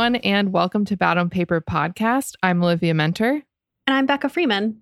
Everyone, 0.00 0.16
and 0.22 0.50
welcome 0.50 0.86
to 0.86 0.96
Bad 0.96 1.18
on 1.18 1.28
Paper 1.28 1.60
podcast. 1.60 2.32
I'm 2.42 2.62
Olivia 2.62 2.94
Muenter. 2.94 3.42
And 3.86 3.94
I'm 3.94 4.06
Becca 4.06 4.30
Freeman. 4.30 4.80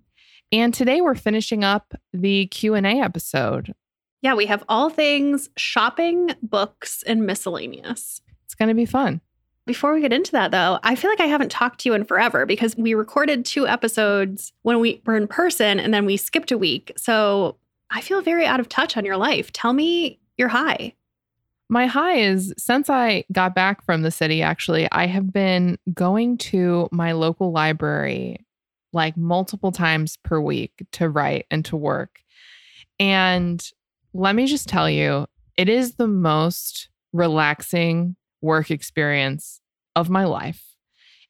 And 0.53 0.73
today 0.73 1.01
we're 1.01 1.13
finishing 1.13 1.61
up 1.61 1.93
the 2.13 2.45
Q&A 2.45 3.01
episode. 3.01 3.75
Yeah, 4.21 4.35
we 4.35 4.45
have 4.45 4.63
all 4.69 4.89
things 4.89 5.49
shopping, 5.57 6.35
books, 6.41 7.03
and 7.03 7.25
miscellaneous. 7.25 8.21
It's 8.45 8.55
going 8.55 8.69
to 8.69 8.73
be 8.73 8.85
fun. 8.85 9.19
Before 9.65 9.93
we 9.93 9.99
get 9.99 10.13
into 10.13 10.31
that, 10.31 10.51
though, 10.51 10.79
I 10.83 10.95
feel 10.95 11.11
like 11.11 11.19
I 11.19 11.27
haven't 11.27 11.51
talked 11.51 11.81
to 11.81 11.89
you 11.89 11.95
in 11.95 12.05
forever 12.05 12.45
because 12.45 12.77
we 12.77 12.93
recorded 12.93 13.43
two 13.43 13.67
episodes 13.67 14.53
when 14.61 14.79
we 14.79 15.01
were 15.05 15.17
in 15.17 15.27
person 15.27 15.81
and 15.81 15.93
then 15.93 16.05
we 16.05 16.15
skipped 16.15 16.53
a 16.53 16.57
week. 16.57 16.93
So 16.95 17.57
I 17.89 17.99
feel 17.99 18.21
very 18.21 18.45
out 18.45 18.61
of 18.61 18.69
touch 18.69 18.95
on 18.95 19.03
your 19.03 19.17
life. 19.17 19.51
Tell 19.51 19.73
me 19.73 20.21
your 20.37 20.47
high. 20.47 20.93
My 21.69 21.85
high 21.85 22.17
is 22.17 22.53
since 22.57 22.89
I 22.89 23.25
got 23.31 23.53
back 23.53 23.85
from 23.85 24.01
the 24.01 24.09
city, 24.11 24.41
actually, 24.41 24.87
I 24.91 25.05
have 25.05 25.31
been 25.31 25.77
going 25.93 26.37
to 26.37 26.89
my 26.91 27.11
local 27.11 27.51
library 27.51 28.45
like 28.91 29.15
multiple 29.15 29.71
times 29.71 30.17
per 30.23 30.39
week 30.39 30.83
to 30.93 31.09
write 31.09 31.45
and 31.51 31.63
to 31.65 31.77
work. 31.77 32.21
And 32.99 33.63
let 34.13 34.33
me 34.33 34.47
just 34.47 34.67
tell 34.67 34.89
you, 34.89 35.27
it 35.57 35.69
is 35.69 35.93
the 35.93 36.07
most 36.07 36.89
relaxing 37.13 38.15
work 38.41 38.71
experience 38.71 39.61
of 39.95 40.09
my 40.09 40.25
life. 40.25 40.68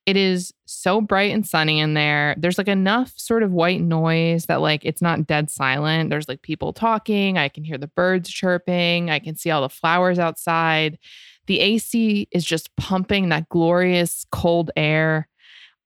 It 0.09 0.17
is 0.17 0.51
so 0.65 1.01
bright 1.01 1.31
and 1.31 1.45
sunny 1.45 1.79
in 1.79 1.93
there. 1.93 2.33
There's 2.35 2.57
like 2.57 2.67
enough 2.67 3.13
sort 3.15 3.43
of 3.43 3.51
white 3.51 3.79
noise 3.79 4.47
that 4.47 4.59
like 4.59 4.83
it's 4.83 5.03
not 5.03 5.27
dead 5.27 5.51
silent. 5.51 6.09
There's 6.09 6.27
like 6.27 6.41
people 6.41 6.73
talking. 6.73 7.37
I 7.37 7.47
can 7.47 7.63
hear 7.63 7.77
the 7.77 7.85
birds 7.85 8.27
chirping. 8.27 9.11
I 9.11 9.19
can 9.19 9.35
see 9.35 9.51
all 9.51 9.61
the 9.61 9.69
flowers 9.69 10.17
outside. 10.17 10.97
The 11.45 11.59
AC 11.59 12.27
is 12.31 12.43
just 12.43 12.75
pumping 12.75 13.29
that 13.29 13.49
glorious 13.49 14.25
cold 14.31 14.71
air. 14.75 15.27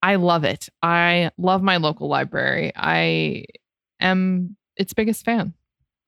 I 0.02 0.16
love 0.16 0.46
it. 0.46 0.70
I 0.82 1.32
love 1.38 1.62
my 1.62 1.76
local 1.76 2.08
library. 2.08 2.72
I 2.78 3.44
am 4.00 4.56
its 4.78 4.94
biggest 4.94 5.26
fan. 5.26 5.54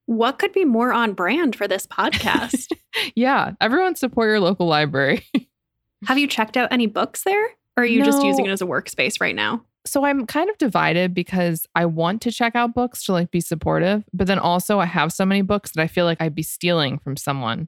What 0.05 0.39
could 0.39 0.53
be 0.53 0.63
more 0.63 0.93
on 0.93 1.16
brand 1.16 1.53
for 1.58 1.67
this 1.67 1.86
podcast? 1.91 2.71
yeah, 3.13 3.55
everyone 3.59 3.95
support 3.95 4.30
your 4.30 4.39
local 4.39 4.67
library. 4.67 5.25
Have 6.05 6.17
you 6.17 6.27
checked 6.30 6.55
out 6.55 6.71
any 6.71 6.88
books 6.88 7.23
there? 7.23 7.49
Or 7.77 7.83
are 7.83 7.85
you 7.85 7.99
No. 7.99 8.05
just 8.05 8.23
using 8.23 8.45
it 8.45 8.49
as 8.51 8.61
a 8.61 8.65
workspace 8.65 9.19
right 9.21 9.35
now? 9.35 9.63
so 9.87 10.03
I'm 10.03 10.25
kind 10.25 10.49
of 10.49 10.57
divided 10.57 11.13
because 11.13 11.67
I 11.75 11.85
want 11.85 12.19
to 12.23 12.31
check 12.31 12.55
out 12.55 12.73
books 12.73 13.03
to 13.05 13.11
like 13.13 13.29
be 13.29 13.39
supportive, 13.39 14.03
but 14.11 14.25
then 14.25 14.39
also 14.39 14.79
I 14.79 14.85
have 14.87 15.13
so 15.13 15.27
many 15.27 15.43
books 15.43 15.71
that 15.73 15.81
I 15.83 15.85
feel 15.85 16.05
like 16.05 16.19
I'd 16.19 16.33
be 16.33 16.41
stealing 16.41 16.97
from 16.97 17.15
someone 17.15 17.67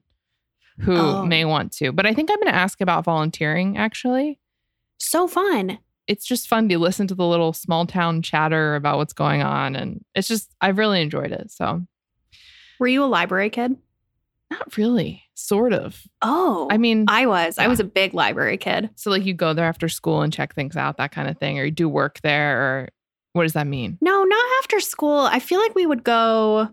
who 0.80 0.96
Oh. 0.96 1.24
may 1.24 1.44
want 1.44 1.70
to. 1.74 1.92
But 1.92 2.06
I 2.06 2.14
think 2.14 2.28
I'm 2.28 2.38
going 2.38 2.48
to 2.52 2.54
ask 2.56 2.80
about 2.80 3.04
volunteering 3.04 3.78
actually. 3.78 4.40
So 4.98 5.28
fun. 5.28 5.78
It's 6.08 6.26
just 6.26 6.48
fun 6.48 6.68
to 6.70 6.78
listen 6.80 7.06
to 7.06 7.14
the 7.14 7.24
little 7.24 7.52
small 7.52 7.86
town 7.86 8.20
chatter 8.22 8.74
about 8.74 8.96
what's 8.98 9.12
going 9.12 9.42
on 9.42 9.76
and 9.76 10.04
it's 10.16 10.26
just 10.26 10.52
I've 10.60 10.78
really 10.78 11.00
enjoyed 11.00 11.30
it. 11.30 11.52
So, 11.52 11.86
Were 12.80 12.88
you 12.88 13.04
a 13.04 13.06
library 13.06 13.50
kid? 13.50 13.76
not 14.50 14.76
really, 14.76 15.22
sort 15.38 15.72
of. 15.72 16.02
Oh, 16.22 16.68
I 16.70 16.78
mean, 16.78 17.04
I 17.08 17.26
was. 17.26 17.58
I 17.58 17.68
was 17.68 17.80
a 17.80 17.84
big 17.84 18.12
library 18.12 18.56
kid. 18.56 18.90
so 18.96 19.10
like 19.10 19.24
you 19.24 19.34
go 19.34 19.54
there 19.54 19.66
after 19.66 19.88
school 19.88 20.22
and 20.22 20.32
check 20.32 20.54
things 20.54 20.76
out, 20.76 20.96
that 20.96 21.12
kind 21.12 21.28
of 21.28 21.38
thing 21.38 21.58
or 21.58 21.64
you 21.64 21.70
do 21.70 21.88
work 21.88 22.20
there 22.22 22.60
or 22.60 22.88
what 23.34 23.44
does 23.44 23.52
that 23.52 23.66
mean? 23.66 23.98
No, 24.00 24.24
not 24.24 24.44
after 24.58 24.80
school. 24.80 25.20
I 25.20 25.38
feel 25.38 25.60
like 25.60 25.74
we 25.74 25.86
would 25.86 26.02
go 26.02 26.68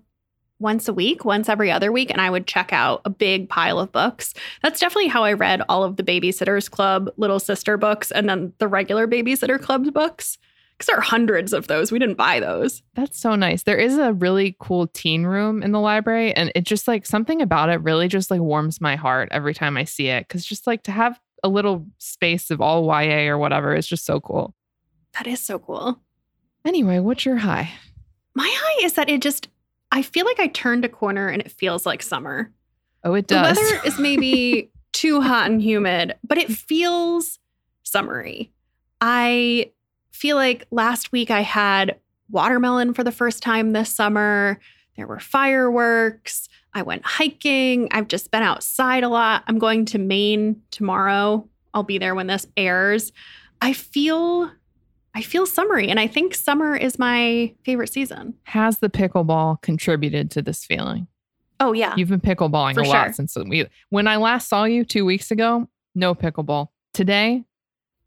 once 0.59 0.87
a 0.87 0.93
week, 0.93 1.25
once 1.25 1.49
every 1.49 1.69
other 1.69 1.91
week, 1.91 2.09
and 2.09 2.21
I 2.21 2.29
would 2.29 2.47
check 2.47 2.71
out 2.71 3.01
a 3.05 3.09
big 3.09 3.49
pile 3.49 3.77
of 3.77 3.91
books. 3.91 4.33
That's 4.63 4.79
definitely 4.79 5.09
how 5.09 5.23
I 5.23 5.33
read 5.33 5.61
all 5.67 5.83
of 5.83 5.97
the 5.97 6.03
Babysitters 6.03 6.71
Club 6.71 7.09
Little 7.17 7.39
Sister 7.39 7.77
books 7.77 8.09
and 8.09 8.27
then 8.27 8.53
the 8.57 8.67
regular 8.67 9.07
Babysitter 9.07 9.61
Club 9.61 9.93
books. 9.93 10.37
Because 10.77 10.87
there 10.87 10.97
are 10.97 11.01
hundreds 11.01 11.53
of 11.53 11.67
those. 11.67 11.91
We 11.91 11.99
didn't 11.99 12.17
buy 12.17 12.39
those. 12.41 12.83
That's 12.95 13.17
so 13.17 13.35
nice. 13.35 13.63
There 13.63 13.77
is 13.77 13.97
a 13.97 14.13
really 14.13 14.57
cool 14.59 14.87
teen 14.87 15.23
room 15.23 15.63
in 15.63 15.71
the 15.71 15.79
library, 15.79 16.33
and 16.35 16.51
it 16.53 16.65
just 16.65 16.87
like 16.87 17.05
something 17.05 17.41
about 17.41 17.69
it 17.69 17.81
really 17.81 18.07
just 18.07 18.29
like 18.29 18.41
warms 18.41 18.81
my 18.81 18.95
heart 18.95 19.29
every 19.31 19.53
time 19.53 19.77
I 19.77 19.85
see 19.85 20.07
it. 20.07 20.27
Cause 20.27 20.43
just 20.43 20.67
like 20.67 20.83
to 20.83 20.91
have 20.91 21.19
a 21.43 21.47
little 21.47 21.85
space 21.99 22.51
of 22.51 22.59
all 22.59 22.85
YA 22.85 23.29
or 23.29 23.37
whatever 23.37 23.75
is 23.75 23.87
just 23.87 24.05
so 24.05 24.19
cool. 24.19 24.53
That 25.13 25.27
is 25.27 25.39
so 25.39 25.59
cool. 25.59 26.01
Anyway, 26.65 26.99
what's 26.99 27.25
your 27.25 27.37
high? 27.37 27.71
My 28.33 28.51
high 28.53 28.85
is 28.85 28.93
that 28.93 29.09
it 29.09 29.21
just, 29.21 29.47
I 29.91 30.01
feel 30.01 30.25
like 30.25 30.39
I 30.39 30.47
turned 30.47 30.83
a 30.83 30.89
corner 30.89 31.29
and 31.29 31.41
it 31.41 31.51
feels 31.51 31.85
like 31.85 32.01
summer. 32.01 32.51
Oh, 33.03 33.13
it 33.13 33.27
does. 33.27 33.55
The 33.55 33.61
weather 33.61 33.81
is 33.87 33.99
maybe 33.99 34.71
too 34.91 35.21
hot 35.21 35.49
and 35.49 35.61
humid, 35.61 36.15
but 36.23 36.37
it 36.39 36.51
feels 36.51 37.37
summery. 37.83 38.51
I 38.99 39.71
feel 40.15 40.37
like 40.37 40.65
last 40.71 41.11
week 41.11 41.29
I 41.29 41.41
had 41.41 41.99
watermelon 42.29 42.93
for 42.93 43.03
the 43.03 43.11
first 43.11 43.43
time 43.43 43.73
this 43.73 43.93
summer. 43.93 44.59
There 44.95 45.07
were 45.07 45.19
fireworks. 45.19 46.47
I 46.73 46.81
went 46.81 47.05
hiking. 47.05 47.89
I've 47.91 48.07
just 48.07 48.31
been 48.31 48.43
outside 48.43 49.03
a 49.03 49.09
lot. 49.09 49.43
I'm 49.47 49.59
going 49.59 49.85
to 49.85 49.97
Maine 49.97 50.61
tomorrow. 50.71 51.47
I'll 51.73 51.83
be 51.83 51.97
there 51.97 52.15
when 52.15 52.27
this 52.27 52.47
airs. 52.55 53.11
I 53.61 53.73
feel 53.73 54.49
I 55.13 55.21
feel 55.21 55.45
summery 55.45 55.89
and 55.89 55.99
I 55.99 56.07
think 56.07 56.33
summer 56.33 56.75
is 56.75 56.99
my 56.99 57.53
favorite 57.63 57.91
season. 57.91 58.33
Has 58.43 58.79
the 58.79 58.89
pickleball 58.89 59.61
contributed 59.61 60.31
to 60.31 60.41
this 60.41 60.65
feeling? 60.65 61.07
Oh 61.59 61.73
yeah. 61.73 61.93
You've 61.97 62.09
been 62.09 62.21
pickleballing 62.21 62.73
For 62.75 62.81
a 62.81 62.87
lot 62.87 63.15
since 63.15 63.35
we 63.35 63.67
when 63.89 64.07
I 64.07 64.17
last 64.17 64.49
saw 64.49 64.63
you 64.65 64.83
two 64.83 65.05
weeks 65.05 65.31
ago, 65.31 65.69
no 65.93 66.15
pickleball. 66.15 66.67
Today, 66.93 67.43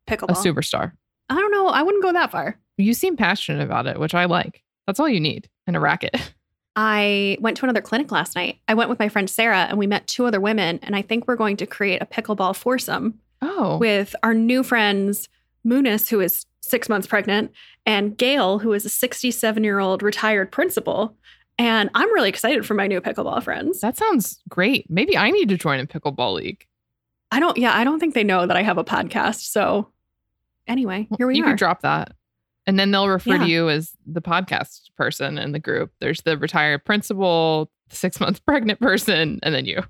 pickleball. 0.07 0.31
a 0.31 0.35
superstar. 0.35 0.93
I 1.29 1.35
don't 1.35 1.53
know. 1.53 1.69
I 1.69 1.83
wouldn't 1.83 2.03
go 2.03 2.13
that 2.13 2.31
far. 2.31 2.59
You 2.77 2.95
seem 2.95 3.17
passionate 3.17 3.63
about 3.63 3.87
it, 3.87 3.99
which 3.99 4.15
I 4.15 4.25
like. 4.27 4.63
That's 4.87 5.01
all 5.01 5.09
you 5.09 5.21
need 5.21 5.49
in 5.67 5.75
a 5.75 5.81
racket. 5.81 6.17
I 6.77 7.37
went 7.41 7.57
to 7.57 7.65
another 7.65 7.81
clinic 7.81 8.13
last 8.13 8.37
night. 8.37 8.59
I 8.69 8.75
went 8.75 8.89
with 8.89 9.01
my 9.01 9.09
friend 9.09 9.29
Sarah 9.29 9.67
and 9.69 9.79
we 9.79 9.89
met 9.89 10.07
two 10.07 10.27
other 10.27 10.41
women. 10.41 10.79
And 10.85 10.95
I 10.95 11.03
think 11.03 11.27
we're 11.27 11.35
going 11.37 11.57
to 11.57 11.67
create 11.67 12.01
a 12.01 12.07
pickleball 12.07 12.55
foursome 12.55 13.19
Oh, 13.43 13.79
with 13.79 14.15
our 14.23 14.33
new 14.33 14.63
friends, 14.63 15.29
Munis, 15.65 16.09
who 16.09 16.21
is 16.21 16.47
six 16.61 16.89
months 16.89 17.07
pregnant, 17.07 17.51
and 17.85 18.17
Gail, 18.17 18.59
who 18.61 18.73
is 18.73 18.85
a 18.85 18.89
67 18.89 19.65
year 19.65 19.81
old 19.81 20.03
retired 20.03 20.53
principal. 20.53 21.17
And 21.59 21.91
I'm 21.95 22.13
really 22.13 22.29
excited 22.29 22.65
for 22.65 22.75
my 22.75 22.87
new 22.87 23.01
pickleball 23.01 23.43
friends. 23.43 23.81
that 23.81 23.97
sounds 23.97 24.41
great. 24.49 24.89
Maybe 24.89 25.17
I 25.17 25.31
need 25.31 25.49
to 25.49 25.57
join 25.57 25.81
a 25.81 25.87
pickleball 25.87 26.35
league. 26.35 26.65
I 27.33 27.41
don't, 27.41 27.59
yeah, 27.59 27.77
I 27.77 27.83
don't 27.83 27.99
think 27.99 28.15
they 28.15 28.25
know 28.25 28.47
that 28.47 28.57
I 28.57 28.63
have 28.63 28.79
a 28.79 28.85
podcast. 28.85 29.41
So 29.51 29.89
anyway, 30.69 31.09
here 31.19 31.27
we 31.27 31.37
you 31.37 31.43
are. 31.43 31.47
You 31.47 31.53
could 31.53 31.59
drop 31.59 31.83
that. 31.83 32.13
And 32.67 32.79
then 32.79 32.91
they'll 32.91 33.09
refer 33.09 33.33
Yeah. 33.37 33.45
to 33.45 33.47
you 33.51 33.69
as 33.71 33.93
the 34.07 34.21
podcast 34.21 34.91
person 34.97 35.39
in 35.39 35.53
the 35.53 35.59
group. 35.59 35.91
There's 36.01 36.21
the 36.21 36.37
retired 36.37 36.85
principal, 36.85 37.71
six 37.89 38.21
months 38.21 38.39
pregnant 38.47 38.79
person, 38.81 39.41
and 39.43 39.55
then 39.55 39.65
you, 39.65 39.83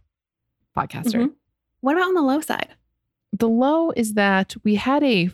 podcaster. 0.76 1.24
Mhm. 1.24 1.32
What 1.80 1.96
about 1.96 2.08
on 2.08 2.14
the 2.14 2.22
low 2.22 2.40
side? 2.40 2.68
The 3.32 3.48
low 3.48 3.90
is 3.92 4.14
that 4.14 4.54
we 4.64 4.76
had 4.76 5.02
a 5.02 5.30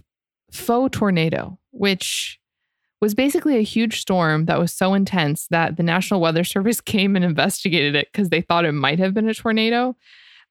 faux 0.50 0.96
tornado, 0.96 1.58
which 1.70 2.40
was 3.00 3.14
basically 3.14 3.56
a 3.58 3.62
huge 3.62 4.00
storm 4.00 4.46
that 4.46 4.58
was 4.58 4.72
so 4.72 4.94
intense 4.94 5.46
that 5.48 5.76
the 5.76 5.82
National 5.82 6.20
Weather 6.20 6.44
Service 6.54 6.80
came 6.80 7.16
and 7.16 7.24
investigated 7.24 7.94
it 7.94 8.08
because 8.12 8.30
they 8.30 8.40
thought 8.40 8.64
it 8.64 8.72
might 8.72 8.98
have 8.98 9.12
been 9.14 9.28
a 9.28 9.34
tornado. 9.34 9.94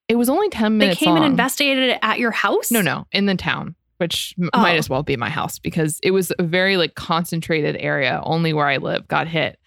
It 0.06 0.16
was 0.16 0.28
only 0.28 0.48
10 0.50 0.78
minutes. 0.78 1.00
They 1.00 1.06
came 1.06 1.16
and 1.16 1.24
investigated 1.24 1.88
it 1.90 1.98
at 2.02 2.18
your 2.18 2.30
house? 2.30 2.70
No, 2.70 2.82
no, 2.82 3.06
in 3.10 3.26
the 3.26 3.34
town, 3.34 3.74
which 3.98 4.34
Oh. 4.52 4.60
might 4.60 4.76
as 4.76 4.88
well 4.90 5.02
be 5.02 5.16
my 5.16 5.30
house 5.30 5.58
because 5.58 5.98
it 6.02 6.10
was 6.10 6.32
a 6.38 6.42
very 6.42 6.76
like 6.76 6.94
concentrated 6.94 7.76
area. 7.78 8.20
Only 8.24 8.52
where 8.52 8.66
I 8.66 8.76
live 8.78 9.06
got 9.08 9.28
hit. 9.28 9.58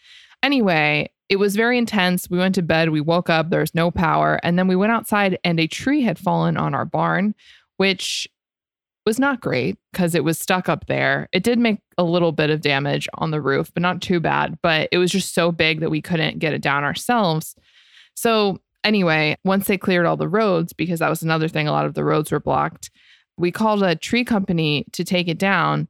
Anyway, 0.44 1.10
it 1.30 1.38
was 1.38 1.56
very 1.56 1.78
intense. 1.78 2.30
We 2.30 2.38
went 2.38 2.56
to 2.56 2.62
bed, 2.62 2.90
we 2.90 3.02
woke 3.02 3.30
up, 3.30 3.50
there 3.50 3.60
was 3.60 3.76
no 3.76 3.92
power, 3.92 4.40
and 4.44 4.58
then 4.58 4.68
we 4.68 4.76
went 4.76 4.92
outside 4.94 5.38
and 5.44 5.60
a 5.60 5.68
tree 5.68 6.02
had 6.02 6.18
fallen 6.20 6.56
on 6.58 6.74
our 6.74 6.86
barn, 6.86 7.36
which 7.78 8.28
was 9.06 9.20
not 9.20 9.40
great 9.42 9.78
because 9.92 10.16
it 10.16 10.24
was 10.24 10.38
stuck 10.38 10.68
up 10.70 10.86
there. 10.88 11.30
It 11.32 11.44
did 11.44 11.60
make 11.60 11.80
a 11.98 12.04
little 12.04 12.32
bit 12.34 12.50
of 12.50 12.62
damage 12.62 13.08
on 13.16 13.32
the 13.32 13.42
roof, 13.42 13.72
but 13.74 13.82
not 13.82 14.02
too 14.02 14.20
bad. 14.20 14.58
But 14.62 14.90
it 14.92 14.98
was 14.98 15.12
just 15.12 15.34
so 15.34 15.52
big 15.52 15.80
that 15.80 15.90
we 15.90 16.02
couldn't 16.02 16.40
get 16.40 16.54
it 16.54 16.62
down 16.62 16.84
ourselves. 16.84 17.56
So, 18.16 18.60
anyway, 18.84 19.38
once 19.46 19.68
they 19.68 19.78
cleared 19.78 20.06
all 20.06 20.18
the 20.18 20.28
roads, 20.28 20.74
because 20.74 21.00
that 21.00 21.10
was 21.10 21.22
another 21.24 21.48
thing, 21.48 21.68
a 21.68 21.72
lot 21.72 21.86
of 21.86 21.94
the 21.94 22.04
roads 22.04 22.32
were 22.32 22.40
blocked, 22.42 22.90
we 23.38 23.52
called 23.52 23.84
a 23.84 23.96
tree 23.96 24.24
company 24.24 24.86
to 24.94 25.04
take 25.04 25.28
it 25.28 25.38
down. 25.38 25.88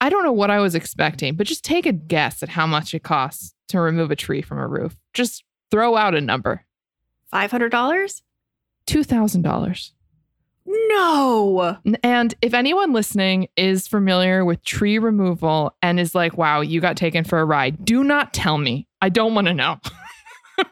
I 0.00 0.08
don't 0.08 0.24
know 0.24 0.32
what 0.32 0.50
I 0.50 0.58
was 0.58 0.74
expecting, 0.74 1.36
but 1.36 1.46
just 1.46 1.64
take 1.64 1.86
a 1.86 1.92
guess 1.92 2.42
at 2.42 2.48
how 2.48 2.66
much 2.66 2.94
it 2.94 3.02
costs 3.02 3.54
to 3.68 3.80
remove 3.80 4.10
a 4.10 4.16
tree 4.16 4.42
from 4.42 4.58
a 4.58 4.66
roof. 4.66 4.96
Just 5.14 5.44
throw 5.70 5.96
out 5.96 6.14
a 6.14 6.20
number 6.20 6.64
$500? 7.32 8.22
$2,000. 8.86 9.90
No. 10.64 11.78
And 12.02 12.34
if 12.42 12.54
anyone 12.54 12.92
listening 12.92 13.48
is 13.56 13.88
familiar 13.88 14.44
with 14.44 14.62
tree 14.64 14.98
removal 14.98 15.74
and 15.82 15.98
is 15.98 16.14
like, 16.14 16.36
wow, 16.36 16.60
you 16.60 16.80
got 16.80 16.96
taken 16.96 17.24
for 17.24 17.40
a 17.40 17.44
ride, 17.44 17.84
do 17.84 18.04
not 18.04 18.32
tell 18.32 18.58
me. 18.58 18.86
I 19.00 19.08
don't 19.08 19.34
want 19.34 19.48
to 19.48 19.54
know. 19.54 19.78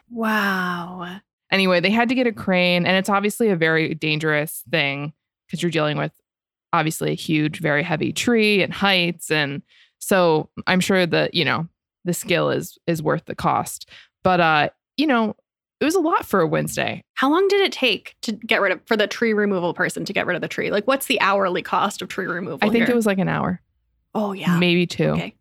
Wow. 0.09 1.19
Anyway, 1.51 1.79
they 1.79 1.89
had 1.89 2.09
to 2.09 2.15
get 2.15 2.27
a 2.27 2.31
crane, 2.31 2.85
and 2.85 2.97
it's 2.97 3.09
obviously 3.09 3.49
a 3.49 3.55
very 3.55 3.93
dangerous 3.93 4.63
thing 4.69 5.13
because 5.51 5.61
you're 5.61 5.69
dealing 5.69 5.97
with 5.97 6.13
obviously 6.71 7.11
a 7.11 7.15
huge, 7.15 7.59
very 7.59 7.83
heavy 7.83 8.13
tree 8.13 8.63
and 8.63 8.71
heights. 8.71 9.29
And 9.29 9.61
so 9.99 10.49
I'm 10.65 10.79
sure 10.79 11.05
that, 11.05 11.33
you 11.33 11.43
know, 11.43 11.67
the 12.05 12.13
skill 12.13 12.49
is 12.49 12.77
is 12.87 13.03
worth 13.03 13.25
the 13.25 13.35
cost. 13.35 13.89
But 14.23 14.39
uh, 14.39 14.69
you 14.95 15.05
know, 15.05 15.35
it 15.81 15.85
was 15.85 15.95
a 15.95 15.99
lot 15.99 16.25
for 16.25 16.39
a 16.39 16.47
Wednesday. 16.47 17.03
How 17.15 17.29
long 17.29 17.47
did 17.49 17.61
it 17.61 17.71
take 17.71 18.15
to 18.21 18.31
get 18.31 18.61
rid 18.61 18.71
of 18.71 18.79
for 18.85 18.95
the 18.95 19.07
tree 19.07 19.33
removal 19.33 19.73
person 19.73 20.05
to 20.05 20.13
get 20.13 20.25
rid 20.25 20.35
of 20.35 20.41
the 20.41 20.47
tree? 20.47 20.71
Like 20.71 20.87
what's 20.87 21.07
the 21.07 21.19
hourly 21.19 21.61
cost 21.61 22.01
of 22.01 22.07
tree 22.07 22.27
removal? 22.27 22.59
I 22.61 22.71
think 22.71 22.85
here? 22.85 22.93
it 22.93 22.95
was 22.95 23.05
like 23.05 23.19
an 23.19 23.27
hour. 23.27 23.61
Oh 24.15 24.31
yeah. 24.31 24.57
Maybe 24.57 24.87
two. 24.87 25.09
Okay. 25.09 25.35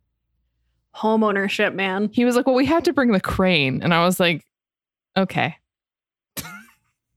Home 0.94 1.22
ownership, 1.22 1.72
man. 1.72 2.10
He 2.12 2.24
was 2.24 2.34
like, 2.34 2.46
Well, 2.46 2.56
we 2.56 2.66
had 2.66 2.84
to 2.86 2.92
bring 2.92 3.12
the 3.12 3.20
crane. 3.20 3.80
And 3.82 3.94
I 3.94 4.04
was 4.04 4.18
like, 4.18 4.44
Okay. 5.16 5.56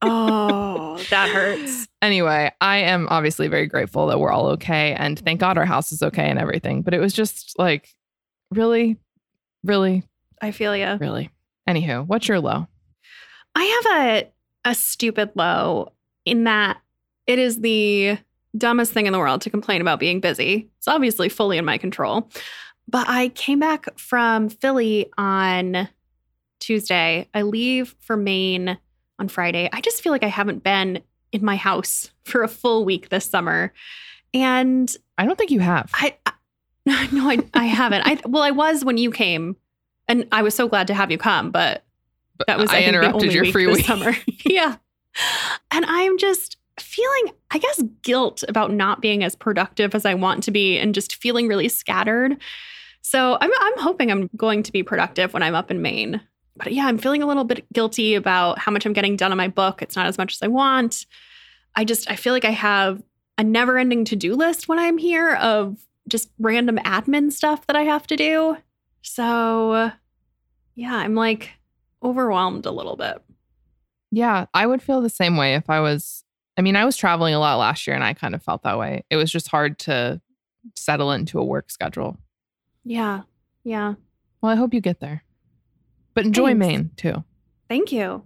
Oh, 0.05 1.01
that 1.09 1.29
hurts. 1.29 1.87
Anyway, 2.03 2.51
I 2.59 2.77
am 2.79 3.07
obviously 3.09 3.47
very 3.47 3.65
grateful 3.65 4.07
that 4.07 4.19
we're 4.19 4.29
all 4.29 4.47
okay. 4.47 4.93
And 4.93 5.17
thank 5.17 5.39
God 5.39 5.57
our 5.57 5.65
house 5.65 5.93
is 5.93 6.03
okay 6.03 6.29
and 6.29 6.37
everything. 6.37 6.81
But 6.81 6.93
it 6.93 6.99
was 6.99 7.13
just 7.13 7.57
like, 7.57 7.95
really, 8.51 8.97
really, 9.63 10.03
I 10.41 10.51
feel 10.51 10.75
you. 10.75 10.97
really. 10.99 11.29
Anywho, 11.67 12.05
what's 12.05 12.27
your 12.27 12.41
low? 12.41 12.67
I 13.55 13.63
have 13.63 14.01
a 14.01 14.31
a 14.65 14.75
stupid 14.75 15.31
low 15.35 15.93
in 16.25 16.43
that 16.43 16.81
it 17.25 17.39
is 17.39 17.61
the 17.61 18.17
dumbest 18.57 18.91
thing 18.91 19.05
in 19.05 19.13
the 19.13 19.19
world 19.19 19.41
to 19.43 19.49
complain 19.49 19.79
about 19.79 20.01
being 20.01 20.19
busy. 20.19 20.69
It's 20.79 20.89
obviously 20.89 21.29
fully 21.29 21.57
in 21.57 21.63
my 21.63 21.77
control. 21.77 22.29
But 22.85 23.07
I 23.07 23.29
came 23.29 23.59
back 23.59 23.97
from 23.97 24.49
Philly 24.49 25.09
on 25.17 25.87
Tuesday. 26.59 27.29
I 27.33 27.43
leave 27.43 27.95
for 27.99 28.17
Maine 28.17 28.77
on 29.19 29.29
Friday. 29.29 29.69
I 29.71 29.79
just 29.79 30.01
feel 30.01 30.11
like 30.11 30.23
I 30.23 30.27
haven't 30.27 30.63
been 30.63 31.01
in 31.33 31.43
my 31.43 31.55
house 31.55 32.11
for 32.23 32.43
a 32.43 32.47
full 32.47 32.85
week 32.85 33.09
this 33.09 33.25
summer. 33.25 33.73
And 34.33 34.93
I 35.17 35.25
don't 35.25 35.37
think 35.37 35.51
you 35.51 35.59
have. 35.59 35.91
I, 35.93 36.15
I 36.25 36.33
no, 37.11 37.29
I, 37.29 37.39
I 37.53 37.65
haven't. 37.65 38.03
I 38.05 38.19
well, 38.25 38.43
I 38.43 38.51
was 38.51 38.85
when 38.85 38.97
you 38.97 39.11
came, 39.11 39.55
and 40.07 40.27
I 40.31 40.41
was 40.41 40.55
so 40.55 40.67
glad 40.67 40.87
to 40.87 40.93
have 40.93 41.11
you 41.11 41.17
come. 41.17 41.51
But 41.51 41.83
But 42.37 42.47
that 42.47 42.57
was 42.57 42.69
I, 42.69 42.77
I 42.77 42.81
interrupted 42.83 43.23
only 43.23 43.33
your 43.33 43.43
week 43.43 43.53
free 43.53 43.65
this 43.65 43.77
week. 43.77 43.85
summer. 43.85 44.15
yeah, 44.45 44.77
and 45.71 45.85
I'm 45.85 46.17
just 46.17 46.57
feeling, 46.79 47.33
I 47.51 47.59
guess, 47.59 47.81
guilt 48.01 48.43
about 48.47 48.71
not 48.71 48.99
being 49.01 49.23
as 49.23 49.35
productive 49.35 49.93
as 49.93 50.05
I 50.05 50.15
want 50.15 50.43
to 50.43 50.51
be, 50.51 50.77
and 50.77 50.95
just 50.95 51.15
feeling 51.15 51.47
really 51.47 51.69
scattered. 51.69 52.37
So 53.01 53.37
I'm 53.39 53.51
I'm 53.59 53.79
hoping 53.79 54.11
I'm 54.11 54.29
going 54.35 54.63
to 54.63 54.71
be 54.71 54.83
productive 54.83 55.33
when 55.33 55.43
I'm 55.43 55.55
up 55.55 55.71
in 55.71 55.81
Maine. 55.81 56.21
But 56.55 56.71
yeah, 56.71 56.85
I'm 56.85 56.97
feeling 56.97 57.23
a 57.23 57.27
little 57.27 57.43
bit 57.43 57.65
guilty 57.73 58.15
about 58.15 58.59
how 58.59 58.71
much 58.71 58.85
I'm 58.85 58.93
getting 58.93 59.15
done 59.15 59.31
on 59.31 59.37
my 59.37 59.47
book. 59.47 59.81
It's 59.81 59.95
not 59.95 60.05
as 60.05 60.17
much 60.17 60.33
as 60.35 60.41
I 60.41 60.47
want. 60.47 61.05
I 61.75 61.83
just 61.83 62.09
I 62.09 62.15
feel 62.15 62.33
like 62.33 62.45
I 62.45 62.51
have 62.51 63.01
a 63.37 63.43
never-ending 63.43 64.05
to-do 64.05 64.35
list 64.35 64.67
when 64.67 64.77
I'm 64.77 64.97
here 64.99 65.35
of 65.35 65.83
just 66.07 66.29
random 66.37 66.77
admin 66.77 67.31
stuff 67.31 67.65
that 67.67 67.75
I 67.75 67.83
have 67.83 68.05
to 68.07 68.15
do. 68.15 68.57
So 69.01 69.91
yeah, 70.75 70.95
I'm 70.95 71.15
like 71.15 71.51
overwhelmed 72.03 72.65
a 72.65 72.71
little 72.71 72.95
bit. 72.95 73.21
Yeah, 74.11 74.45
I 74.53 74.67
would 74.67 74.81
feel 74.81 75.01
the 75.01 75.09
same 75.09 75.37
way 75.37 75.55
if 75.55 75.69
I 75.69 75.79
was. 75.79 76.23
I 76.55 76.61
mean, 76.61 76.75
I 76.75 76.85
was 76.85 76.95
traveling 76.95 77.33
a 77.33 77.39
lot 77.39 77.55
last 77.57 77.87
year 77.87 77.95
and 77.95 78.03
I 78.03 78.13
kind 78.13 78.35
of 78.35 78.43
felt 78.43 78.61
that 78.61 78.77
way. 78.77 79.03
It 79.09 79.15
was 79.15 79.31
just 79.31 79.47
hard 79.47 79.79
to 79.79 80.21
settle 80.75 81.11
into 81.11 81.39
a 81.39 81.43
work 81.43 81.71
schedule. 81.71 82.17
Yeah. 82.83 83.21
Yeah. 83.63 83.95
Well, 84.41 84.51
I 84.51 84.55
hope 84.55 84.73
you 84.73 84.81
get 84.81 84.99
there. 84.99 85.23
But 86.13 86.25
enjoy 86.25 86.47
Thanks. 86.49 86.59
Maine 86.59 86.91
too. 86.95 87.23
Thank 87.69 87.91
you. 87.91 88.23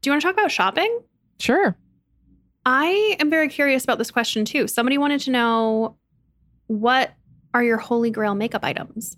Do 0.00 0.08
you 0.08 0.12
want 0.12 0.22
to 0.22 0.28
talk 0.28 0.34
about 0.34 0.50
shopping? 0.50 1.00
Sure. 1.38 1.76
I 2.66 3.16
am 3.20 3.30
very 3.30 3.48
curious 3.48 3.84
about 3.84 3.98
this 3.98 4.10
question 4.10 4.44
too. 4.44 4.68
Somebody 4.68 4.98
wanted 4.98 5.20
to 5.22 5.30
know 5.30 5.96
what 6.66 7.14
are 7.52 7.62
your 7.62 7.76
holy 7.78 8.10
grail 8.10 8.34
makeup 8.34 8.64
items? 8.64 9.16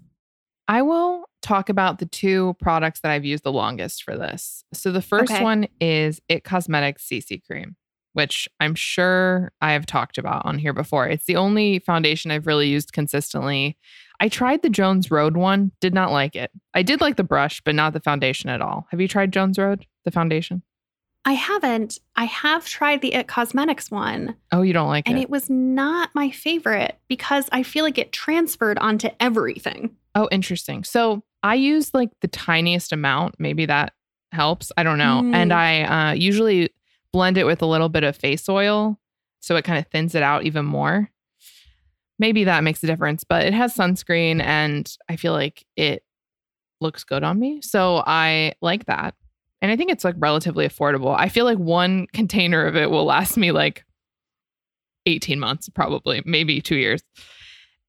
I 0.69 0.83
will 0.83 1.25
talk 1.43 1.69
about 1.69 1.99
the 1.99 2.07
two 2.07 2.57
products 2.61 3.01
that 3.01 3.13
I've 3.13 3.25
used 3.25 3.45
the 3.45 3.53
longest 3.53 4.03
for 4.03 4.17
this. 4.17 4.65
So 4.73 4.91
the 4.91 5.03
first 5.03 5.33
Okay. 5.33 5.43
one 5.43 5.69
is 5.81 6.21
It 6.29 6.43
Cosmetics 6.43 7.07
CC 7.07 7.41
cream, 7.45 7.77
which 8.15 8.49
I'm 8.59 8.75
sure 8.75 9.53
I 9.61 9.73
have 9.73 9.87
talked 9.87 10.19
about 10.19 10.45
on 10.45 10.59
here 10.59 10.73
before. 10.73 11.07
It's 11.07 11.27
the 11.27 11.37
only 11.37 11.79
foundation 11.79 12.33
I've 12.33 12.49
really 12.49 12.69
used 12.69 12.93
consistently. 12.93 13.79
I 14.21 14.29
tried 14.29 14.63
the 14.63 14.71
Jones 14.71 15.11
Road 15.11 15.37
one, 15.37 15.73
did 15.81 15.95
not 15.95 16.11
like 16.13 16.35
it. 16.37 16.51
I 16.75 16.83
did 16.83 17.01
like 17.01 17.17
the 17.17 17.25
brush, 17.25 17.61
but 17.65 17.75
not 17.75 17.93
the 17.93 18.01
foundation 18.01 18.51
at 18.51 18.61
all. 18.63 18.87
Have 18.91 19.01
you 19.01 19.09
tried 19.09 19.33
Jones 19.33 19.59
Road, 19.59 19.87
the 20.05 20.11
foundation? 20.11 20.63
I 21.25 21.33
haven't. 21.33 21.99
I 22.15 22.25
have 22.27 22.67
tried 22.67 23.03
the 23.03 23.13
It 23.15 23.27
Cosmetics 23.27 23.91
one, 23.91 24.37
Oh, 24.53 24.63
you 24.63 24.73
don't 24.73 24.87
like 24.89 25.09
and 25.09 25.17
it? 25.17 25.21
And 25.21 25.25
it 25.25 25.31
was 25.31 25.51
not 25.51 26.11
my 26.15 26.31
favorite 26.31 26.99
because 27.09 27.49
I 27.51 27.63
feel 27.65 27.85
like 27.85 27.99
it 27.99 28.13
transferred 28.13 28.79
onto 28.79 29.09
everything. 29.19 29.97
Oh, 30.15 30.29
interesting. 30.31 30.85
So 30.85 31.25
I 31.43 31.57
use 31.57 31.93
like 31.93 32.11
the 32.21 32.29
tiniest 32.29 32.93
amount. 32.93 33.35
Maybe 33.41 33.67
that 33.67 33.93
helps. 34.33 34.71
I 34.77 34.83
don't 34.85 34.99
know. 34.99 35.19
And 35.35 35.51
Mm. 35.51 35.55
I 35.55 36.11
uh, 36.11 36.13
usually 36.13 36.71
blend 37.13 37.39
it 37.39 37.45
with 37.45 37.61
a 37.61 37.67
little 37.67 37.89
bit 37.89 38.05
of 38.05 38.17
face 38.17 38.49
oil. 38.49 38.99
So 39.41 39.57
it 39.57 39.65
kind 39.65 39.79
of 39.79 39.87
thins 39.91 40.15
it 40.15 40.23
out 40.23 40.45
even 40.45 40.65
more. 40.65 41.11
Maybe 42.19 42.45
that 42.45 42.65
makes 42.65 42.83
a 42.83 42.87
difference, 42.87 43.25
but 43.25 43.45
it 43.45 43.53
has 43.53 43.75
sunscreen 43.75 44.43
and 44.43 44.91
I 45.09 45.17
feel 45.17 45.33
like 45.33 45.65
it 45.77 46.03
looks 46.81 47.05
good 47.05 47.23
on 47.23 47.39
me. 47.39 47.61
So 47.63 48.03
I 48.07 48.55
like 48.61 48.87
that. 48.87 49.15
And 49.63 49.71
I 49.71 49.77
think 49.77 49.91
it's 49.91 50.05
like 50.05 50.15
relatively 50.19 50.67
affordable. 50.67 51.15
I 51.19 51.29
feel 51.29 51.45
like 51.45 51.59
one 51.59 52.07
container 52.13 52.65
of 52.67 52.77
it 52.77 52.91
will 52.91 53.05
last 53.05 53.37
me 53.37 53.53
like 53.53 53.85
18 55.07 55.39
months, 55.39 55.69
probably, 55.69 56.23
maybe 56.25 56.61
two 56.61 56.77
years. 56.77 57.03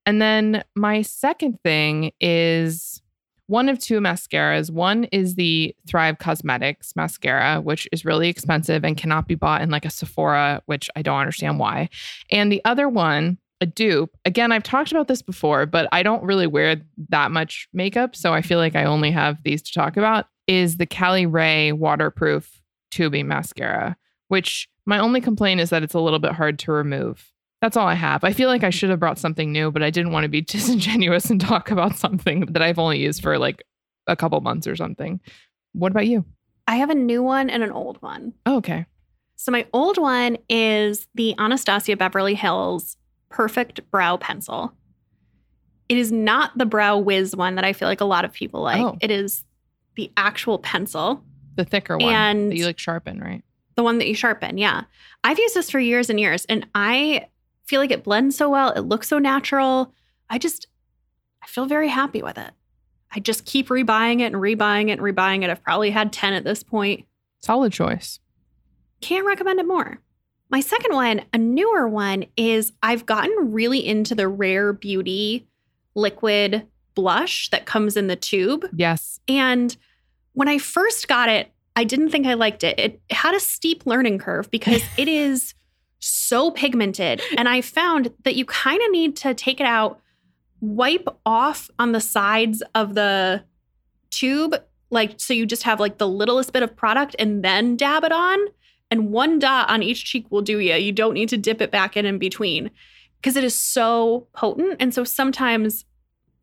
And 0.06 0.22
then 0.22 0.64
my 0.76 1.02
second 1.02 1.60
thing 1.64 2.12
is 2.22 3.02
one 3.48 3.70
of 3.70 3.80
two 3.80 4.00
mascaras. 4.00 4.70
One 4.70 5.06
is 5.06 5.36
the 5.36 5.76
Thrive 5.88 6.18
Causemetics 6.18 6.96
mascara, 6.96 7.60
which 7.62 7.88
is 7.92 8.06
really 8.06 8.30
expensive 8.30 8.86
and 8.86 8.98
cannot 8.98 9.28
be 9.28 9.36
bought 9.36 9.62
in 9.62 9.70
like 9.70 9.86
a 9.86 9.90
Sephora, 9.90 10.62
which 10.66 10.90
I 10.96 11.02
don't 11.02 11.20
understand 11.20 11.60
why. 11.60 11.90
And 12.30 12.52
the 12.52 12.62
other 12.66 12.88
one, 12.88 13.38
a 13.62 13.66
dupe. 13.66 14.16
Again, 14.26 14.52
I've 14.52 14.64
talked 14.64 14.92
about 14.92 15.08
this 15.08 15.22
before, 15.22 15.66
but 15.66 15.88
I 15.92 16.04
don't 16.04 16.24
really 16.24 16.48
wear 16.48 16.82
that 17.10 17.32
much 17.32 17.68
makeup. 17.74 18.16
So 18.16 18.34
I 18.34 18.42
feel 18.42 18.60
like 18.60 18.76
I 18.76 18.84
only 18.84 19.12
have 19.12 19.42
these 19.44 19.62
to 19.64 19.74
talk 19.74 19.98
about. 19.98 20.28
Is 20.48 20.78
the 20.78 20.86
Caliray 20.86 21.74
waterproof 21.74 22.62
tubing 22.92 23.28
mascara, 23.28 23.98
which 24.30 24.70
my 24.86 25.00
only 25.00 25.20
complaint 25.20 25.60
is 25.60 25.70
that 25.72 25.84
it's 25.84 25.94
a 25.94 26.00
little 26.00 26.20
bit 26.20 26.32
hard 26.32 26.60
to 26.60 26.72
remove. 26.72 27.32
That's 27.62 27.76
all 27.76 27.88
I 27.88 27.96
have. 27.96 28.24
I 28.24 28.34
feel 28.34 28.50
like 28.50 28.64
I 28.64 28.70
should 28.70 28.90
have 28.90 29.00
brought 29.00 29.18
something 29.18 29.52
new, 29.52 29.72
but 29.72 29.84
I 29.84 29.90
didn't 29.90 30.12
want 30.12 30.24
to 30.24 30.30
be 30.30 30.42
disingenuous 30.42 31.30
and 31.30 31.42
talk 31.42 31.72
about 31.72 31.98
something 31.98 32.42
that 32.52 32.62
I've 32.62 32.80
only 32.80 33.00
used 33.00 33.22
for 33.22 33.38
like 33.38 33.64
a 34.06 34.16
couple 34.16 34.40
months 34.42 34.68
or 34.68 34.76
something. 34.76 35.20
What 35.74 35.92
about 35.92 36.08
you? 36.08 36.24
I 36.68 36.78
have 36.78 36.90
a 36.90 36.96
new 36.96 37.24
one 37.24 37.50
and 37.50 37.64
an 37.64 37.72
old 37.72 38.02
one. 38.02 38.34
Oh, 38.46 38.58
okay. 38.58 38.86
So 39.36 39.52
my 39.52 39.66
old 39.74 39.98
one 39.98 40.38
is 40.50 41.08
the 41.14 41.36
Anastasia 41.38 41.96
Beverly 41.96 42.34
Hills 42.34 42.98
Perfect 43.30 43.90
Brow 43.92 44.18
Pencil. 44.18 44.74
It 45.90 45.98
is 45.98 46.12
not 46.12 46.58
the 46.58 46.66
Brow 46.66 46.98
Wiz 46.98 47.36
one 47.36 47.56
that 47.56 47.66
I 47.66 47.74
feel 47.74 47.88
like 47.88 48.02
a 48.02 48.06
lot 48.06 48.26
of 48.26 48.34
people 48.34 48.62
like. 48.62 48.82
Oh. 48.82 48.98
It 49.02 49.12
is 49.12 49.44
the 49.96 50.12
actual 50.18 50.60
pencil, 50.60 51.24
The 51.56 51.66
thicker 51.66 51.98
one 51.98 52.14
And- 52.14 52.52
that 52.52 52.56
you 52.58 52.66
like 52.66 52.80
sharpen, 52.80 53.20
right? 53.20 53.44
the 53.76 53.84
one 53.84 54.00
that 54.00 54.08
you 54.08 54.16
sharpen. 54.16 54.58
Yeah. 54.58 54.82
I've 55.24 55.38
used 55.38 55.54
this 55.54 55.70
for 55.70 55.80
years 55.80 56.10
and 56.10 56.20
years 56.20 56.46
and 56.46 56.66
I 56.74 57.28
feel 57.68 57.80
like 57.80 57.92
it 57.92 58.04
blends 58.04 58.36
so 58.36 58.50
well. 58.50 58.72
It 58.72 58.82
looks 58.82 59.08
so 59.08 59.20
natural. 59.20 59.94
I 60.32 60.40
just, 60.40 60.66
I 61.44 61.48
feel 61.48 61.68
very 61.68 61.88
happy 61.88 62.24
with 62.24 62.40
it. 62.40 62.52
I 63.14 63.20
just 63.20 63.46
keep 63.46 63.68
rebuying 63.68 64.20
it 64.22 64.34
and 64.34 64.36
rebuying 64.38 64.88
it 64.90 64.94
and 64.94 65.02
rebuying 65.02 65.44
it. 65.44 65.50
I've 65.52 65.62
probably 65.64 65.92
had 65.92 66.12
10 66.12 66.34
at 66.34 66.44
this 66.44 66.64
point. 66.64 67.06
Solid 67.42 67.72
choice. 67.72 68.20
Can't 69.02 69.26
recommend 69.28 69.60
it 69.60 69.68
more. 69.68 70.00
My 70.50 70.62
second 70.62 70.94
one, 70.94 71.22
a 71.34 71.38
newer 71.38 71.88
one, 71.88 72.26
is 72.38 72.72
I've 72.82 73.06
gotten 73.06 73.52
really 73.52 73.86
into 73.86 74.16
the 74.16 74.28
Rare 74.28 74.74
Beauty 74.74 75.48
liquid 75.96 76.66
blush 76.96 77.50
that 77.50 77.66
comes 77.66 77.98
in 77.98 78.08
the 78.08 78.16
tube. 78.16 78.66
Yes. 78.76 79.20
And 79.28 79.76
when 80.34 80.48
I 80.48 80.58
first 80.58 81.08
got 81.08 81.30
it, 81.30 81.52
I 81.76 81.84
didn't 81.84 82.10
think 82.10 82.26
I 82.26 82.34
liked 82.34 82.64
it. 82.64 82.80
It 82.80 83.02
had 83.12 83.36
a 83.36 83.40
steep 83.40 83.86
learning 83.86 84.20
curve 84.20 84.50
because 84.50 84.84
it 84.98 85.08
is 85.08 85.54
so 86.00 86.52
pigmented. 86.52 87.22
And 87.38 87.50
I 87.50 87.62
found 87.62 88.14
that 88.24 88.36
you 88.36 88.46
kind 88.46 88.82
of 88.82 88.92
need 88.92 89.16
to 89.18 89.34
take 89.34 89.60
it 89.60 89.66
out, 89.66 90.00
wipe 90.62 91.08
off 91.26 91.70
on 91.78 91.92
the 91.92 92.02
sides 92.02 92.64
of 92.74 92.96
the 92.96 93.44
tube, 94.10 94.56
like 94.90 95.16
so 95.18 95.34
you 95.34 95.46
just 95.46 95.64
have 95.64 95.80
like 95.80 95.98
the 95.98 96.08
littlest 96.08 96.54
bit 96.54 96.64
of 96.64 96.76
product 96.76 97.16
and 97.20 97.44
then 97.44 97.76
dab 97.76 98.04
it 98.04 98.12
on. 98.12 98.40
And 98.90 99.12
one 99.12 99.40
dot 99.40 99.70
on 99.70 99.84
each 99.84 100.06
cheek 100.06 100.28
will 100.30 100.42
do 100.42 100.60
you. 100.60 100.76
You 100.76 100.92
don't 100.92 101.14
need 101.14 101.30
to 101.30 101.38
dip 101.38 101.62
it 101.62 101.72
back 101.72 101.98
in 101.98 102.06
in 102.06 102.18
between 102.18 102.72
because 103.20 103.36
it 103.36 103.44
is 103.44 103.56
so 103.56 104.28
potent. 104.34 104.78
And 104.80 104.94
so 104.94 105.04
sometimes 105.04 105.84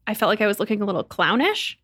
I 0.07 0.15
felt 0.15 0.29
like 0.29 0.41
I 0.41 0.47
was 0.47 0.61
looking 0.61 0.83
a 0.83 0.85
little 0.85 1.05
clownish. 1.05 1.79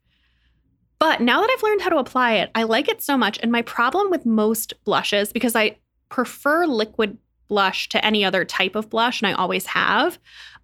But 0.99 1.23
now 1.23 1.40
that 1.40 1.50
I've 1.50 1.62
learned 1.62 1.81
how 1.81 1.88
to 1.88 1.97
apply 1.97 2.35
it, 2.35 2.50
I 2.55 2.64
like 2.64 2.88
it 2.88 3.00
so 3.00 3.17
much. 3.17 3.38
And 3.43 3.50
my 3.50 3.62
problem 3.62 4.11
with 4.11 4.26
most 4.26 4.75
blushes, 4.85 5.33
because 5.33 5.57
I 5.57 5.79
prefer 6.11 6.67
liquid 6.67 7.17
blush 7.49 7.88
to 7.88 8.05
any 8.05 8.23
other 8.23 8.45
type 8.45 8.75
of 8.75 8.90
blush, 8.90 9.23
and 9.23 9.29
I 9.29 9.33
always 9.33 9.64
have, 9.67 10.19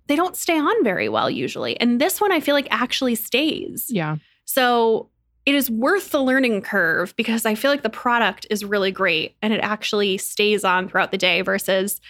they 0.08 0.14
don't 0.14 0.36
stay 0.36 0.58
on 0.58 0.84
very 0.84 1.08
well 1.08 1.30
usually. 1.30 1.80
And 1.80 1.98
this 1.98 2.20
one 2.20 2.32
I 2.32 2.40
feel 2.40 2.54
like 2.54 2.68
actually 2.70 3.14
stays. 3.14 3.86
Yeah. 3.88 4.16
So 4.44 5.08
it 5.46 5.54
is 5.54 5.70
worth 5.70 6.10
the 6.10 6.20
learning 6.20 6.60
curve 6.60 7.14
because 7.16 7.46
I 7.46 7.54
feel 7.54 7.70
like 7.70 7.84
the 7.84 7.88
product 7.88 8.46
is 8.50 8.64
really 8.64 8.90
great 8.90 9.36
and 9.40 9.52
it 9.52 9.60
actually 9.60 10.18
stays 10.18 10.64
on 10.64 10.88
throughout 10.88 11.12
the 11.12 11.18
day 11.18 11.40
versus, 11.40 12.00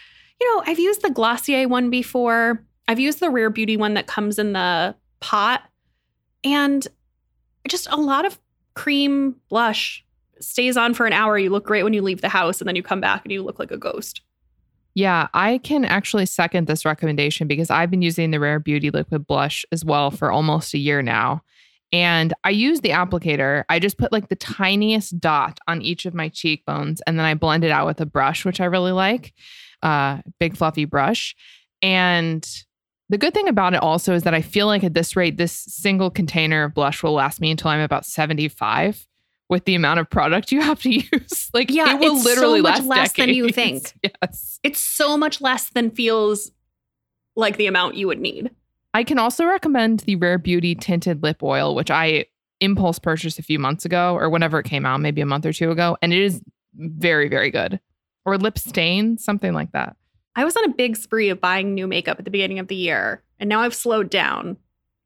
you 0.41 0.55
know, 0.55 0.63
I've 0.67 0.79
used 0.79 1.03
the 1.03 1.11
Glossier 1.11 1.69
one 1.69 1.91
before. 1.91 2.65
I've 2.89 2.99
used 2.99 3.21
the 3.21 3.31
Rare 3.31 3.51
Beauty 3.51 3.77
one 3.77 3.93
that 3.95 4.07
comes 4.07 4.39
in 4.39 4.55
the 4.55 4.97
pot. 5.21 5.63
And 6.45 6.87
just 7.69 7.87
a 7.91 7.97
lot 7.97 8.25
of 8.25 8.41
cream 8.75 9.37
blush 9.51 10.03
stays 10.41 10.79
on 10.79 10.95
for 10.95 11.05
an 11.07 11.13
hour. 11.13 11.39
You 11.39 11.51
look 11.51 11.67
great 11.67 11.83
when 11.83 11.93
you 11.93 12.03
leave 12.03 12.23
the 12.23 12.29
house 12.31 12.61
and 12.61 12.69
then 12.69 12.77
you 12.77 12.83
come 12.83 13.01
back 13.01 13.23
and 13.25 13.33
you 13.33 13.43
look 13.43 13.59
like 13.59 13.71
a 13.71 13.77
ghost. 13.77 14.23
Yeah, 14.95 15.29
I 15.35 15.59
can 15.59 15.85
actually 15.85 16.25
second 16.25 16.69
this 16.69 16.87
recommendation 16.87 17.47
because 17.47 17.71
I've 17.71 17.91
been 17.91 18.01
using 18.01 18.31
the 18.31 18.41
Rare 18.41 18.59
Beauty 18.59 18.91
liquid 18.91 19.27
blush 19.27 19.67
as 19.71 19.85
well 19.85 20.11
for 20.11 20.33
almost 20.33 20.73
a 20.73 20.79
year 20.79 21.03
now. 21.03 21.43
And 21.97 22.35
I 22.45 22.51
use 22.51 22.81
the 22.83 22.91
applicator. 22.91 23.65
I 23.71 23.79
just 23.79 23.97
put 23.97 24.13
like 24.13 24.29
the 24.29 24.37
tiniest 24.37 25.19
dot 25.19 25.59
on 25.67 25.81
each 25.81 26.05
of 26.05 26.13
my 26.15 26.29
cheekbones 26.29 27.01
and 27.07 27.19
then 27.19 27.25
I 27.25 27.33
blend 27.35 27.65
it 27.65 27.71
out 27.71 27.87
with 27.87 28.01
a 28.03 28.07
brush, 28.07 28.45
which 28.45 28.61
I 28.61 28.67
really 28.67 28.93
like. 28.93 29.33
Uh, 29.83 30.19
big 30.39 30.57
fluffy 30.57 30.85
brush. 30.85 31.35
And 31.81 32.47
the 33.09 33.17
good 33.17 33.33
thing 33.33 33.49
about 33.49 33.73
it 33.73 33.83
also 33.83 34.15
is 34.15 34.25
that 34.25 34.35
I 34.35 34.43
feel 34.43 34.67
like 34.67 34.85
at 34.85 34.93
this 34.95 35.17
rate, 35.17 35.39
this 35.39 35.53
single 35.53 36.11
container 36.11 36.65
of 36.65 36.75
blush 36.75 37.03
will 37.03 37.13
last 37.15 37.41
me 37.41 37.51
until 37.51 37.71
I'm 37.71 37.81
about 37.81 38.05
75 38.05 39.07
with 39.49 39.65
the 39.65 39.75
amount 39.77 40.01
of 40.01 40.11
product 40.11 40.53
you 40.53 40.61
have 40.61 40.83
to 40.83 40.91
use. 41.13 41.51
like 41.55 41.71
Yeah, 41.71 41.95
it 41.95 42.01
will 42.01 42.21
literally 42.21 42.61
last. 42.61 42.81
it's 42.81 42.83
literally 42.83 42.83
so 42.83 42.89
much 42.89 42.99
last 42.99 42.99
less 42.99 43.13
than 43.15 43.29
you 43.35 43.49
think. 43.51 43.93
Yes. 44.23 44.59
It's 44.63 44.81
so 44.81 45.17
much 45.17 45.41
less 45.41 45.71
than 45.71 45.91
feels 45.93 46.51
like 47.37 47.57
the 47.57 47.67
amount 47.69 47.95
you 47.95 48.07
would 48.09 48.21
need. 48.21 48.51
I 48.97 49.05
can 49.05 49.19
also 49.19 49.45
recommend 49.45 50.01
the 50.01 50.17
Rare 50.17 50.39
Beauty 50.39 50.75
tinted 50.75 51.23
lip 51.23 51.43
oil, 51.43 51.75
which 51.75 51.91
I 51.91 52.25
impulse 52.61 52.99
purchased 52.99 53.39
a 53.39 53.43
few 53.43 53.59
months 53.59 53.85
ago 53.85 54.15
or 54.15 54.31
whenever 54.31 54.59
it 54.59 54.65
came 54.65 54.87
out, 54.87 55.03
maybe 55.03 55.21
a 55.21 55.27
month 55.27 55.45
or 55.45 55.53
two 55.53 55.71
ago, 55.71 55.99
and 56.01 56.15
it 56.15 56.23
is 56.23 56.41
very 56.75 57.29
very 57.29 57.51
good. 57.51 57.79
Or 58.25 58.39
lip 58.39 58.57
stain, 58.57 59.19
something 59.19 59.53
like 59.53 59.73
that. 59.73 59.97
I 60.35 60.47
was 60.47 60.57
on 60.57 60.65
a 60.65 60.73
big 60.73 60.97
spree 60.97 61.29
of 61.29 61.43
buying 61.43 61.75
new 61.75 61.87
makeup 61.87 62.19
at 62.19 62.25
the 62.25 62.31
beginning 62.31 62.59
of 62.59 62.69
the 62.69 62.75
year, 62.75 63.23
and 63.39 63.51
now 63.51 63.61
I've 63.61 63.75
slowed 63.75 64.09
down. 64.09 64.57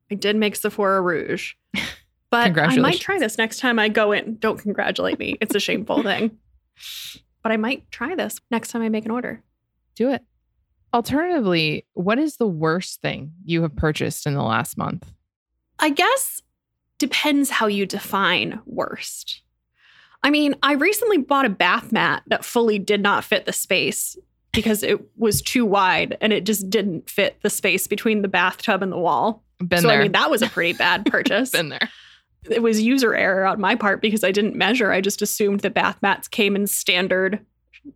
I 0.08 0.14
did 0.14 0.36
make 0.36 0.54
Sephora 0.54 1.00
Rouge, 1.00 1.54
but 2.30 2.56
I 2.56 2.76
might 2.76 3.00
try 3.00 3.18
this 3.18 3.38
next 3.38 3.58
time 3.58 3.80
I 3.80 3.88
go 3.88 4.12
in. 4.12 4.36
Don't 4.36 4.60
congratulate 4.60 5.18
me; 5.18 5.36
it's 5.40 5.56
a 5.56 5.60
shameful 5.60 6.04
thing. 6.04 6.38
But 7.42 7.52
I 7.52 7.56
might 7.56 7.90
try 7.90 8.14
this 8.14 8.38
next 8.50 8.70
time 8.70 8.82
I 8.82 8.90
make 8.90 9.06
an 9.06 9.10
order. 9.10 9.42
Do 9.94 10.10
it. 10.10 10.22
Alternatively, 10.92 11.86
what 11.94 12.18
is 12.18 12.36
the 12.36 12.48
worst 12.48 13.00
thing 13.00 13.32
you 13.44 13.62
have 13.62 13.76
purchased 13.76 14.26
in 14.26 14.34
the 14.34 14.42
last 14.42 14.76
month? 14.76 15.10
I 15.78 15.90
guess 15.90 16.42
depends 16.98 17.50
how 17.50 17.66
you 17.66 17.86
define 17.86 18.60
worst. 18.66 19.42
I 20.22 20.30
mean, 20.30 20.54
I 20.62 20.74
recently 20.74 21.18
bought 21.18 21.46
a 21.46 21.50
bath 21.50 21.92
mat 21.92 22.22
that 22.26 22.44
fully 22.44 22.78
did 22.78 23.00
not 23.00 23.24
fit 23.24 23.46
the 23.46 23.52
space 23.52 24.18
because 24.52 24.82
it 24.82 25.00
was 25.16 25.40
too 25.40 25.64
wide 25.64 26.18
and 26.20 26.32
it 26.32 26.44
just 26.44 26.68
didn't 26.68 27.08
fit 27.08 27.40
the 27.42 27.50
space 27.50 27.86
between 27.86 28.22
the 28.22 28.28
bathtub 28.28 28.82
and 28.82 28.92
the 28.92 28.98
wall. 28.98 29.44
Been 29.58 29.80
so 29.80 29.88
there. 29.88 30.00
I 30.00 30.02
mean, 30.02 30.12
that 30.12 30.30
was 30.30 30.42
a 30.42 30.48
pretty 30.48 30.72
bad 30.74 31.06
purchase. 31.10 31.50
Been 31.50 31.70
there. 31.70 31.88
it 32.50 32.62
was 32.62 32.82
user 32.82 33.14
error 33.14 33.46
on 33.46 33.60
my 33.60 33.74
part 33.74 34.02
because 34.02 34.24
I 34.24 34.32
didn't 34.32 34.56
measure. 34.56 34.92
I 34.92 35.00
just 35.00 35.22
assumed 35.22 35.60
that 35.60 35.74
bath 35.74 35.96
mats 36.02 36.28
came 36.28 36.56
in 36.56 36.66
standard 36.66 37.44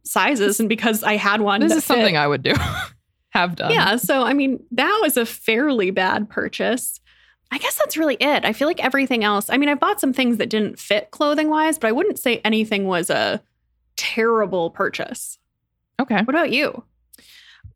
sizes, 0.04 0.60
and 0.60 0.68
because 0.68 1.02
I 1.02 1.16
had 1.16 1.40
one, 1.40 1.60
This 1.60 1.72
is 1.72 1.84
something 1.84 2.14
fit- 2.14 2.20
I 2.20 2.26
would 2.26 2.42
do. 2.42 2.54
have 3.30 3.56
done. 3.56 3.72
yeah. 3.72 3.96
So 3.96 4.22
I 4.22 4.32
mean, 4.32 4.62
that 4.72 4.98
was 5.02 5.16
a 5.16 5.26
fairly 5.26 5.90
bad 5.90 6.28
purchase. 6.30 7.00
I 7.50 7.58
guess 7.58 7.76
that's 7.76 7.96
really 7.96 8.16
it. 8.20 8.44
I 8.44 8.52
feel 8.52 8.66
like 8.68 8.82
everything 8.82 9.22
else. 9.24 9.48
I 9.50 9.58
mean, 9.58 9.68
I 9.68 9.74
bought 9.74 10.00
some 10.00 10.12
things 10.12 10.38
that 10.38 10.48
didn't 10.50 10.78
fit 10.78 11.10
clothing 11.10 11.50
wise, 11.50 11.78
but 11.78 11.88
I 11.88 11.92
wouldn't 11.92 12.18
say 12.18 12.40
anything 12.44 12.86
was 12.86 13.10
a 13.10 13.40
terrible 13.96 14.70
purchase. 14.70 15.38
Okay. 16.00 16.16
What 16.16 16.30
about 16.34 16.50
you? 16.50 16.82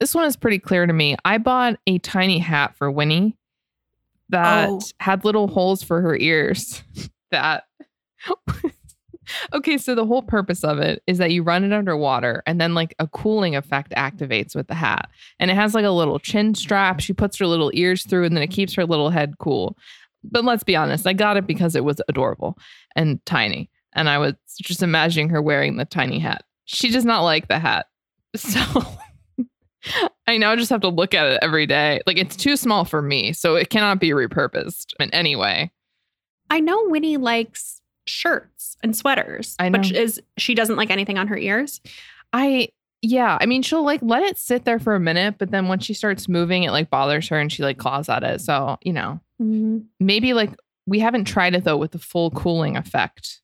This 0.00 0.15
one 0.15 0.25
is 0.27 0.37
pretty 0.37 0.59
clear 0.59 0.87
to 0.87 0.93
me. 0.93 1.17
I 1.25 1.38
bought 1.38 1.79
a 1.87 1.99
tiny 1.99 2.38
hat 2.38 2.77
for 2.77 2.91
Winnie 2.91 3.37
that 4.31 4.69
Oh. 4.69 4.81
had 5.00 5.25
little 5.25 5.49
holes 5.49 5.83
for 5.83 6.00
her 6.00 6.17
ears. 6.17 6.83
that 7.31 7.65
Okay, 9.52 9.78
so 9.78 9.94
the 9.94 10.06
whole 10.06 10.23
purpose 10.23 10.64
of 10.64 10.78
it 10.78 11.02
is 11.06 11.18
that 11.18 11.32
you 11.32 11.42
run 11.42 11.64
it 11.64 11.73
underwater 11.73 12.42
and 12.47 12.61
then 12.61 12.75
like 12.75 12.94
a 12.99 13.06
cooling 13.06 13.56
effect 13.56 13.92
activates 13.97 14.54
with 14.54 14.68
the 14.68 14.75
hat. 14.75 15.08
And 15.38 15.50
it 15.50 15.54
has 15.54 15.75
like 15.75 15.85
a 15.85 15.90
little 15.90 16.18
chin 16.18 16.54
strap. 16.54 17.00
She 17.00 17.12
puts 17.12 17.38
her 17.38 17.47
little 17.47 17.70
ears 17.75 18.04
through 18.06 18.25
and 18.25 18.37
then 18.37 18.42
it 18.42 18.50
keeps 18.50 18.75
her 18.75 18.87
little 18.87 19.11
head 19.11 19.35
cool. 19.38 19.76
But 20.25 20.44
let's 20.44 20.64
be 20.64 20.76
honest, 20.76 21.06
I 21.06 21.12
got 21.12 21.37
it 21.37 21.47
because 21.47 21.76
it 21.76 21.85
was 21.85 22.00
adorable 22.08 22.58
and 22.97 23.25
tiny. 23.25 23.70
And 23.94 24.08
I 24.08 24.18
was 24.18 24.35
just 24.61 24.82
imagining 24.82 25.28
her 25.30 25.42
wearing 25.42 25.76
the 25.76 25.85
tiny 25.85 26.18
hat. 26.18 26.44
She 26.64 26.90
does 26.90 27.04
not 27.04 27.23
like 27.23 27.49
the 27.49 27.58
hat. 27.58 27.87
So 28.37 28.61
I 30.26 30.37
now 30.37 30.54
just 30.54 30.70
have 30.70 30.82
to 30.82 30.88
look 30.88 31.14
at 31.14 31.26
it 31.26 31.38
every 31.40 31.66
day. 31.66 32.00
Like 32.06 32.18
it's 32.18 32.37
too 32.37 32.56
small 32.56 32.85
for 32.85 33.00
me, 33.00 33.32
so 33.32 33.54
it 33.54 33.70
cannot 33.70 34.00
be 34.00 34.11
repurposed 34.11 34.92
in 35.00 35.11
any 35.14 35.35
way. 35.35 35.73
I 36.50 36.61
know 36.61 36.88
Winnie 36.88 37.16
likes 37.16 37.80
shirts 38.06 38.58
and 38.82 38.97
sweaters, 38.97 39.56
I 39.58 39.70
but 39.70 39.90
is 39.90 40.20
she 40.37 40.54
doesn't 40.54 40.76
like 40.76 40.90
anything 40.90 41.18
on 41.18 41.28
her 41.28 41.37
ears? 41.37 41.80
I 42.32 42.68
yeah, 43.02 43.38
I 43.40 43.47
mean 43.47 43.62
she'll 43.62 43.85
like 43.85 44.00
let 44.02 44.23
it 44.23 44.38
sit 44.38 44.64
there 44.64 44.78
for 44.78 44.94
a 44.94 45.00
minute, 45.00 45.37
but 45.38 45.50
then 45.50 45.68
once 45.68 45.85
she 45.85 45.94
starts 45.94 46.28
moving, 46.28 46.64
it 46.64 46.70
like 46.70 46.90
bothers 46.90 47.28
her 47.28 47.38
and 47.38 47.52
she 47.52 47.62
like 47.62 47.78
claws 47.78 48.08
at 48.08 48.25
it. 48.25 48.40
So, 48.40 48.78
you 48.82 48.92
know, 48.92 49.20
mm-hmm. 49.40 49.78
maybe 50.00 50.32
like 50.32 50.50
we 50.87 50.99
haven't 50.99 51.25
tried 51.25 51.54
it 51.54 51.64
though 51.64 51.76
with 51.76 51.92
the 51.92 51.99
full 51.99 52.30
cooling 52.30 52.76
effect. 52.76 53.40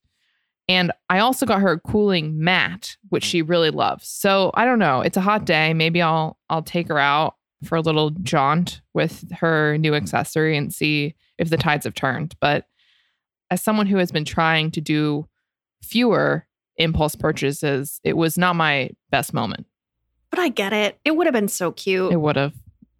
And 0.66 0.92
I 1.10 1.18
also 1.18 1.44
got 1.44 1.60
her 1.60 1.72
a 1.72 1.80
cooling 1.80 2.42
mat, 2.42 2.96
which 3.10 3.24
she 3.24 3.42
really 3.42 3.70
loves. 3.70 4.08
So 4.08 4.50
I 4.54 4.64
don't 4.64 4.78
know. 4.78 5.02
It's 5.02 5.18
a 5.18 5.22
hot 5.22 5.44
day. 5.44 5.74
Maybe 5.74 6.00
I'll 6.00 6.38
I'll 6.48 6.62
take 6.62 6.88
her 6.88 6.98
out 6.98 7.36
for 7.64 7.76
a 7.76 7.80
little 7.80 8.10
jaunt 8.10 8.80
with 8.92 9.30
her 9.32 9.78
new 9.78 9.94
accessory 9.94 10.56
and 10.56 10.72
see 10.72 11.14
if 11.38 11.50
the 11.50 11.56
tides 11.56 11.84
have 11.84 11.94
turned. 11.94 12.34
But 12.40 12.66
as 13.50 13.62
someone 13.62 13.86
who 13.86 13.96
has 13.98 14.10
been 14.10 14.24
trying 14.24 14.70
to 14.72 14.80
do 14.80 15.28
fewer 15.82 16.46
impulse 16.76 17.14
purchases, 17.14 18.00
it 18.04 18.16
was 18.16 18.36
not 18.36 18.56
my 18.56 18.90
best 19.10 19.32
moment. 19.32 19.66
But 20.30 20.38
I 20.40 20.48
get 20.48 20.72
it. 20.72 20.98
It 21.04 21.16
would 21.16 21.26
have 21.26 21.34
been 21.34 21.48
so 21.48 21.70
cute. 21.70 22.12
It 22.12 22.20
would 22.20 22.36
have. 22.36 22.54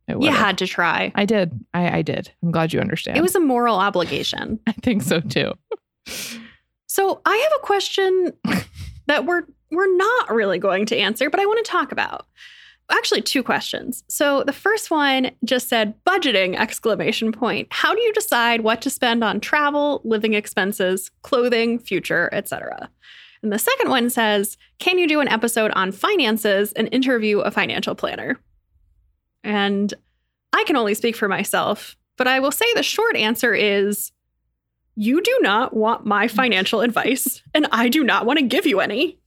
It 0.07 0.21
you 0.21 0.31
had 0.31 0.59
to 0.59 0.67
try. 0.67 1.13
I 1.15 1.25
did. 1.25 1.65
I, 1.73 1.99
I 1.99 2.03
did. 2.03 2.31
I'm 2.43 2.51
glad 2.51 2.73
you 2.73 2.81
understand. 2.81 3.17
It 3.17 3.23
was 3.23 3.35
a 3.35 3.41
moral 3.41 3.77
obligation. 3.77 4.61
I 4.67 4.73
think 4.73 5.03
so 5.03 5.21
too. 5.21 5.53
So 6.87 7.21
I 7.25 7.37
have 7.37 7.53
a 7.57 7.67
question 7.67 8.33
that 9.07 9.25
we're 9.25 9.45
we're 9.71 9.97
not 9.97 10.33
really 10.33 10.59
going 10.59 10.87
to 10.87 10.97
answer, 10.97 11.31
but 11.31 11.41
I 11.41 11.47
want 11.47 11.65
to 11.65 11.71
talk 11.71 11.91
about. 11.91 12.27
Actually, 12.91 13.23
two 13.23 13.43
questions. 13.43 14.05
So 14.09 14.45
the 14.45 14.53
first 14.53 14.91
one 14.91 15.31
just 15.45 15.69
said 15.69 15.95
budgeting 16.05 16.55
exclamation 16.57 17.33
point. 17.33 17.69
How 17.71 17.95
do 17.95 18.01
you 18.01 18.13
decide 18.13 18.61
what 18.61 18.83
to 18.83 18.91
spend 18.91 19.25
on 19.25 19.41
travel, 19.41 20.03
living 20.05 20.35
expenses, 20.35 21.11
clothing, 21.23 21.79
future, 21.79 22.29
etc.? 22.33 22.91
And 23.43 23.53
the 23.53 23.59
second 23.59 23.91
one 23.91 24.11
says, 24.11 24.57
can 24.79 24.99
you 24.99 25.09
do 25.09 25.21
an 25.21 25.29
episode 25.29 25.71
on 25.75 25.93
finances 25.93 26.73
and 26.73 26.89
interview 26.93 27.41
a 27.41 27.51
financial 27.51 27.95
planner? 27.95 28.39
And 29.43 29.93
I 30.53 30.65
can 30.65 30.77
only 30.77 30.95
speak 30.95 31.17
for 31.17 31.29
myself, 31.29 31.97
but 32.17 32.27
I 32.27 32.41
will 32.41 32.53
say 32.53 32.67
the 32.75 32.83
short 32.83 33.17
answer 33.17 33.55
is 33.55 34.13
you 34.95 35.21
do 35.21 35.39
not 35.43 35.75
want 35.75 36.07
my 36.07 36.29
financial 36.29 36.81
advice, 36.81 37.43
and 37.53 37.67
I 37.73 37.89
do 37.89 38.05
not 38.05 38.27
want 38.27 38.39
to 38.39 38.45
give 38.45 38.67
you 38.67 38.81
any. 38.81 39.19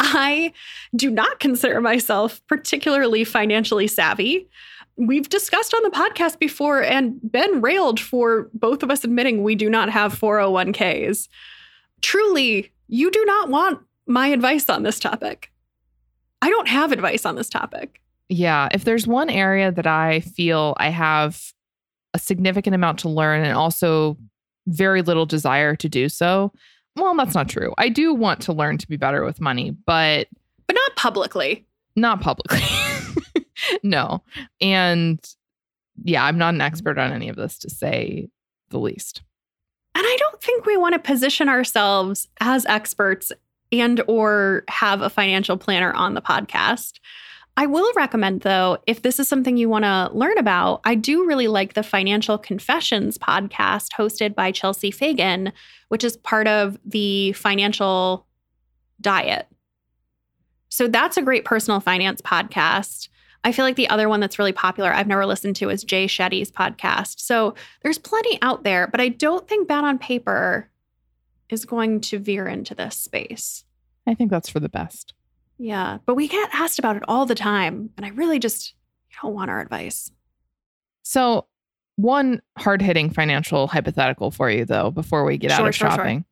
I 0.00 0.52
do 0.94 1.10
not 1.10 1.40
consider 1.40 1.80
myself 1.80 2.40
particularly 2.46 3.24
financially 3.24 3.86
savvy. 3.86 4.48
We've 4.96 5.28
discussed 5.28 5.74
on 5.74 5.82
the 5.82 5.90
podcast 5.90 6.38
before 6.38 6.82
and 6.82 7.18
been 7.30 7.60
railed 7.60 7.98
for 7.98 8.48
both 8.54 8.82
of 8.82 8.90
us 8.90 9.02
admitting 9.02 9.42
we 9.42 9.56
do 9.56 9.68
not 9.68 9.90
have 9.90 10.18
401ks. 10.18 11.28
Truly, 12.00 12.72
you 12.86 13.10
do 13.10 13.24
not 13.24 13.48
want 13.48 13.80
my 14.06 14.28
advice 14.28 14.68
on 14.68 14.84
this 14.84 15.00
topic. 15.00 15.50
I 16.42 16.50
don't 16.50 16.68
have 16.68 16.92
advice 16.92 17.24
on 17.24 17.34
this 17.34 17.48
topic. 17.48 18.00
Yeah. 18.28 18.68
If 18.72 18.84
there's 18.84 19.06
one 19.06 19.30
area 19.30 19.72
that 19.72 19.86
I 19.86 20.20
feel 20.20 20.74
I 20.78 20.90
have 20.90 21.52
a 22.12 22.18
significant 22.18 22.74
amount 22.74 23.00
to 23.00 23.08
learn 23.08 23.44
and 23.44 23.56
also 23.56 24.16
very 24.66 25.02
little 25.02 25.26
desire 25.26 25.74
to 25.76 25.88
do 25.88 26.08
so, 26.08 26.52
well, 26.96 27.14
that's 27.16 27.34
not 27.34 27.48
true. 27.48 27.72
I 27.78 27.88
do 27.88 28.14
want 28.14 28.40
to 28.42 28.52
learn 28.52 28.78
to 28.78 28.88
be 28.88 28.96
better 28.96 29.24
with 29.24 29.40
money, 29.40 29.70
but 29.70 30.28
But 30.66 30.74
not 30.76 30.96
publicly. 30.96 31.66
not 31.96 32.20
publicly. 32.20 32.60
no. 33.82 34.22
And 34.60 35.18
yeah, 36.02 36.24
I'm 36.24 36.38
not 36.38 36.54
an 36.54 36.60
expert 36.60 36.98
on 36.98 37.12
any 37.12 37.28
of 37.28 37.36
this 37.36 37.58
to 37.60 37.70
say 37.70 38.28
the 38.70 38.78
least. 38.78 39.22
And 39.94 40.04
I 40.04 40.16
don't 40.18 40.42
think 40.42 40.66
we 40.66 40.76
want 40.76 40.94
to 40.94 40.98
position 40.98 41.48
ourselves 41.48 42.26
as 42.40 42.66
experts 42.66 43.30
and 43.70 44.02
or 44.08 44.64
have 44.68 45.02
a 45.02 45.10
financial 45.10 45.56
planner 45.56 45.92
on 45.92 46.14
the 46.14 46.22
podcast. 46.22 46.94
I 47.56 47.66
will 47.66 47.90
recommend, 47.94 48.40
though, 48.40 48.78
if 48.86 49.02
this 49.02 49.20
is 49.20 49.28
something 49.28 49.56
you 49.56 49.68
want 49.68 49.84
to 49.84 50.10
learn 50.12 50.38
about, 50.38 50.80
I 50.84 50.96
do 50.96 51.24
really 51.24 51.46
like 51.46 51.74
the 51.74 51.84
Financial 51.84 52.36
Confessions 52.36 53.16
podcast 53.16 53.90
hosted 53.96 54.34
by 54.34 54.50
Chelsea 54.50 54.90
Fagan, 54.90 55.52
which 55.88 56.02
is 56.02 56.16
part 56.16 56.48
of 56.48 56.76
the 56.84 57.32
financial 57.34 58.26
diet. 59.00 59.46
So 60.68 60.88
that's 60.88 61.16
a 61.16 61.22
great 61.22 61.44
personal 61.44 61.78
finance 61.78 62.20
podcast. 62.20 63.08
I 63.44 63.52
feel 63.52 63.64
like 63.64 63.76
the 63.76 63.90
other 63.90 64.08
one 64.08 64.18
that's 64.18 64.38
really 64.38 64.52
popular, 64.52 64.92
I've 64.92 65.06
never 65.06 65.24
listened 65.24 65.54
to, 65.56 65.70
is 65.70 65.84
Jay 65.84 66.06
Shetty's 66.06 66.50
podcast. 66.50 67.20
So 67.20 67.54
there's 67.82 67.98
plenty 67.98 68.38
out 68.42 68.64
there, 68.64 68.88
but 68.88 69.00
I 69.00 69.10
don't 69.10 69.46
think 69.46 69.68
Bad 69.68 69.84
on 69.84 69.98
Paper 69.98 70.68
is 71.50 71.64
going 71.64 72.00
to 72.00 72.18
veer 72.18 72.48
into 72.48 72.74
this 72.74 72.96
space. 72.96 73.64
I 74.08 74.14
think 74.14 74.30
that's 74.30 74.48
for 74.48 74.58
the 74.58 74.68
best. 74.68 75.14
Yeah, 75.58 75.98
but 76.06 76.14
we 76.14 76.28
get 76.28 76.50
asked 76.52 76.78
about 76.78 76.96
it 76.96 77.02
all 77.06 77.26
the 77.26 77.34
time. 77.34 77.90
And 77.96 78.04
I 78.04 78.10
really 78.10 78.38
just 78.38 78.74
don't 79.22 79.34
want 79.34 79.50
our 79.50 79.60
advice. 79.60 80.10
So, 81.02 81.46
one 81.96 82.42
hard 82.58 82.82
hitting 82.82 83.08
financial 83.10 83.68
hypothetical 83.68 84.30
for 84.32 84.50
you, 84.50 84.64
though, 84.64 84.90
before 84.90 85.24
we 85.24 85.38
get 85.38 85.52
Sure, 85.52 85.60
out 85.60 85.68
of 85.68 85.74
sure, 85.74 85.88
sure. 85.90 85.96
shopping. 85.96 86.24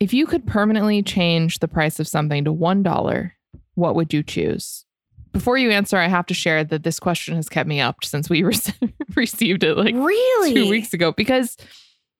If 0.00 0.12
you 0.12 0.26
could 0.26 0.46
permanently 0.46 1.02
change 1.02 1.60
the 1.60 1.68
price 1.68 1.98
of 1.98 2.06
something 2.06 2.44
to 2.44 2.52
$1, 2.52 3.30
what 3.74 3.94
would 3.94 4.12
you 4.12 4.22
choose? 4.22 4.84
Before 5.32 5.56
you 5.56 5.70
answer, 5.70 5.96
I 5.96 6.08
have 6.08 6.26
to 6.26 6.34
share 6.34 6.62
that 6.64 6.82
this 6.82 7.00
question 7.00 7.36
has 7.36 7.48
kept 7.48 7.68
me 7.68 7.80
up 7.80 8.04
since 8.04 8.28
we 8.28 8.42
re- 8.42 8.54
received 9.14 9.64
it 9.64 9.76
like 9.76 9.94
really? 9.94 10.52
two 10.54 10.68
weeks 10.68 10.92
ago. 10.92 11.12
Because, 11.12 11.56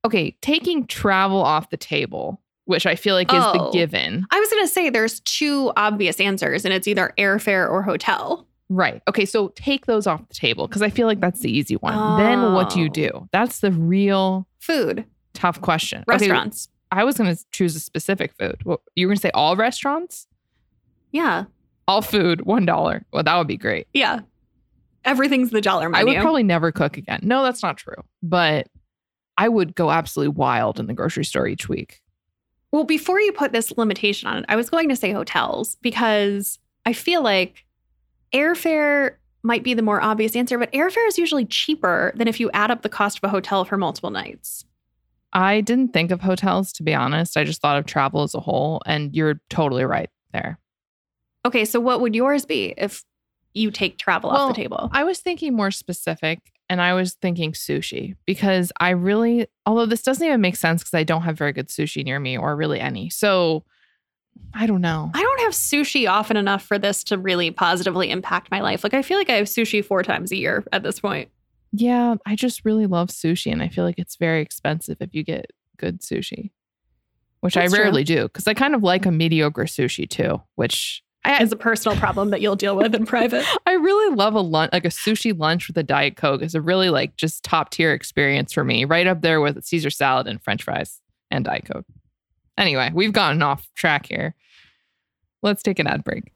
okay, 0.06 0.36
taking 0.40 0.86
travel 0.86 1.42
off 1.42 1.68
the 1.68 1.76
table, 1.76 2.40
which 2.66 2.86
I 2.86 2.94
feel 2.94 3.14
like 3.14 3.32
is 3.32 3.42
the 3.42 3.60
Oh. 3.62 3.72
given. 3.72 4.26
I 4.30 4.38
was 4.38 4.48
going 4.50 4.62
to 4.64 4.68
say 4.72 4.90
there's 4.90 5.20
two 5.20 5.72
obvious 5.76 6.20
answers, 6.20 6.64
and 6.64 6.72
it's 6.74 6.86
either 6.86 7.12
airfare 7.18 7.68
or 7.70 7.82
hotel. 7.82 8.46
Right. 8.68 9.00
Okay. 9.08 9.24
So 9.24 9.48
take 9.54 9.86
those 9.86 10.06
off 10.06 10.26
the 10.28 10.34
table 10.34 10.66
because 10.66 10.82
I 10.82 10.90
feel 10.90 11.06
like 11.06 11.20
that's 11.20 11.40
the 11.40 11.50
easy 11.50 11.76
one. 11.76 12.18
Then 12.20 12.52
what 12.52 12.68
do 12.70 12.80
you 12.80 12.86
Oh. 12.86 12.92
do? 12.92 13.28
That's 13.32 13.60
the 13.60 13.72
real 13.72 14.46
Food, 14.58 15.04
tough 15.32 15.60
question. 15.60 16.00
Okay, 16.10 16.18
restaurants. 16.28 16.68
I 16.90 17.04
was 17.04 17.16
going 17.16 17.34
to 17.34 17.44
choose 17.52 17.76
a 17.76 17.80
specific 17.80 18.32
food. 18.38 18.56
What, 18.64 18.80
you 18.96 19.06
were 19.06 19.10
going 19.10 19.16
to 19.18 19.22
say 19.22 19.30
all 19.32 19.54
restaurants? 19.56 20.26
Yeah. 21.12 21.44
All 21.88 22.02
food, 22.02 22.40
$1. 22.40 23.04
Well, 23.12 23.22
that 23.22 23.36
would 23.38 23.46
be 23.46 23.56
great. 23.56 23.86
Yeah. 23.94 24.20
Everything's 25.04 25.50
the 25.50 25.60
dollar 25.60 25.88
menu. 25.88 26.00
I 26.00 26.04
would 26.14 26.20
probably 26.20 26.42
never 26.42 26.72
cook 26.72 26.96
again. 26.96 27.20
No, 27.22 27.44
that's 27.44 27.62
not 27.62 27.76
true. 27.76 27.94
But 28.24 28.66
I 29.38 29.48
would 29.48 29.76
go 29.76 29.90
absolutely 29.92 30.34
wild 30.34 30.80
in 30.80 30.86
the 30.88 30.94
grocery 30.94 31.24
store 31.24 31.46
each 31.46 31.68
week. 31.68 32.00
Well, 32.72 32.84
before 32.84 33.20
you 33.20 33.32
put 33.32 33.52
this 33.52 33.76
limitation 33.76 34.28
on 34.28 34.38
it, 34.38 34.44
I 34.48 34.56
was 34.56 34.70
going 34.70 34.88
to 34.88 34.96
say 34.96 35.12
hotels 35.12 35.76
because 35.82 36.58
I 36.84 36.92
feel 36.92 37.22
like 37.22 37.64
airfare 38.32 39.16
might 39.42 39.62
be 39.62 39.74
the 39.74 39.82
more 39.82 40.02
obvious 40.02 40.34
answer, 40.34 40.58
but 40.58 40.72
airfare 40.72 41.06
is 41.06 41.18
usually 41.18 41.44
cheaper 41.44 42.12
than 42.16 42.28
if 42.28 42.40
you 42.40 42.50
add 42.52 42.70
up 42.70 42.82
the 42.82 42.88
cost 42.88 43.18
of 43.18 43.24
a 43.24 43.28
hotel 43.28 43.64
for 43.64 43.76
multiple 43.76 44.10
nights. 44.10 44.64
I 45.32 45.60
didn't 45.60 45.92
think 45.92 46.10
of 46.10 46.20
hotels, 46.20 46.72
to 46.74 46.82
be 46.82 46.94
honest. 46.94 47.36
I 47.36 47.44
just 47.44 47.60
thought 47.60 47.78
of 47.78 47.86
travel 47.86 48.22
as 48.22 48.34
a 48.34 48.40
whole. 48.40 48.82
And 48.86 49.14
you're 49.14 49.40
totally 49.50 49.84
right 49.84 50.10
there. 50.32 50.58
Okay, 51.44 51.64
so 51.64 51.78
what 51.78 52.00
would 52.00 52.14
yours 52.14 52.44
be 52.44 52.74
if 52.76 53.04
you 53.54 53.70
take 53.70 53.98
travel 53.98 54.30
Well, 54.30 54.48
off 54.48 54.56
the 54.56 54.62
table? 54.62 54.88
I 54.92 55.04
was 55.04 55.20
thinking 55.20 55.54
more 55.54 55.70
specific 55.70 56.40
and 56.68 56.80
I 56.80 56.94
was 56.94 57.14
thinking 57.14 57.52
sushi 57.52 58.16
because 58.24 58.72
I 58.80 58.90
really, 58.90 59.46
although 59.64 59.86
this 59.86 60.02
doesn't 60.02 60.26
even 60.26 60.40
make 60.40 60.56
sense 60.56 60.82
because 60.82 60.94
I 60.94 61.04
don't 61.04 61.22
have 61.22 61.38
very 61.38 61.52
good 61.52 61.68
sushi 61.68 62.04
near 62.04 62.18
me 62.18 62.36
or 62.36 62.56
really 62.56 62.80
any. 62.80 63.10
So 63.10 63.64
I 64.54 64.66
don't 64.66 64.80
know. 64.80 65.10
I 65.14 65.22
don't 65.22 65.40
have 65.40 65.52
sushi 65.52 66.10
often 66.10 66.36
enough 66.36 66.62
for 66.62 66.78
this 66.78 67.04
to 67.04 67.18
really 67.18 67.50
positively 67.50 68.10
impact 68.10 68.50
my 68.50 68.60
life. 68.60 68.84
Like 68.84 68.94
I 68.94 69.02
feel 69.02 69.18
like 69.18 69.30
I 69.30 69.34
have 69.34 69.46
sushi 69.46 69.84
four 69.84 70.02
times 70.02 70.32
a 70.32 70.36
year 70.36 70.64
at 70.72 70.82
this 70.82 71.00
point. 71.00 71.30
Yeah, 71.72 72.16
I 72.26 72.36
just 72.36 72.64
really 72.64 72.86
love 72.86 73.08
sushi 73.08 73.52
and 73.52 73.62
I 73.62 73.68
feel 73.68 73.84
like 73.84 73.98
it's 73.98 74.16
very 74.16 74.40
expensive 74.40 74.96
if 75.00 75.14
you 75.14 75.22
get 75.22 75.50
good 75.76 76.00
sushi, 76.00 76.50
which 77.40 77.54
That's 77.54 77.72
I 77.72 77.76
true. 77.76 77.84
rarely 77.84 78.04
do 78.04 78.24
because 78.24 78.46
I 78.46 78.54
kind 78.54 78.74
of 78.74 78.82
like 78.82 79.06
a 79.06 79.12
mediocre 79.12 79.64
sushi 79.64 80.08
too, 80.08 80.40
which 80.54 81.02
I, 81.26 81.42
It's 81.42 81.52
a 81.52 81.56
personal 81.56 81.98
problem 81.98 82.30
that 82.30 82.40
you'll 82.40 82.54
deal 82.54 82.76
with 82.76 82.94
in 82.94 83.04
private. 83.04 83.44
I 83.66 83.72
really 83.72 84.14
love 84.14 84.34
a 84.34 84.40
lunch, 84.40 84.72
like 84.72 84.84
a 84.84 84.90
sushi 84.90 85.36
lunch 85.36 85.66
with 85.66 85.76
a 85.76 85.82
Diet 85.82 86.16
Coke 86.16 86.40
is 86.40 86.54
a 86.54 86.60
really 86.60 86.88
like 86.88 87.16
just 87.16 87.42
top 87.42 87.70
tier 87.70 87.92
experience 87.92 88.52
for 88.52 88.62
me, 88.62 88.84
right 88.84 89.08
up 89.08 89.22
there 89.22 89.40
with 89.40 89.62
Caesar 89.64 89.90
salad 89.90 90.28
and 90.28 90.40
French 90.40 90.62
fries 90.62 91.00
and 91.32 91.44
Diet 91.44 91.64
Coke. 91.64 91.84
Anyway, 92.56 92.92
we've 92.94 93.12
gotten 93.12 93.42
off 93.42 93.68
track 93.74 94.06
here. 94.06 94.36
Let's 95.42 95.64
take 95.64 95.80
an 95.80 95.88
ad 95.88 96.04
break. 96.04 96.32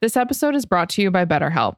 This 0.00 0.16
episode 0.16 0.54
is 0.54 0.64
brought 0.64 0.88
to 0.90 1.02
you 1.02 1.10
by 1.10 1.24
BetterHelp. 1.24 1.76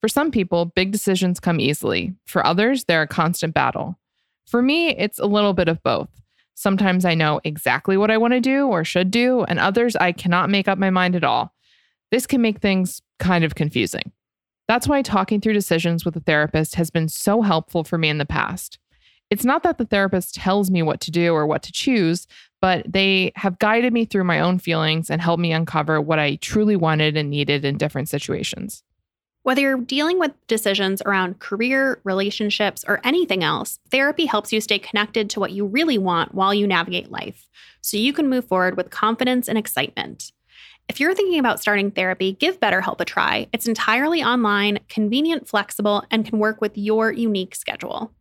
For 0.00 0.08
some 0.08 0.30
people, 0.30 0.66
big 0.66 0.92
decisions 0.92 1.40
come 1.40 1.58
easily. 1.58 2.14
For 2.26 2.46
others, 2.46 2.84
they're 2.84 3.02
a 3.02 3.08
constant 3.08 3.54
battle. 3.54 3.98
For 4.46 4.62
me, 4.62 4.90
it's 4.90 5.18
a 5.18 5.26
little 5.26 5.52
bit 5.52 5.68
of 5.68 5.82
both. 5.82 6.08
Sometimes 6.58 7.04
I 7.04 7.14
know 7.14 7.40
exactly 7.44 7.96
what 7.96 8.10
I 8.10 8.18
want 8.18 8.32
to 8.32 8.40
do 8.40 8.66
or 8.66 8.82
should 8.82 9.12
do, 9.12 9.44
and 9.44 9.60
others 9.60 9.94
I 9.94 10.10
cannot 10.10 10.50
make 10.50 10.66
up 10.66 10.76
my 10.76 10.90
mind 10.90 11.14
at 11.14 11.22
all. 11.22 11.54
This 12.10 12.26
can 12.26 12.42
make 12.42 12.58
things 12.58 13.00
kind 13.20 13.44
of 13.44 13.54
confusing. 13.54 14.10
That's 14.66 14.88
why 14.88 15.02
talking 15.02 15.40
through 15.40 15.52
decisions 15.52 16.04
with 16.04 16.16
a 16.16 16.20
therapist 16.20 16.74
has 16.74 16.90
been 16.90 17.08
so 17.08 17.42
helpful 17.42 17.84
for 17.84 17.96
me 17.96 18.08
in 18.08 18.18
the 18.18 18.26
past. 18.26 18.80
It's 19.30 19.44
not 19.44 19.62
that 19.62 19.78
the 19.78 19.84
therapist 19.84 20.34
tells 20.34 20.68
me 20.68 20.82
what 20.82 21.00
to 21.02 21.12
do 21.12 21.32
or 21.32 21.46
what 21.46 21.62
to 21.62 21.70
choose, 21.70 22.26
but 22.60 22.84
they 22.92 23.30
have 23.36 23.60
guided 23.60 23.92
me 23.92 24.04
through 24.04 24.24
my 24.24 24.40
own 24.40 24.58
feelings 24.58 25.10
and 25.10 25.22
helped 25.22 25.40
me 25.40 25.52
uncover 25.52 26.00
what 26.00 26.18
I 26.18 26.34
truly 26.40 26.74
wanted 26.74 27.16
and 27.16 27.30
needed 27.30 27.64
in 27.64 27.78
different 27.78 28.08
situations. 28.08 28.82
Whether 29.44 29.62
you're 29.62 29.78
dealing 29.78 30.18
with 30.18 30.32
decisions 30.46 31.00
around 31.02 31.38
career, 31.38 32.00
relationships, 32.04 32.84
or 32.86 33.00
anything 33.04 33.42
else, 33.42 33.78
therapy 33.90 34.26
helps 34.26 34.52
you 34.52 34.60
stay 34.60 34.78
connected 34.78 35.30
to 35.30 35.40
what 35.40 35.52
you 35.52 35.64
really 35.64 35.96
want 35.96 36.34
while 36.34 36.52
you 36.52 36.66
navigate 36.66 37.10
life 37.10 37.48
so 37.80 37.96
you 37.96 38.12
can 38.12 38.28
move 38.28 38.44
forward 38.44 38.76
with 38.76 38.90
confidence 38.90 39.48
and 39.48 39.56
excitement. 39.56 40.32
If 40.88 41.00
you're 41.00 41.14
thinking 41.14 41.38
about 41.38 41.60
starting 41.60 41.90
therapy, 41.90 42.32
give 42.32 42.60
BetterHelp 42.60 43.00
a 43.00 43.04
try. 43.04 43.46
It's 43.52 43.68
entirely 43.68 44.22
online, 44.22 44.80
convenient, 44.88 45.46
flexible, 45.46 46.02
and 46.10 46.24
can 46.24 46.38
work 46.38 46.60
with 46.60 46.76
your 46.76 47.12
unique 47.12 47.54
schedule. 47.54 48.12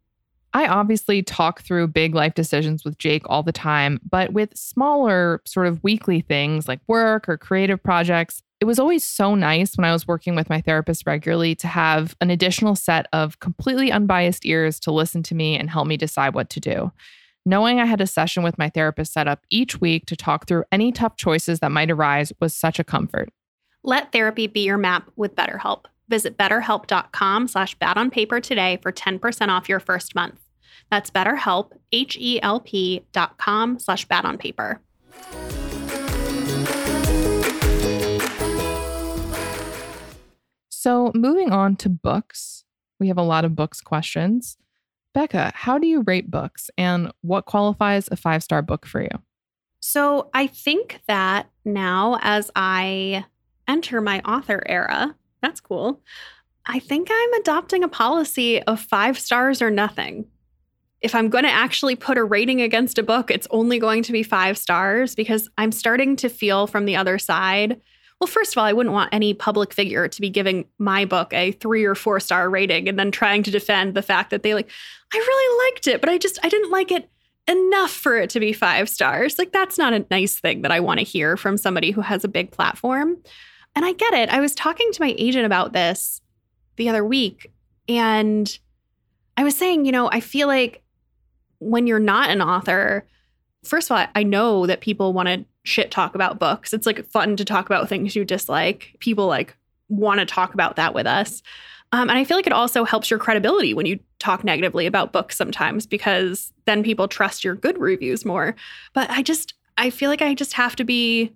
I 0.53 0.67
obviously 0.67 1.21
talk 1.21 1.61
through 1.61 1.89
big 1.89 2.15
life 2.15 2.33
decisions 2.33 2.83
with 2.83 2.97
Jake 2.97 3.23
all 3.25 3.43
the 3.43 3.51
time, 3.51 3.99
but 4.09 4.33
with 4.33 4.57
smaller, 4.57 5.41
sort 5.45 5.67
of 5.67 5.83
weekly 5.83 6.21
things 6.21 6.67
like 6.67 6.79
work 6.87 7.27
or 7.29 7.37
creative 7.37 7.81
projects, 7.81 8.41
it 8.59 8.65
was 8.65 8.79
always 8.79 9.05
so 9.05 9.35
nice 9.35 9.77
when 9.77 9.85
I 9.85 9.93
was 9.93 10.07
working 10.07 10.35
with 10.35 10.49
my 10.49 10.61
therapist 10.61 11.05
regularly 11.05 11.53
to 11.55 11.67
have 11.67 12.15
an 12.21 12.31
additional 12.31 12.75
set 12.75 13.07
of 13.13 13.39
completely 13.39 13.91
unbiased 13.91 14.45
ears 14.45 14.79
to 14.81 14.91
listen 14.91 15.21
to 15.23 15.35
me 15.35 15.57
and 15.57 15.69
help 15.69 15.87
me 15.87 15.95
decide 15.95 16.33
what 16.33 16.49
to 16.51 16.59
do. 16.59 16.91
Knowing 17.45 17.79
I 17.79 17.85
had 17.85 18.01
a 18.01 18.07
session 18.07 18.43
with 18.43 18.57
my 18.57 18.69
therapist 18.69 19.13
set 19.13 19.27
up 19.27 19.45
each 19.49 19.79
week 19.79 20.05
to 20.07 20.15
talk 20.15 20.47
through 20.47 20.63
any 20.71 20.91
tough 20.91 21.17
choices 21.17 21.59
that 21.59 21.71
might 21.71 21.91
arise 21.91 22.33
was 22.41 22.55
such 22.55 22.79
a 22.79 22.83
comfort. 22.83 23.29
Let 23.83 24.11
therapy 24.11 24.47
be 24.47 24.61
your 24.61 24.77
map 24.77 25.09
with 25.15 25.35
BetterHelp. 25.35 25.85
Visit 26.09 26.37
betterhelp.com 26.37 27.47
slash 27.47 27.75
bad 27.75 27.97
on 27.97 28.09
paper 28.09 28.39
today 28.39 28.79
for 28.81 28.91
10% 28.91 29.49
off 29.49 29.69
your 29.69 29.79
first 29.79 30.15
month. 30.15 30.39
That's 30.89 31.09
betterhelp, 31.09 31.71
H-E-L-P 31.91 33.05
dot 33.11 33.37
com 33.37 33.79
slash 33.79 34.05
bad 34.05 34.25
on 34.25 34.37
paper. 34.37 34.81
So, 40.69 41.11
moving 41.13 41.51
on 41.51 41.75
to 41.77 41.89
books, 41.89 42.63
we 42.99 43.09
have 43.09 43.17
a 43.17 43.23
lot 43.23 43.43
of 43.43 43.55
books 43.55 43.81
questions. 43.81 44.57
Becca, 45.13 45.51
how 45.55 45.77
do 45.77 45.87
you 45.87 46.03
rate 46.05 46.29
books 46.29 46.69
and 46.77 47.11
what 47.21 47.45
qualifies 47.45 48.07
a 48.11 48.15
five 48.15 48.43
star 48.43 48.61
book 48.61 48.85
for 48.85 49.01
you? 49.01 49.09
So 49.79 50.29
I 50.33 50.47
think 50.47 51.01
that 51.07 51.49
now 51.65 52.19
as 52.21 52.51
I 52.55 53.25
enter 53.67 54.01
my 54.01 54.19
author 54.21 54.61
era, 54.65 55.15
that's 55.47 55.61
cool. 55.61 56.01
I 56.65 56.79
think 56.79 57.07
I'm 57.09 57.33
adopting 57.35 57.83
a 57.83 57.87
policy 57.87 58.61
of 58.63 58.81
five 58.81 59.17
stars 59.17 59.61
or 59.61 59.71
nothing. 59.71 60.25
If 60.99 61.15
I'm 61.15 61.29
going 61.29 61.45
to 61.45 61.49
actually 61.49 61.95
put 61.95 62.17
a 62.17 62.23
rating 62.23 62.61
against 62.61 62.97
a 62.97 63.03
book, 63.03 63.31
it's 63.31 63.47
only 63.49 63.79
going 63.79 64.03
to 64.03 64.11
be 64.11 64.23
five 64.23 64.57
stars 64.57 65.15
because 65.15 65.49
I'm 65.57 65.71
starting 65.71 66.17
to 66.17 66.27
feel 66.27 66.67
from 66.67 66.83
the 66.83 66.97
other 66.97 67.17
side. 67.17 67.79
Well, 68.19 68.27
first 68.27 68.53
of 68.53 68.57
all, 68.57 68.65
I 68.65 68.73
wouldn't 68.73 68.93
want 68.93 69.13
any 69.13 69.33
public 69.33 69.73
figure 69.73 70.09
to 70.09 70.21
be 70.21 70.29
giving 70.29 70.65
my 70.79 71.05
book 71.05 71.31
a 71.33 71.53
three 71.53 71.85
or 71.85 71.95
four 71.95 72.19
star 72.19 72.49
rating 72.49 72.89
and 72.89 72.99
then 72.99 73.11
trying 73.11 73.43
to 73.43 73.51
defend 73.51 73.93
the 73.93 74.01
fact 74.01 74.31
that 74.31 74.43
they 74.43 74.53
like, 74.53 74.69
I 75.13 75.17
really 75.17 75.71
liked 75.71 75.87
it, 75.87 76.01
but 76.01 76.09
I 76.09 76.17
just, 76.17 76.39
I 76.43 76.49
didn't 76.49 76.71
like 76.71 76.91
it 76.91 77.09
enough 77.47 77.91
for 77.91 78.17
it 78.17 78.29
to 78.31 78.41
be 78.41 78.51
five 78.51 78.89
stars. 78.89 79.37
Like, 79.37 79.53
that's 79.53 79.77
not 79.77 79.93
a 79.93 80.05
nice 80.11 80.37
thing 80.39 80.63
that 80.63 80.71
I 80.71 80.81
want 80.81 80.99
to 80.99 81.05
hear 81.05 81.37
from 81.37 81.57
somebody 81.57 81.91
who 81.91 82.01
has 82.01 82.25
a 82.25 82.27
big 82.27 82.51
platform. 82.51 83.17
And 83.77 83.85
I 83.85 83.93
get 83.93 84.15
it. 84.15 84.29
I 84.29 84.39
was 84.39 84.55
talking 84.55 84.91
to 84.91 85.01
my 85.03 85.13
agent 85.19 85.45
about 85.45 85.71
this 85.71 86.19
the 86.77 86.89
other 86.89 87.05
week, 87.05 87.51
and 87.87 88.57
I 89.37 89.43
was 89.43 89.55
saying, 89.55 89.85
you 89.85 89.91
know, 89.91 90.09
I 90.11 90.19
feel 90.19 90.47
like 90.47 90.81
when 91.59 91.85
you're 91.85 91.99
not 91.99 92.31
an 92.31 92.41
author, 92.41 93.05
first 93.63 93.91
of 93.91 93.95
all, 93.95 94.07
I 94.15 94.23
know 94.23 94.65
that 94.65 94.81
people 94.81 95.13
want 95.13 95.27
to 95.27 95.45
shit 95.61 95.91
talk 95.91 96.15
about 96.15 96.39
books. 96.39 96.73
It's 96.73 96.87
like 96.87 97.05
fun 97.05 97.35
to 97.35 97.45
talk 97.45 97.67
about 97.67 97.87
things 97.87 98.15
you 98.15 98.25
dislike. 98.25 98.95
People 98.97 99.27
like 99.27 99.55
want 99.89 100.21
to 100.21 100.25
talk 100.25 100.55
about 100.55 100.75
that 100.77 100.95
with 100.95 101.05
us. 101.05 101.43
Um, 101.91 102.09
and 102.09 102.17
I 102.17 102.23
feel 102.23 102.35
like 102.35 102.47
it 102.47 102.53
also 102.53 102.83
helps 102.83 103.11
your 103.11 103.19
credibility 103.19 103.75
when 103.75 103.85
you 103.85 103.99
talk 104.17 104.43
negatively 104.43 104.87
about 104.87 105.13
books 105.13 105.37
sometimes 105.37 105.85
because 105.85 106.51
then 106.65 106.81
people 106.81 107.07
trust 107.07 107.43
your 107.43 107.53
good 107.53 107.77
reviews 107.77 108.25
more. 108.25 108.55
But 108.93 109.07
I 109.11 109.21
just, 109.21 109.53
I 109.77 109.91
feel 109.91 110.09
like 110.09 110.23
I 110.23 110.33
just 110.33 110.53
have 110.53 110.75
to 110.77 110.83
be 110.83 111.31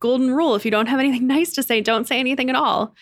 golden 0.00 0.32
rule. 0.32 0.54
If 0.54 0.64
you 0.64 0.70
don't 0.70 0.86
have 0.86 1.00
anything 1.00 1.26
nice 1.28 1.52
to 1.54 1.62
say, 1.62 1.80
don't 1.80 2.08
say 2.08 2.18
anything 2.18 2.50
at 2.50 2.56
all. 2.56 2.94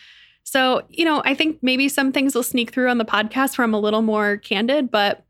So, 0.45 0.83
you 0.89 1.05
know, 1.05 1.23
I 1.25 1.35
think 1.35 1.59
maybe 1.63 1.89
some 1.89 2.11
things 2.11 2.35
will 2.35 2.43
sneak 2.43 2.73
through 2.73 2.89
on 2.89 2.99
the 2.99 3.05
podcast 3.05 3.59
where 3.59 3.65
I'm 3.65 3.75
a 3.75 3.81
little 3.81 4.03
more 4.03 4.39
candid, 4.39 4.91
but 4.91 5.25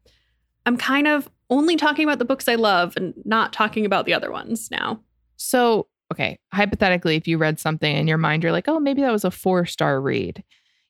I'm 0.64 0.76
kind 0.76 1.08
of 1.08 1.28
only 1.50 1.76
talking 1.76 2.04
about 2.04 2.18
the 2.18 2.24
books 2.24 2.46
I 2.46 2.54
love 2.54 2.94
and 2.96 3.14
not 3.24 3.52
talking 3.52 3.84
about 3.84 4.06
the 4.06 4.14
other 4.14 4.30
ones 4.30 4.70
now. 4.70 5.00
So, 5.36 5.88
okay, 6.12 6.38
hypothetically, 6.52 7.16
if 7.16 7.26
you 7.26 7.38
read 7.38 7.58
something 7.58 7.96
in 7.96 8.06
your 8.06 8.18
mind, 8.18 8.42
you're 8.42 8.52
like, 8.52 8.68
oh, 8.68 8.78
maybe 8.78 9.02
that 9.02 9.10
was 9.10 9.24
a 9.24 9.30
four 9.30 9.66
star 9.66 10.00
read. 10.00 10.44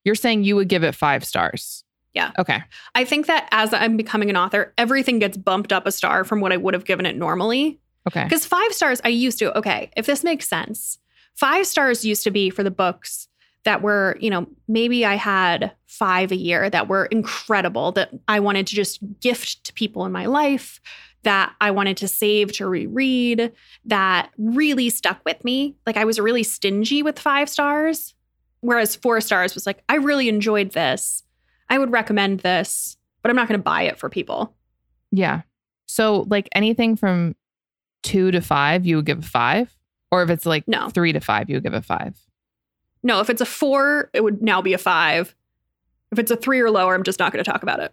You're 0.05 0.15
saying 0.15 0.45
you 0.45 0.57
would 0.57 0.69
give 0.69 0.85
it 0.85 0.95
five 0.95 1.25
stars. 1.25 1.85
Yeah. 2.15 2.33
Okay. 2.39 2.63
I 2.95 3.05
think 3.05 3.27
that 3.27 3.49
as 3.53 3.73
I'm 3.73 3.97
becoming 3.97 4.31
an 4.31 4.37
author, 4.37 4.75
everything 4.77 5.19
gets 5.21 5.37
bumped 5.37 5.73
up 5.73 5.87
a 5.87 5.93
star 5.93 6.25
from 6.25 6.41
what 6.41 6.53
I 6.53 6.57
would 6.57 6.75
have 6.75 6.85
given 6.85 7.07
it 7.07 7.17
normally. 7.17 7.81
Okay. 8.07 8.25
Because 8.25 8.47
five 8.47 8.73
stars, 8.73 9.01
I 9.05 9.09
used 9.09 9.39
to, 9.41 9.57
okay, 9.57 9.91
if 9.97 10.07
this 10.07 10.25
makes 10.25 10.49
sense, 10.49 10.99
five 11.35 11.67
stars 11.67 12.05
used 12.05 12.25
to 12.25 12.31
be 12.31 12.51
for 12.51 12.63
the 12.63 12.71
books 12.71 13.29
that 13.65 13.83
were, 13.83 14.17
you 14.21 14.31
know, 14.31 14.47
maybe 14.67 15.05
I 15.05 15.15
had 15.15 15.73
five 15.87 16.33
a 16.33 16.37
year 16.37 16.71
that 16.71 16.89
were 16.89 17.07
incredible 17.07 17.93
that 17.93 18.11
I 18.27 18.41
wanted 18.41 18.67
to 18.69 18.75
just 18.75 19.01
gift 19.21 19.65
to 19.65 19.73
people 19.73 20.05
in 20.07 20.13
my 20.13 20.27
life, 20.27 20.81
that 21.25 21.55
I 21.61 21.71
wanted 21.71 21.97
to 21.99 22.09
save 22.09 22.53
to 22.53 22.67
reread, 22.67 23.53
that 23.85 24.31
really 24.39 24.89
stuck 24.89 25.21
with 25.25 25.43
me. 25.45 25.77
Like 25.87 25.97
I 25.97 26.05
was 26.05 26.21
really 26.21 26.45
stingy 26.45 27.03
with 27.03 27.19
five 27.19 27.49
stars, 27.49 28.15
whereas 28.61 28.97
four 28.97 29.21
stars 29.21 29.55
was 29.55 29.67
like, 29.67 29.83
I 29.89 29.97
really 29.97 30.29
enjoyed 30.29 30.73
this. 30.73 31.23
I 31.69 31.79
would 31.79 31.93
recommend 31.93 32.41
this, 32.41 32.97
but 33.23 33.31
I'm 33.31 33.37
not 33.37 33.49
going 33.49 33.59
to 33.59 33.65
buy 33.65 33.83
it 33.83 33.99
for 33.99 34.09
people. 34.09 34.55
Yeah. 35.11 35.43
So, 35.87 36.27
like 36.29 36.49
anything 36.55 36.97
from 36.97 37.35
two 38.03 38.31
to 38.31 38.41
five, 38.41 38.87
you 38.87 38.97
would 38.97 39.07
give 39.07 39.19
a 39.19 39.23
five? 39.23 39.75
Or 40.11 40.23
if 40.23 40.31
it's 40.31 40.47
like 40.47 40.67
No. 40.67 40.89
three 40.89 41.13
to 41.13 41.21
five, 41.21 41.49
you 41.51 41.57
would 41.57 41.65
give 41.65 41.75
a 41.75 41.83
five? 41.83 42.17
No, 43.03 43.21
if 43.21 43.31
it's 43.31 43.41
a 43.41 43.47
four, 43.47 44.11
it 44.13 44.25
would 44.25 44.43
now 44.43 44.61
be 44.63 44.73
a 44.73 44.79
five. 44.79 45.35
If 46.11 46.19
it's 46.19 46.31
a 46.31 46.37
three 46.37 46.61
or 46.61 46.71
lower, 46.71 46.95
I'm 46.95 47.03
just 47.03 47.19
not 47.19 47.33
going 47.33 47.45
to 47.45 47.51
talk 47.51 47.63
about 47.63 47.81
it. 47.81 47.93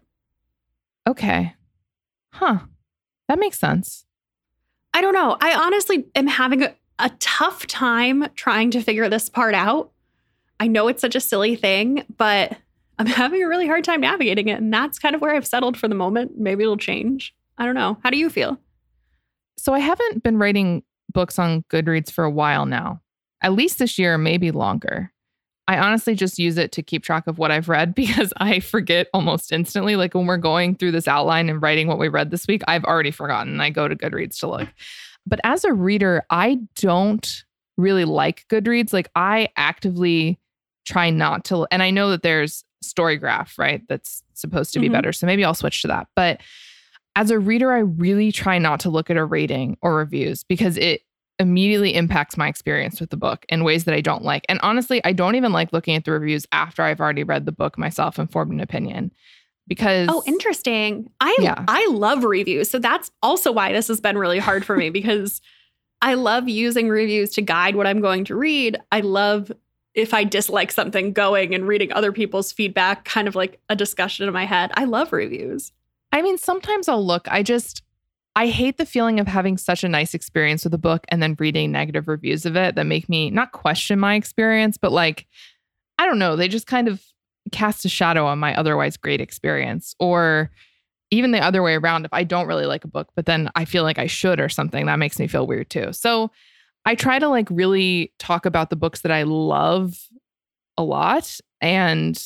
Okay. 1.08 1.54
Huh. 2.34 2.60
That 3.28 3.40
makes 3.40 3.60
sense. 3.60 4.06
I 4.94 5.02
don't 5.02 5.14
know. 5.14 5.38
I 5.42 5.54
honestly 5.56 6.06
am 6.16 6.28
having 6.28 6.64
a, 6.64 6.74
a 7.00 7.10
tough 7.20 7.68
time 7.68 8.28
trying 8.36 8.72
to 8.72 8.82
figure 8.82 9.10
this 9.10 9.30
part 9.30 9.54
out. 9.54 9.92
I 10.60 10.68
know 10.68 10.88
it's 10.88 11.02
such 11.02 11.16
a 11.16 11.20
silly 11.20 11.56
thing, 11.56 12.06
but 12.18 12.58
I'm 12.98 13.06
having 13.08 13.44
a 13.44 13.48
really 13.48 13.68
hard 13.68 13.84
time 13.84 14.02
navigating 14.02 14.48
it. 14.48 14.60
And 14.62 14.74
that's 14.74 14.98
kind 15.00 15.14
of 15.16 15.22
where 15.22 15.36
I've 15.36 15.46
settled 15.48 15.78
for 15.78 15.88
the 15.88 15.96
moment. 15.96 16.38
Maybe 16.38 16.64
it'll 16.64 16.78
change. 16.78 17.36
I 17.58 17.66
don't 17.66 17.76
know. 17.76 17.98
How 18.04 18.10
do 18.10 18.18
you 18.18 18.30
feel? 18.30 18.58
So, 19.58 19.74
I 19.74 19.80
haven't 19.80 20.24
been 20.24 20.38
writing 20.38 20.84
books 21.14 21.40
on 21.40 21.64
Goodreads 21.72 22.12
for 22.12 22.24
a 22.24 22.30
while 22.30 22.66
now, 22.66 23.02
at 23.42 23.54
least 23.54 23.80
this 23.80 23.98
year, 23.98 24.18
maybe 24.18 24.52
longer. 24.52 25.12
I 25.68 25.80
honestly 25.80 26.14
just 26.14 26.38
use 26.38 26.58
it 26.60 26.72
to 26.74 26.84
keep 26.84 27.04
track 27.04 27.26
of 27.26 27.40
what 27.40 27.50
I've 27.52 27.70
read 27.70 27.96
because 27.96 28.32
I 28.38 28.60
forget 28.60 29.08
almost 29.14 29.52
instantly. 29.52 29.96
Like 29.96 30.14
when 30.14 30.28
we're 30.28 30.38
going 30.38 30.76
through 30.76 30.92
this 30.92 31.08
outline 31.08 31.50
and 31.50 31.62
writing 31.62 31.88
what 31.88 31.98
we 32.00 32.08
read 32.08 32.30
this 32.32 32.46
week, 32.48 32.62
I've 32.68 32.84
already 32.86 33.12
forgotten. 33.12 33.60
I 33.62 33.70
go 33.72 33.88
to 33.88 33.96
Goodreads 33.96 34.40
to 34.40 34.48
look. 34.48 34.68
But 35.26 35.40
as 35.44 35.64
a 35.64 35.74
reader, 35.74 36.24
I 36.30 36.60
don't 36.76 37.44
really 37.78 38.06
like 38.06 38.46
Goodreads. 38.48 38.94
Like 38.94 39.10
I 39.16 39.50
actively 39.58 40.40
try 40.86 41.10
not 41.10 41.46
to. 41.46 41.66
And 41.72 41.82
I 41.82 41.90
know 41.90 42.12
that 42.12 42.22
there's 42.22 42.64
Storygraph, 42.84 43.58
right? 43.58 43.82
That's 43.90 44.22
supposed 44.36 44.72
to 44.74 44.80
be 44.80 44.88
Mhm. 44.88 44.92
better. 44.92 45.12
So 45.14 45.26
maybe 45.26 45.44
I'll 45.44 45.56
switch 45.56 45.82
to 45.82 45.88
that. 45.88 46.08
But 46.16 46.42
as 47.16 47.32
a 47.32 47.40
reader, 47.40 47.72
I 47.72 47.80
really 47.80 48.32
try 48.32 48.58
not 48.58 48.80
to 48.82 48.90
look 48.90 49.10
at 49.10 49.18
a 49.18 49.26
rating 49.26 49.78
or 49.82 49.96
reviews 49.96 50.44
because 50.44 50.78
it 50.78 51.02
immediately 51.40 51.94
impacts 51.96 52.38
my 52.38 52.48
experience 52.48 53.00
with 53.00 53.10
the 53.10 53.18
book 53.18 53.46
in 53.50 53.64
ways 53.64 53.86
that 53.86 53.94
I 53.94 54.02
don't 54.02 54.24
like. 54.24 54.46
And 54.48 54.60
honestly, 54.64 55.04
I 55.04 55.14
don't 55.14 55.36
even 55.36 55.52
like 55.52 55.74
looking 55.74 55.96
at 55.96 56.06
the 56.06 56.12
reviews 56.12 56.46
after 56.52 56.82
I've 56.82 57.00
already 57.00 57.24
read 57.24 57.46
the 57.46 57.52
book 57.52 57.78
myself 57.78 58.18
and 58.18 58.32
formed 58.32 58.54
an 58.54 58.60
opinion 58.60 59.12
because 59.68 60.08
Oh, 60.12 60.24
interesting. 60.26 61.10
I 61.20 61.36
Yeah. 61.40 61.64
I 61.68 61.88
love 61.88 62.24
reviews. 62.24 62.70
So 62.70 62.80
that's 62.80 63.12
also 63.22 63.52
why 63.52 63.74
this 63.74 63.88
has 63.88 64.00
been 64.00 64.18
really 64.18 64.40
hard 64.40 64.66
for 64.66 64.78
me 64.78 64.90
because 64.92 65.42
I 66.02 66.14
love 66.14 66.48
using 66.48 66.90
reviews 66.90 67.32
to 67.32 67.42
guide 67.42 67.76
what 67.76 67.88
I'm 67.88 68.02
going 68.02 68.26
to 68.26 68.36
read. 68.36 68.78
I 68.92 69.02
love 69.02 69.52
if 69.94 70.14
I 70.14 70.26
dislike 70.26 70.72
something 70.72 71.14
going 71.14 71.56
and 71.56 71.68
reading 71.68 71.92
other 71.94 72.12
people's 72.12 72.52
feedback, 72.52 73.06
kind 73.06 73.28
of 73.28 73.36
like 73.36 73.60
a 73.70 73.76
discussion 73.76 74.28
in 74.28 74.34
my 74.34 74.46
head. 74.46 74.72
I 74.76 74.84
love 74.84 75.14
reviews. 75.14 75.72
I 76.12 76.22
mean, 76.22 76.38
sometimes 76.38 76.88
I'll 76.88 77.06
look. 77.06 77.28
I 77.30 77.44
just, 77.44 77.82
I 78.36 78.48
hate 78.48 78.78
the 78.78 78.86
feeling 78.86 79.20
of 79.20 79.28
having 79.28 79.58
such 79.58 79.84
a 79.84 79.90
nice 79.90 80.14
experience 80.14 80.64
with 80.64 80.74
a 80.74 80.80
book 80.80 81.06
and 81.10 81.22
then 81.22 81.36
reading 81.40 81.72
negative 81.72 82.08
reviews 82.08 82.46
of 82.46 82.56
it 82.56 82.76
that 82.76 82.86
make 82.86 83.10
me 83.10 83.30
not 83.30 83.52
question 83.52 84.00
my 84.00 84.16
experience, 84.16 84.78
but 84.78 84.92
like, 84.92 85.28
I 85.98 86.06
don't 86.06 86.20
know, 86.20 86.36
they 86.36 86.48
just 86.48 86.68
kind 86.68 86.88
of 86.88 87.04
cast 87.52 87.86
a 87.86 87.90
shadow 87.90 88.26
on 88.26 88.40
my 88.40 88.56
otherwise 88.56 88.98
great 88.98 89.22
experience. 89.22 89.96
Or 90.00 90.52
even 91.12 91.32
the 91.32 91.40
other 91.40 91.62
way 91.62 91.76
around, 91.76 92.06
if 92.06 92.14
I 92.14 92.24
don't 92.24 92.48
really 92.48 92.66
like 92.66 92.84
a 92.84 92.90
book, 92.90 93.10
but 93.16 93.26
then 93.26 93.50
I 93.56 93.66
feel 93.66 93.84
like 93.84 94.00
I 94.00 94.08
should 94.08 94.40
or 94.40 94.50
something, 94.50 94.86
that 94.88 95.00
makes 95.00 95.20
me 95.20 95.28
feel 95.28 95.48
weird 95.48 95.70
too. 95.70 95.94
So 95.94 96.32
I 96.86 96.96
try 96.96 97.20
to 97.20 97.28
like 97.30 97.48
really 97.50 98.14
talk 98.20 98.46
about 98.46 98.70
the 98.70 98.76
books 98.76 99.02
that 99.02 99.12
I 99.12 99.24
love 99.24 99.98
a 100.78 100.84
lot 100.84 101.40
and 101.62 102.22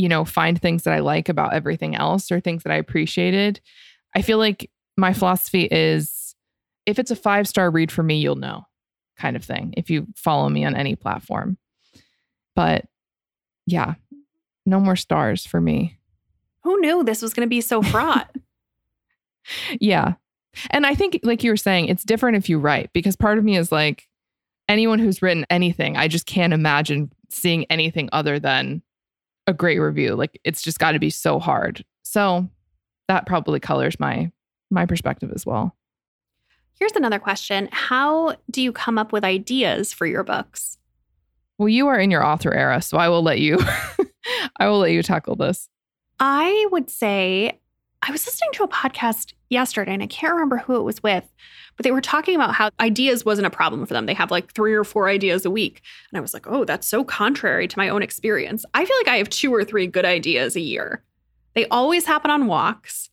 you 0.00 0.08
know, 0.08 0.24
find 0.24 0.58
things 0.58 0.84
that 0.84 0.94
I 0.94 1.00
like 1.00 1.28
about 1.28 1.52
everything 1.52 1.94
else 1.94 2.32
or 2.32 2.40
things 2.40 2.62
that 2.62 2.72
I 2.72 2.76
appreciated. 2.76 3.60
I 4.16 4.22
feel 4.22 4.38
like 4.38 4.70
my 4.96 5.12
philosophy 5.12 5.68
is 5.70 6.34
if 6.86 6.98
it's 6.98 7.10
a 7.10 7.16
five 7.16 7.46
star 7.46 7.70
read 7.70 7.92
for 7.92 8.02
me, 8.02 8.18
you'll 8.18 8.36
know 8.36 8.64
kind 9.18 9.36
of 9.36 9.44
thing 9.44 9.74
if 9.76 9.90
you 9.90 10.06
follow 10.16 10.48
me 10.48 10.64
on 10.64 10.74
any 10.74 10.96
platform. 10.96 11.58
But 12.56 12.86
yeah, 13.66 13.94
no 14.64 14.80
more 14.80 14.96
stars 14.96 15.44
for 15.44 15.60
me. 15.60 15.98
Who 16.62 16.80
knew 16.80 17.04
this 17.04 17.20
was 17.20 17.34
going 17.34 17.46
to 17.46 17.50
be 17.50 17.60
so 17.60 17.82
fraught? 17.82 18.34
Yeah. 19.80 20.14
And 20.68 20.84
I 20.84 20.94
think, 20.94 21.20
like 21.22 21.42
you 21.42 21.50
were 21.50 21.56
saying, 21.56 21.88
it's 21.88 22.04
different 22.04 22.36
if 22.36 22.50
you 22.50 22.58
write 22.58 22.92
because 22.92 23.16
part 23.16 23.38
of 23.38 23.42
me 23.42 23.56
is 23.56 23.72
like 23.72 24.06
anyone 24.68 24.98
who's 24.98 25.22
written 25.22 25.46
anything, 25.48 25.96
I 25.96 26.08
just 26.08 26.26
can't 26.26 26.52
imagine 26.52 27.10
seeing 27.30 27.64
anything 27.64 28.10
other 28.12 28.38
than 28.38 28.82
a 29.50 29.54
great 29.54 29.78
review. 29.78 30.14
Like 30.14 30.40
it's 30.44 30.62
just 30.62 30.78
got 30.78 30.92
to 30.92 30.98
be 30.98 31.10
so 31.10 31.38
hard. 31.38 31.84
So 32.02 32.48
that 33.08 33.26
probably 33.26 33.60
colors 33.60 34.00
my 34.00 34.32
my 34.70 34.86
perspective 34.86 35.32
as 35.34 35.44
well. 35.44 35.76
Here's 36.78 36.92
another 36.92 37.18
question. 37.18 37.68
How 37.72 38.36
do 38.50 38.62
you 38.62 38.72
come 38.72 38.96
up 38.96 39.12
with 39.12 39.24
ideas 39.24 39.92
for 39.92 40.06
your 40.06 40.22
books? 40.22 40.78
Well, 41.58 41.68
you 41.68 41.88
are 41.88 41.98
in 41.98 42.10
your 42.10 42.24
author 42.24 42.54
era, 42.54 42.80
so 42.80 42.96
I 42.96 43.10
will 43.10 43.22
let 43.22 43.40
you 43.40 43.58
I 44.56 44.68
will 44.68 44.78
let 44.78 44.92
you 44.92 45.02
tackle 45.02 45.36
this. 45.36 45.68
I 46.18 46.66
would 46.70 46.88
say 46.88 47.60
I 48.02 48.10
was 48.10 48.24
listening 48.24 48.50
to 48.54 48.64
a 48.64 48.68
podcast 48.68 49.34
yesterday 49.50 49.92
and 49.92 50.02
I 50.02 50.06
can't 50.06 50.32
remember 50.32 50.56
who 50.56 50.76
it 50.76 50.82
was 50.82 51.02
with, 51.02 51.24
but 51.76 51.84
they 51.84 51.90
were 51.90 52.00
talking 52.00 52.34
about 52.34 52.54
how 52.54 52.70
ideas 52.80 53.26
wasn't 53.26 53.46
a 53.46 53.50
problem 53.50 53.84
for 53.84 53.92
them. 53.92 54.06
They 54.06 54.14
have 54.14 54.30
like 54.30 54.52
three 54.52 54.72
or 54.72 54.84
four 54.84 55.08
ideas 55.08 55.44
a 55.44 55.50
week. 55.50 55.82
And 56.10 56.16
I 56.16 56.20
was 56.20 56.32
like, 56.32 56.46
oh, 56.46 56.64
that's 56.64 56.88
so 56.88 57.04
contrary 57.04 57.68
to 57.68 57.78
my 57.78 57.90
own 57.90 58.02
experience. 58.02 58.64
I 58.72 58.86
feel 58.86 58.96
like 58.96 59.08
I 59.08 59.16
have 59.16 59.28
two 59.28 59.52
or 59.54 59.64
three 59.64 59.86
good 59.86 60.06
ideas 60.06 60.56
a 60.56 60.60
year. 60.60 61.04
They 61.54 61.66
always 61.66 62.06
happen 62.06 62.30
on 62.30 62.46
walks. 62.46 63.10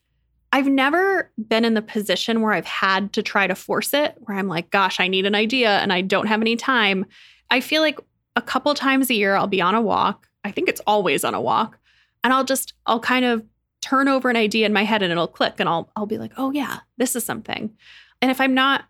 I've 0.53 0.67
never 0.67 1.31
been 1.49 1.65
in 1.65 1.73
the 1.73 1.81
position 1.81 2.41
where 2.41 2.53
I've 2.53 2.65
had 2.65 3.11
to 3.13 3.21
try 3.21 3.47
to 3.47 3.55
force 3.55 3.93
it, 3.93 4.15
where 4.19 4.37
I'm 4.37 4.47
like, 4.47 4.69
gosh, 4.69 5.01
I 5.01 5.09
need 5.09 5.25
an 5.25 5.35
idea 5.35 5.79
and 5.79 5.91
I 5.91 5.99
don't 5.99 6.27
have 6.27 6.39
any 6.39 6.55
time. 6.55 7.05
I 7.49 7.59
feel 7.59 7.81
like 7.81 7.99
a 8.37 8.41
couple 8.41 8.73
times 8.73 9.09
a 9.09 9.15
year 9.15 9.35
I'll 9.35 9.47
be 9.47 9.61
on 9.61 9.75
a 9.75 9.81
walk. 9.81 10.29
I 10.45 10.51
think 10.51 10.69
it's 10.69 10.81
always 10.87 11.25
on 11.25 11.33
a 11.33 11.41
walk. 11.41 11.77
And 12.23 12.31
I'll 12.31 12.45
just, 12.45 12.73
I'll 12.85 13.01
kind 13.01 13.25
of 13.25 13.43
turn 13.81 14.07
over 14.07 14.29
an 14.29 14.35
idea 14.35 14.65
in 14.65 14.73
my 14.73 14.83
head 14.83 15.01
and 15.01 15.11
it'll 15.11 15.27
click 15.27 15.55
and 15.59 15.69
I'll 15.69 15.89
I'll 15.95 16.05
be 16.05 16.17
like, 16.17 16.31
"Oh 16.37 16.51
yeah, 16.51 16.79
this 16.97 17.15
is 17.15 17.23
something." 17.23 17.75
And 18.21 18.31
if 18.31 18.41
I'm 18.41 18.53
not 18.53 18.85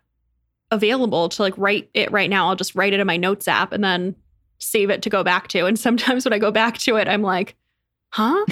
available 0.70 1.28
to 1.30 1.42
like 1.42 1.56
write 1.56 1.90
it 1.94 2.10
right 2.12 2.30
now, 2.30 2.48
I'll 2.48 2.56
just 2.56 2.74
write 2.74 2.92
it 2.92 3.00
in 3.00 3.06
my 3.06 3.16
notes 3.16 3.48
app 3.48 3.72
and 3.72 3.82
then 3.82 4.16
save 4.58 4.90
it 4.90 5.02
to 5.02 5.10
go 5.10 5.22
back 5.22 5.48
to. 5.48 5.66
And 5.66 5.78
sometimes 5.78 6.24
when 6.24 6.32
I 6.32 6.38
go 6.38 6.50
back 6.50 6.78
to 6.78 6.96
it, 6.96 7.08
I'm 7.08 7.22
like, 7.22 7.56
"Huh? 8.10 8.44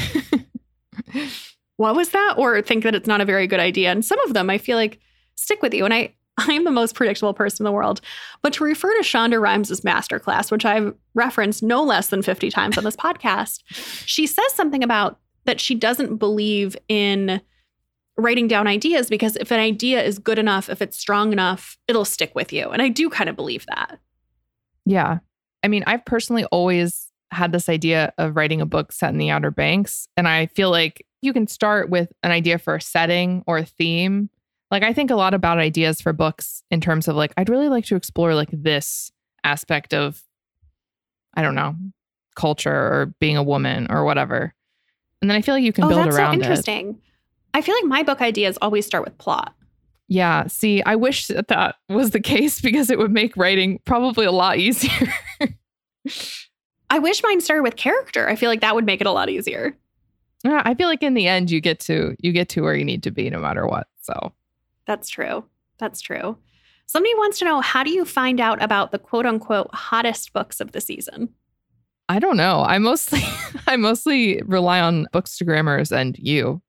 what 1.76 1.96
was 1.96 2.10
that?" 2.10 2.34
or 2.38 2.60
think 2.62 2.84
that 2.84 2.94
it's 2.94 3.08
not 3.08 3.20
a 3.20 3.26
very 3.26 3.46
good 3.46 3.60
idea. 3.60 3.90
And 3.90 4.04
some 4.04 4.20
of 4.20 4.34
them 4.34 4.50
I 4.50 4.58
feel 4.58 4.76
like 4.76 4.98
stick 5.34 5.62
with 5.62 5.74
you 5.74 5.84
and 5.84 5.94
I 5.94 6.14
I'm 6.38 6.64
the 6.64 6.70
most 6.70 6.94
predictable 6.94 7.34
person 7.34 7.64
in 7.64 7.70
the 7.70 7.72
world. 7.72 8.00
But 8.42 8.52
to 8.54 8.64
refer 8.64 8.92
to 8.94 9.02
Shonda 9.02 9.40
Rhimes' 9.40 9.80
masterclass, 9.80 10.50
which 10.50 10.64
I've 10.64 10.94
referenced 11.14 11.62
no 11.62 11.82
less 11.82 12.08
than 12.08 12.22
50 12.22 12.50
times 12.50 12.76
on 12.76 12.84
this 12.84 12.96
podcast, 12.96 13.62
she 14.06 14.26
says 14.26 14.52
something 14.52 14.84
about 14.84 15.18
that 15.46 15.60
she 15.60 15.74
doesn't 15.74 16.16
believe 16.16 16.76
in 16.88 17.40
writing 18.18 18.48
down 18.48 18.66
ideas 18.66 19.08
because 19.08 19.36
if 19.36 19.50
an 19.50 19.60
idea 19.60 20.02
is 20.02 20.18
good 20.18 20.38
enough, 20.38 20.68
if 20.68 20.80
it's 20.80 20.98
strong 20.98 21.32
enough, 21.32 21.78
it'll 21.86 22.04
stick 22.04 22.34
with 22.34 22.52
you. 22.52 22.68
And 22.70 22.80
I 22.80 22.88
do 22.88 23.10
kind 23.10 23.28
of 23.28 23.36
believe 23.36 23.66
that. 23.66 23.98
Yeah. 24.84 25.18
I 25.62 25.68
mean, 25.68 25.84
I've 25.86 26.04
personally 26.04 26.44
always 26.46 27.10
had 27.30 27.52
this 27.52 27.68
idea 27.68 28.12
of 28.18 28.36
writing 28.36 28.60
a 28.60 28.66
book 28.66 28.92
set 28.92 29.10
in 29.10 29.18
the 29.18 29.30
Outer 29.30 29.50
Banks. 29.50 30.08
And 30.16 30.28
I 30.28 30.46
feel 30.46 30.70
like 30.70 31.04
you 31.22 31.32
can 31.32 31.46
start 31.46 31.90
with 31.90 32.12
an 32.22 32.30
idea 32.30 32.58
for 32.58 32.76
a 32.76 32.80
setting 32.80 33.42
or 33.46 33.58
a 33.58 33.64
theme. 33.64 34.30
Like, 34.70 34.82
I 34.82 34.92
think 34.92 35.10
a 35.10 35.16
lot 35.16 35.34
about 35.34 35.58
ideas 35.58 36.00
for 36.00 36.12
books 36.12 36.62
in 36.70 36.80
terms 36.80 37.08
of 37.08 37.16
like, 37.16 37.32
I'd 37.36 37.48
really 37.48 37.68
like 37.68 37.84
to 37.86 37.96
explore 37.96 38.34
like 38.34 38.50
this 38.52 39.10
aspect 39.44 39.92
of, 39.92 40.22
I 41.34 41.42
don't 41.42 41.54
know, 41.54 41.74
culture 42.36 42.72
or 42.72 43.14
being 43.20 43.36
a 43.36 43.42
woman 43.42 43.88
or 43.90 44.04
whatever. 44.04 44.54
And 45.20 45.30
then 45.30 45.36
I 45.36 45.42
feel 45.42 45.54
like 45.54 45.64
you 45.64 45.72
can 45.72 45.84
oh, 45.84 45.88
build 45.88 46.06
that's 46.06 46.16
around 46.16 46.34
so 46.34 46.40
it. 46.40 46.42
interesting. 46.42 47.00
I 47.54 47.62
feel 47.62 47.74
like 47.74 47.84
my 47.84 48.02
book 48.02 48.20
ideas 48.20 48.58
always 48.60 48.84
start 48.84 49.04
with 49.04 49.16
plot. 49.18 49.54
Yeah. 50.08 50.46
See, 50.46 50.82
I 50.82 50.94
wish 50.94 51.26
that 51.28 51.48
that 51.48 51.76
was 51.88 52.10
the 52.10 52.20
case 52.34 52.60
because 52.60 52.90
it 52.90 52.98
would 52.98 53.12
make 53.12 53.36
writing 53.36 53.80
probably 53.84 54.26
a 54.26 54.32
lot 54.32 54.58
easier. 54.58 55.12
I 56.90 56.98
wish 56.98 57.22
mine 57.22 57.40
started 57.40 57.62
with 57.62 57.76
character. 57.76 58.28
I 58.28 58.36
feel 58.36 58.48
like 58.48 58.60
that 58.60 58.74
would 58.74 58.86
make 58.86 59.00
it 59.00 59.06
a 59.06 59.12
lot 59.12 59.28
easier. 59.28 59.76
yeah, 60.44 60.62
I 60.64 60.74
feel 60.74 60.86
like 60.86 61.02
in 61.02 61.14
the 61.14 61.26
end 61.26 61.50
you 61.50 61.60
get 61.60 61.80
to 61.80 62.14
you 62.20 62.32
get 62.32 62.48
to 62.50 62.60
where 62.60 62.76
you 62.76 62.84
need 62.84 63.02
to 63.04 63.10
be 63.10 63.28
no 63.30 63.38
matter 63.38 63.66
what. 63.66 63.88
So 64.02 64.32
That's 64.86 65.08
true. 65.08 65.44
That's 65.78 66.00
true. 66.00 66.38
Somebody 66.86 67.14
wants 67.16 67.40
to 67.40 67.44
know 67.44 67.60
how 67.60 67.82
do 67.82 67.90
you 67.90 68.04
find 68.04 68.40
out 68.40 68.62
about 68.62 68.92
the 68.92 68.98
quote 68.98 69.26
unquote 69.26 69.74
hottest 69.74 70.32
books 70.32 70.60
of 70.60 70.70
the 70.72 70.80
season? 70.80 71.30
I 72.08 72.18
don't 72.18 72.36
know. 72.36 72.62
I 72.62 72.78
mostly 72.78 73.20
I 73.66 73.76
mostly 73.76 74.42
rely 74.44 74.80
on 74.80 75.06
bookstagrammers 75.12 75.90
and 75.90 76.16
you 76.18 76.62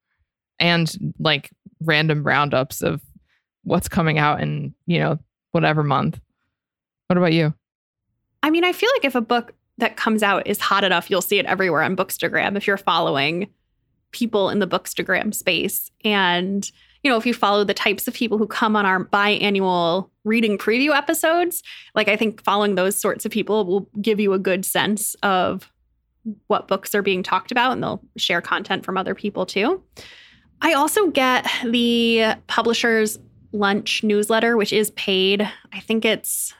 and 0.59 1.13
like 1.19 1.51
random 1.81 2.23
roundups 2.23 2.81
of 2.81 3.01
what's 3.63 3.87
coming 3.87 4.17
out 4.17 4.41
in, 4.41 4.73
you 4.85 4.99
know, 4.99 5.19
whatever 5.51 5.83
month. 5.83 6.19
What 7.07 7.17
about 7.17 7.33
you? 7.33 7.53
I 8.43 8.49
mean, 8.49 8.63
I 8.63 8.71
feel 8.71 8.89
like 8.95 9.05
if 9.05 9.15
a 9.15 9.21
book 9.21 9.53
that 9.77 9.97
comes 9.97 10.23
out 10.23 10.47
is 10.47 10.59
hot 10.59 10.83
enough, 10.83 11.09
you'll 11.09 11.21
see 11.21 11.39
it 11.39 11.45
everywhere 11.45 11.83
on 11.83 11.95
Bookstagram 11.95 12.55
if 12.55 12.65
you're 12.65 12.77
following 12.77 13.47
people 14.11 14.49
in 14.49 14.59
the 14.59 14.67
Bookstagram 14.67 15.33
space. 15.33 15.91
And, 16.03 16.69
you 17.03 17.11
know, 17.11 17.17
if 17.17 17.25
you 17.25 17.33
follow 17.33 17.63
the 17.63 17.73
types 17.73 18.07
of 18.07 18.13
people 18.13 18.37
who 18.37 18.47
come 18.47 18.75
on 18.75 18.85
our 18.85 19.03
biannual 19.03 20.09
reading 20.23 20.57
preview 20.57 20.95
episodes, 20.95 21.63
like 21.95 22.07
I 22.07 22.15
think 22.15 22.43
following 22.43 22.75
those 22.75 22.99
sorts 22.99 23.25
of 23.25 23.31
people 23.31 23.65
will 23.65 23.89
give 24.01 24.19
you 24.19 24.33
a 24.33 24.39
good 24.39 24.65
sense 24.65 25.15
of 25.23 25.71
what 26.47 26.67
books 26.67 26.93
are 26.93 27.01
being 27.01 27.23
talked 27.23 27.51
about 27.51 27.71
and 27.71 27.81
they'll 27.81 28.03
share 28.17 28.41
content 28.41 28.83
from 28.83 28.97
other 28.97 29.15
people 29.15 29.45
too. 29.45 29.81
I 30.61 30.73
also 30.73 31.09
get 31.11 31.47
the 31.63 32.35
publisher's 32.47 33.19
lunch 33.51 34.03
newsletter, 34.03 34.57
which 34.57 34.73
is 34.73 34.91
paid. 34.91 35.49
I 35.71 35.79
think 35.79 36.03
it's 36.03 36.53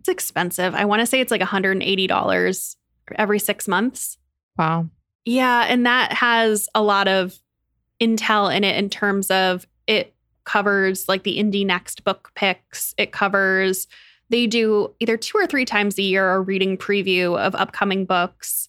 it's 0.00 0.08
expensive. 0.08 0.74
I 0.74 0.84
want 0.84 1.00
to 1.00 1.06
say 1.06 1.20
it's 1.20 1.32
like 1.32 1.40
$180 1.40 2.76
every 3.16 3.38
six 3.38 3.66
months. 3.66 4.18
Wow. 4.56 4.88
Yeah. 5.24 5.66
And 5.68 5.84
that 5.84 6.12
has 6.12 6.68
a 6.74 6.82
lot 6.82 7.08
of 7.08 7.36
intel 8.00 8.54
in 8.54 8.64
it 8.64 8.76
in 8.76 8.90
terms 8.90 9.30
of 9.30 9.66
it 9.86 10.14
covers 10.44 11.08
like 11.08 11.24
the 11.24 11.38
indie 11.38 11.66
next 11.66 12.04
book 12.04 12.30
picks. 12.34 12.94
It 12.96 13.12
covers, 13.12 13.86
they 14.30 14.46
do 14.46 14.94
either 15.00 15.16
two 15.16 15.38
or 15.38 15.46
three 15.46 15.64
times 15.64 15.98
a 15.98 16.02
year 16.02 16.34
a 16.34 16.40
reading 16.40 16.76
preview 16.76 17.38
of 17.38 17.54
upcoming 17.54 18.04
books. 18.04 18.68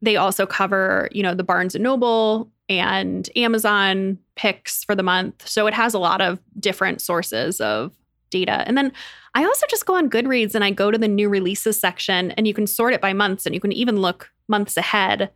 They 0.00 0.16
also 0.16 0.46
cover, 0.46 1.08
you 1.12 1.22
know, 1.22 1.34
the 1.34 1.44
Barnes 1.44 1.74
and 1.74 1.84
Noble 1.84 2.50
and 2.68 3.28
Amazon 3.36 4.18
picks 4.36 4.84
for 4.84 4.94
the 4.94 5.02
month. 5.02 5.48
So 5.48 5.66
it 5.66 5.74
has 5.74 5.94
a 5.94 5.98
lot 5.98 6.20
of 6.20 6.38
different 6.58 7.00
sources 7.00 7.60
of 7.60 7.92
data. 8.30 8.62
And 8.66 8.76
then 8.76 8.92
I 9.34 9.44
also 9.44 9.66
just 9.70 9.86
go 9.86 9.94
on 9.94 10.10
Goodreads 10.10 10.54
and 10.54 10.64
I 10.64 10.70
go 10.70 10.90
to 10.90 10.98
the 10.98 11.08
new 11.08 11.28
releases 11.28 11.80
section 11.80 12.30
and 12.32 12.46
you 12.46 12.54
can 12.54 12.66
sort 12.66 12.92
it 12.92 13.00
by 13.00 13.12
months 13.12 13.46
and 13.46 13.54
you 13.54 13.60
can 13.60 13.72
even 13.72 14.00
look 14.00 14.30
months 14.48 14.76
ahead. 14.76 15.30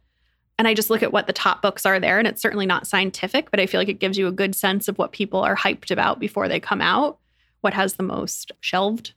And 0.63 0.69
I 0.69 0.75
just 0.75 0.91
look 0.91 1.03
at 1.03 1.13
what 1.13 1.27
the 1.27 1.33
top 1.33 1.61
books 1.61 1.85
are 1.85 1.99
there. 1.99 2.21
And 2.21 2.29
it's 2.29 2.41
certainly 2.41 2.67
not 2.67 2.87
scientific, 2.87 3.51
but 3.51 3.59
I 3.59 3.67
feel 3.67 3.81
like 3.81 3.89
it 3.89 3.99
gives 3.99 4.17
you 4.17 4.29
a 4.29 4.31
good 4.31 4.55
sense 4.55 4.87
of 4.87 4.97
what 4.97 5.11
people 5.11 5.41
are 5.41 5.57
hyped 5.57 5.91
about 5.91 6.21
before 6.21 6.47
they 6.47 6.61
come 6.61 6.81
out, 6.81 7.19
what 7.63 7.75
has 7.75 7.95
the 7.95 8.05
most 8.05 8.53
shelved 8.61 9.13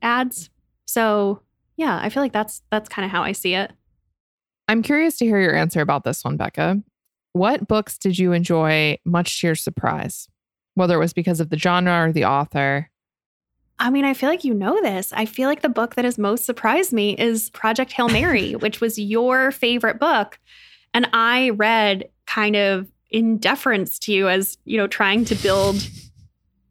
ads. 0.00 0.48
So 0.86 1.42
yeah, 1.76 2.00
I 2.00 2.08
feel 2.08 2.22
like 2.22 2.32
that's 2.32 2.62
that's 2.70 2.88
kind 2.88 3.04
of 3.04 3.12
how 3.12 3.22
I 3.22 3.32
see 3.32 3.52
it. 3.52 3.72
I'm 4.68 4.80
curious 4.80 5.18
to 5.18 5.26
hear 5.26 5.38
your 5.38 5.54
answer 5.54 5.82
about 5.82 6.04
this 6.04 6.24
one, 6.24 6.38
Becca. 6.38 6.80
What 7.34 7.68
books 7.68 7.98
did 7.98 8.18
you 8.18 8.32
enjoy 8.32 8.96
much 9.04 9.42
to 9.42 9.48
your 9.48 9.54
surprise? 9.54 10.30
Whether 10.76 10.94
it 10.94 11.00
was 11.00 11.12
because 11.12 11.40
of 11.40 11.50
the 11.50 11.58
genre 11.58 12.08
or 12.08 12.10
the 12.10 12.24
author. 12.24 12.90
I 13.78 13.90
mean, 13.90 14.06
I 14.06 14.14
feel 14.14 14.30
like 14.30 14.44
you 14.44 14.54
know 14.54 14.80
this. 14.80 15.12
I 15.12 15.26
feel 15.26 15.46
like 15.46 15.60
the 15.60 15.68
book 15.68 15.96
that 15.96 16.06
has 16.06 16.16
most 16.16 16.46
surprised 16.46 16.94
me 16.94 17.14
is 17.18 17.50
Project 17.50 17.92
Hail 17.92 18.08
Mary, 18.08 18.54
which 18.56 18.80
was 18.80 18.98
your 18.98 19.50
favorite 19.50 20.00
book. 20.00 20.38
And 20.96 21.10
I 21.12 21.50
read 21.50 22.08
kind 22.26 22.56
of 22.56 22.90
in 23.10 23.36
deference 23.36 23.98
to 23.98 24.14
you 24.14 24.30
as, 24.30 24.56
you 24.64 24.78
know, 24.78 24.86
trying 24.86 25.26
to 25.26 25.34
build 25.34 25.86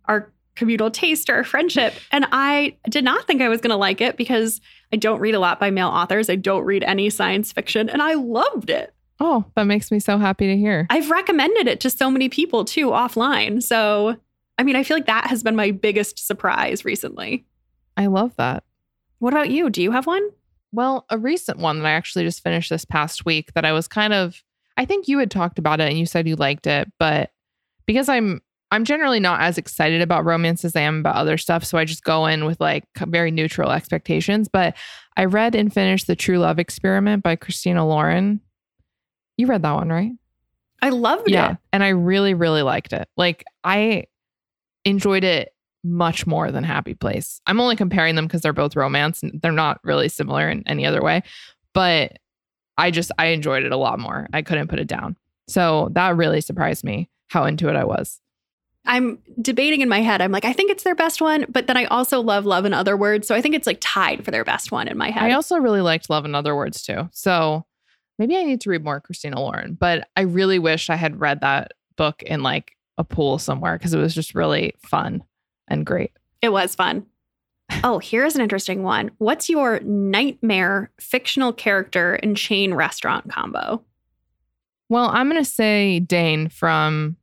our 0.05 0.33
communal 0.55 0.89
taste 0.89 1.29
or 1.29 1.35
our 1.35 1.43
friendship. 1.43 1.93
And 2.11 2.25
I 2.31 2.75
did 2.89 3.03
not 3.03 3.27
think 3.27 3.43
I 3.43 3.49
was 3.49 3.61
going 3.61 3.69
to 3.69 3.77
like 3.77 4.01
it 4.01 4.17
because 4.17 4.61
I 4.91 4.95
don't 4.95 5.19
read 5.19 5.35
a 5.35 5.39
lot 5.39 5.59
by 5.59 5.69
male 5.69 5.89
authors. 5.89 6.27
I 6.27 6.37
don't 6.37 6.63
read 6.63 6.83
any 6.83 7.11
science 7.11 7.51
fiction, 7.51 7.87
and 7.87 8.01
I 8.01 8.15
loved 8.15 8.71
it. 8.71 8.95
Oh, 9.19 9.45
that 9.55 9.67
makes 9.67 9.91
me 9.91 9.99
so 9.99 10.17
happy 10.17 10.47
to 10.47 10.57
hear. 10.57 10.87
I've 10.89 11.11
recommended 11.11 11.67
it 11.67 11.79
to 11.81 11.91
so 11.91 12.09
many 12.09 12.27
people 12.27 12.65
too 12.65 12.87
offline. 12.87 13.61
So, 13.61 14.17
I 14.57 14.63
mean, 14.63 14.75
I 14.75 14.81
feel 14.81 14.97
like 14.97 15.05
that 15.05 15.27
has 15.27 15.43
been 15.43 15.55
my 15.55 15.69
biggest 15.69 16.25
surprise 16.25 16.83
recently. 16.83 17.45
I 17.95 18.07
love 18.07 18.35
that. 18.37 18.63
What 19.19 19.33
about 19.33 19.51
you? 19.51 19.69
Do 19.69 19.83
you 19.83 19.91
have 19.91 20.07
one? 20.07 20.27
Well, 20.71 21.05
a 21.09 21.17
recent 21.17 21.59
one 21.59 21.79
that 21.79 21.85
I 21.85 21.91
actually 21.91 22.25
just 22.25 22.43
finished 22.43 22.69
this 22.69 22.85
past 22.85 23.25
week 23.25 23.53
that 23.53 23.65
I 23.65 23.71
was 23.71 23.87
kind 23.87 24.13
of 24.13 24.41
I 24.77 24.85
think 24.85 25.07
you 25.07 25.19
had 25.19 25.31
talked 25.31 25.57
about 25.57 25.79
it 25.79 25.89
and 25.89 25.97
you 25.97 26.05
said 26.05 26.27
you 26.27 26.35
liked 26.35 26.67
it, 26.67 26.91
but 26.99 27.31
because 27.85 28.09
I'm 28.09 28.41
I'm 28.71 28.83
generally 28.83 29.19
not 29.19 29.41
as 29.41 29.57
excited 29.57 30.01
about 30.01 30.25
romance 30.25 30.65
as 30.65 30.75
I 30.75 30.81
am 30.81 30.99
about 30.99 31.15
other 31.15 31.37
stuff, 31.37 31.63
so 31.63 31.77
I 31.77 31.85
just 31.85 32.03
go 32.03 32.25
in 32.25 32.45
with 32.45 32.59
like 32.59 32.83
very 32.97 33.31
neutral 33.31 33.71
expectations, 33.71 34.49
but 34.49 34.75
I 35.15 35.25
read 35.25 35.55
and 35.55 35.73
finished 35.73 36.07
The 36.07 36.15
True 36.15 36.39
Love 36.39 36.59
Experiment 36.59 37.23
by 37.23 37.35
Christina 37.35 37.87
Lauren. 37.87 38.41
You 39.37 39.47
read 39.47 39.61
that 39.61 39.73
one, 39.73 39.89
right? 39.89 40.11
I 40.81 40.89
loved 40.89 41.29
yeah. 41.29 41.51
it. 41.51 41.57
And 41.71 41.83
I 41.83 41.89
really, 41.89 42.33
really 42.33 42.63
liked 42.63 42.91
it. 42.91 43.07
Like 43.15 43.45
I 43.63 44.05
enjoyed 44.83 45.23
it 45.23 45.53
much 45.85 46.25
more 46.25 46.51
than 46.51 46.63
Happy 46.63 46.93
Place. 46.93 47.39
I'm 47.47 47.59
only 47.59 47.75
comparing 47.75 48.15
them 48.15 48.25
because 48.25 48.41
they're 48.41 48.53
both 48.53 48.75
romance 48.75 49.21
and 49.21 49.39
they're 49.41 49.51
not 49.51 49.79
really 49.83 50.09
similar 50.09 50.49
in 50.49 50.63
any 50.67 50.85
other 50.85 51.01
way. 51.01 51.23
But 51.73 52.17
I 52.77 52.91
just 52.91 53.11
I 53.17 53.27
enjoyed 53.27 53.63
it 53.63 53.71
a 53.71 53.77
lot 53.77 53.99
more. 53.99 54.27
I 54.33 54.41
couldn't 54.41 54.67
put 54.67 54.79
it 54.79 54.87
down. 54.87 55.15
So 55.47 55.89
that 55.93 56.17
really 56.17 56.41
surprised 56.41 56.83
me 56.83 57.09
how 57.27 57.45
into 57.45 57.69
it 57.69 57.75
I 57.75 57.85
was. 57.85 58.19
I'm 58.87 59.19
debating 59.41 59.81
in 59.81 59.89
my 59.89 60.01
head. 60.01 60.21
I'm 60.21 60.31
like, 60.31 60.45
I 60.45 60.53
think 60.53 60.69
it's 60.69 60.83
their 60.83 60.95
best 60.95 61.19
one, 61.19 61.45
but 61.49 61.65
then 61.65 61.75
I 61.75 61.85
also 61.85 62.21
love 62.21 62.45
Love 62.45 62.65
in 62.65 62.73
Other 62.73 62.95
Words. 62.95 63.27
So 63.27 63.33
I 63.33 63.41
think 63.41 63.55
it's 63.55 63.65
like 63.65 63.79
tied 63.81 64.23
for 64.23 64.31
their 64.31 64.43
best 64.43 64.71
one 64.71 64.87
in 64.87 64.97
my 64.97 65.09
head. 65.09 65.23
I 65.23 65.33
also 65.33 65.57
really 65.57 65.81
liked 65.81 66.09
Love 66.09 66.25
in 66.25 66.35
Other 66.35 66.55
Words 66.55 66.83
too. 66.83 67.09
So 67.11 67.65
maybe 68.19 68.37
I 68.37 68.43
need 68.43 68.61
to 68.61 68.69
read 68.69 68.83
more 68.83 69.01
Christina 69.01 69.39
Lauren, 69.39 69.73
but 69.73 70.07
I 70.15 70.21
really 70.21 70.59
wish 70.59 70.89
I 70.89 70.95
had 70.95 71.19
read 71.19 71.41
that 71.41 71.71
book 71.95 72.21
in 72.23 72.43
like 72.43 72.75
a 72.97 73.03
pool 73.03 73.39
somewhere 73.39 73.77
because 73.77 73.93
it 73.93 73.99
was 73.99 74.13
just 74.13 74.35
really 74.35 74.75
fun 74.79 75.23
and 75.67 75.85
great. 75.85 76.11
it 76.41 76.49
was 76.49 76.75
fun. 76.75 77.05
Oh, 77.83 77.97
here's 77.99 78.35
an 78.35 78.41
interesting 78.41 78.83
one. 78.83 79.09
What's 79.17 79.49
your 79.49 79.79
nightmare 79.79 80.91
fictional 80.99 81.51
character 81.51 82.13
and 82.15 82.37
chain 82.37 82.73
restaurant 82.75 83.29
combo? 83.31 83.83
Well, 84.87 85.09
I'm 85.09 85.27
going 85.29 85.43
to 85.43 85.49
say 85.49 85.99
Dain 85.99 86.47
from 86.49 87.17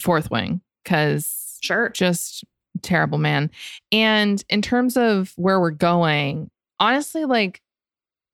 Fourth 0.00 0.30
Wing 0.30 0.60
because 0.84 1.58
Sure. 1.62 1.88
just 1.90 2.44
terrible 2.80 3.18
man. 3.18 3.50
And 3.90 4.42
in 4.48 4.62
terms 4.62 4.96
of 4.96 5.32
where 5.36 5.60
we're 5.60 5.70
going, 5.72 6.50
honestly, 6.78 7.24
like 7.24 7.60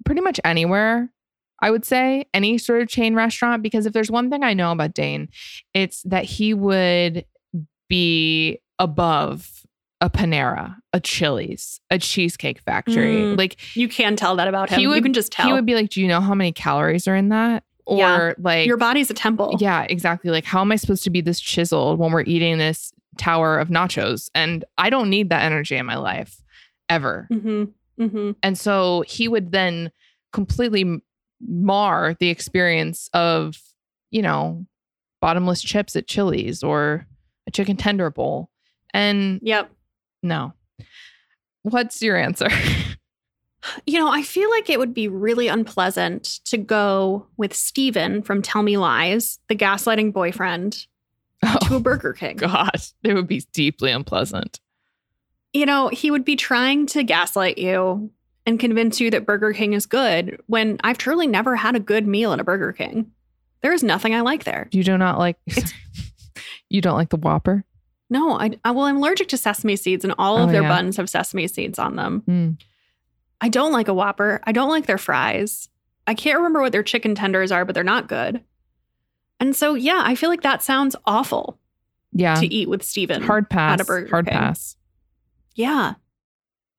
pretty 0.05 0.21
much 0.21 0.39
anywhere, 0.45 1.11
I 1.61 1.71
would 1.71 1.85
say 1.87 2.27
any 2.35 2.59
sort 2.59 2.83
of 2.83 2.89
chain 2.89 3.15
restaurant. 3.15 3.63
Because 3.63 3.87
if 3.87 3.95
there's 3.95 4.11
one 4.11 4.29
thing 4.31 4.45
I 4.45 4.53
know 4.53 4.71
about 4.73 4.93
Dain, 4.95 5.29
it's 5.73 6.03
that 6.03 6.25
he 6.25 6.53
would 6.53 7.25
be 7.89 8.61
above 8.79 9.67
a 10.01 10.09
Panera, 10.09 10.77
a 10.93 11.01
Chili's, 11.01 11.81
a 11.91 11.99
Cheesecake 11.99 12.61
Factory. 12.61 13.17
Mm, 13.23 13.37
like 13.39 13.57
You 13.77 13.89
can 13.89 14.15
tell 14.17 14.37
that 14.37 14.47
about 14.49 14.71
him. 14.71 14.89
Would- 14.89 14.97
you 14.97 15.03
can 15.03 15.13
just 15.13 15.33
tell. 15.33 15.47
he 15.47 15.53
would 15.53 15.67
be 15.67 15.75
like, 15.75 15.91
Do 15.91 16.01
you 16.01 16.07
know 16.09 16.21
how 16.21 16.35
many 16.35 16.53
calories 16.53 17.09
are 17.09 17.17
in 17.17 17.31
that? 17.31 17.65
Or 17.85 17.99
Yeah. 17.99 18.33
like 18.39 18.67
Your 18.67 18.77
body's 18.77 19.11
a 19.11 19.15
temple. 19.15 19.57
yeah, 19.61 19.87
exactly. 19.89 20.31
Like, 20.31 20.45
how 20.45 20.61
am 20.61 20.71
I 20.71 20.77
supposed 20.77 21.05
to 21.05 21.11
be 21.11 21.21
this 21.21 21.41
chiseled 21.41 21.99
when 21.99 22.13
we're 22.13 22.23
eating 22.23 22.59
this 22.59 22.93
tower 23.17 23.59
of 23.59 23.69
nachos? 23.69 24.29
And 24.35 24.65
I 24.77 24.91
don't 24.91 25.11
need 25.11 25.31
that 25.31 25.43
energy 25.43 25.75
in 25.77 25.87
my 25.87 25.97
life 25.97 26.43
ever. 26.89 27.27
hmm 27.31 27.65
hmm 27.99 28.31
And 28.45 28.57
so 28.57 29.03
he 29.09 29.27
would 29.27 29.51
then 29.51 29.91
completely 30.33 31.01
mar 31.41 32.15
the 32.21 32.29
experience 32.29 33.09
of, 33.15 33.59
you 34.13 34.23
know, 34.23 34.65
bottomless 35.21 35.63
chips 35.63 35.97
at 35.97 36.07
Chili's 36.07 36.63
or 36.63 37.07
a 37.47 37.51
chicken 37.51 37.77
tender 37.77 38.11
bowl. 38.11 38.51
And 38.95 39.41
Yep. 39.43 39.71
no. 40.23 40.53
What's 41.63 42.03
your 42.03 42.17
answer? 42.17 42.49
You 43.87 43.99
know, 43.99 44.09
I 44.09 44.23
feel 44.23 44.49
like 44.51 44.71
it 44.71 44.79
would 44.79 44.95
be 44.95 45.09
really 45.09 45.49
unpleasant 45.49 46.41
to 46.47 46.57
go 46.57 47.27
with 47.37 47.53
Steven 47.53 48.23
from 48.23 48.41
Tell 48.41 48.63
Me 48.63 48.77
Lies, 48.77 49.41
the 49.49 49.57
gaslighting 49.57 50.13
boyfriend, 50.13 50.87
oh 51.45 51.59
to 51.63 51.75
oh, 51.75 51.77
a 51.77 51.81
Burger 51.81 52.13
King. 52.13 52.37
God. 52.39 52.81
It 53.03 53.15
would 53.15 53.27
be 53.27 53.43
deeply 53.53 53.91
unpleasant. 53.91 54.61
You 55.53 55.67
know, 55.67 55.89
he 55.89 56.11
would 56.11 56.25
be 56.25 56.37
trying 56.37 56.87
to 56.87 57.03
gaslight 57.03 57.59
you 57.59 58.11
and 58.47 58.61
convince 58.61 59.01
you 59.01 59.11
that 59.11 59.27
Burger 59.27 59.53
King 59.53 59.73
is 59.73 59.87
good 59.87 60.41
when 60.47 60.79
I've 60.83 60.99
truly 60.99 61.27
never 61.27 61.57
had 61.57 61.75
a 61.75 61.81
good 61.81 62.07
meal 62.07 62.33
at 62.33 62.41
a 62.41 62.45
Burger 62.45 62.73
King. 62.73 63.11
There 63.61 63.73
is 63.73 63.83
nothing 63.83 64.15
I 64.15 64.21
like 64.21 64.45
there. 64.45 64.69
You 64.71 64.85
do 64.85 64.97
not 64.97 65.19
like 65.19 65.37
you 66.71 66.81
don't 66.81 66.97
like 66.97 67.11
the 67.11 67.17
Whopper? 67.17 67.65
No, 68.11 68.39
I, 68.39 68.59
I 68.65 68.71
well, 68.71 68.87
I'm 68.87 68.97
allergic 68.97 69.29
to 69.29 69.37
sesame 69.37 69.77
seeds, 69.77 70.05
and 70.05 70.15
all 70.19 70.39
of 70.39 70.49
Oh, 70.49 70.53
their 70.53 70.63
yeah. 70.63 70.69
buns 70.69 70.97
have 70.97 71.11
sesame 71.11 71.47
seeds 71.47 71.79
on 71.79 71.97
them. 71.97 72.21
Hmm. 72.27 72.51
I 73.41 73.49
don't 73.49 73.73
like 73.73 73.89
a 73.89 73.95
Whopper. 73.95 74.41
I 74.45 74.53
don't 74.53 74.71
like 74.71 74.87
their 74.87 74.99
fries. 74.99 75.69
I 76.07 76.15
can't 76.15 76.39
remember 76.39 76.61
what 76.61 76.73
their 76.73 76.83
chicken 76.83 77.15
tenders 77.15 77.53
are, 77.53 77.65
but 77.65 77.75
they're 77.75 77.85
not 77.85 78.09
good. 78.09 78.43
And 79.41 79.55
so, 79.55 79.75
yeah, 79.75 80.03
I 80.05 80.15
feel 80.15 80.31
like 80.31 80.43
that 80.43 80.63
sounds 80.63 80.97
awful 81.05 81.59
Yeah. 82.13 82.35
to 82.37 82.47
eat 82.53 82.69
with 82.69 82.83
Steven. 82.83 83.23
Hard 83.23 83.49
pass. 83.51 83.75
at 83.75 83.81
a 83.83 83.85
Burger 83.85 84.09
Hard 84.11 84.27
King. 84.27 84.39
pass. 84.39 84.77
Yeah. 85.55 85.95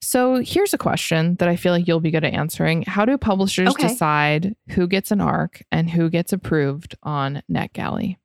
So 0.02 0.42
here's 0.44 0.74
a 0.74 0.78
question 0.78 1.36
that 1.36 1.48
I 1.48 1.56
feel 1.58 1.74
like 1.74 1.88
you'll 1.88 2.00
be 2.00 2.12
good 2.12 2.24
at 2.26 2.34
answering. 2.34 2.84
How 2.84 3.06
do 3.06 3.18
publishers 3.18 3.70
Okay. 3.70 3.88
decide 3.89 4.56
who 4.72 4.88
gets 4.88 5.12
an 5.12 5.22
arc 5.22 5.62
and 5.72 5.89
who 5.89 6.10
gets 6.10 6.34
approved 6.34 6.96
on 7.04 7.42
NetGalley? 7.52 8.18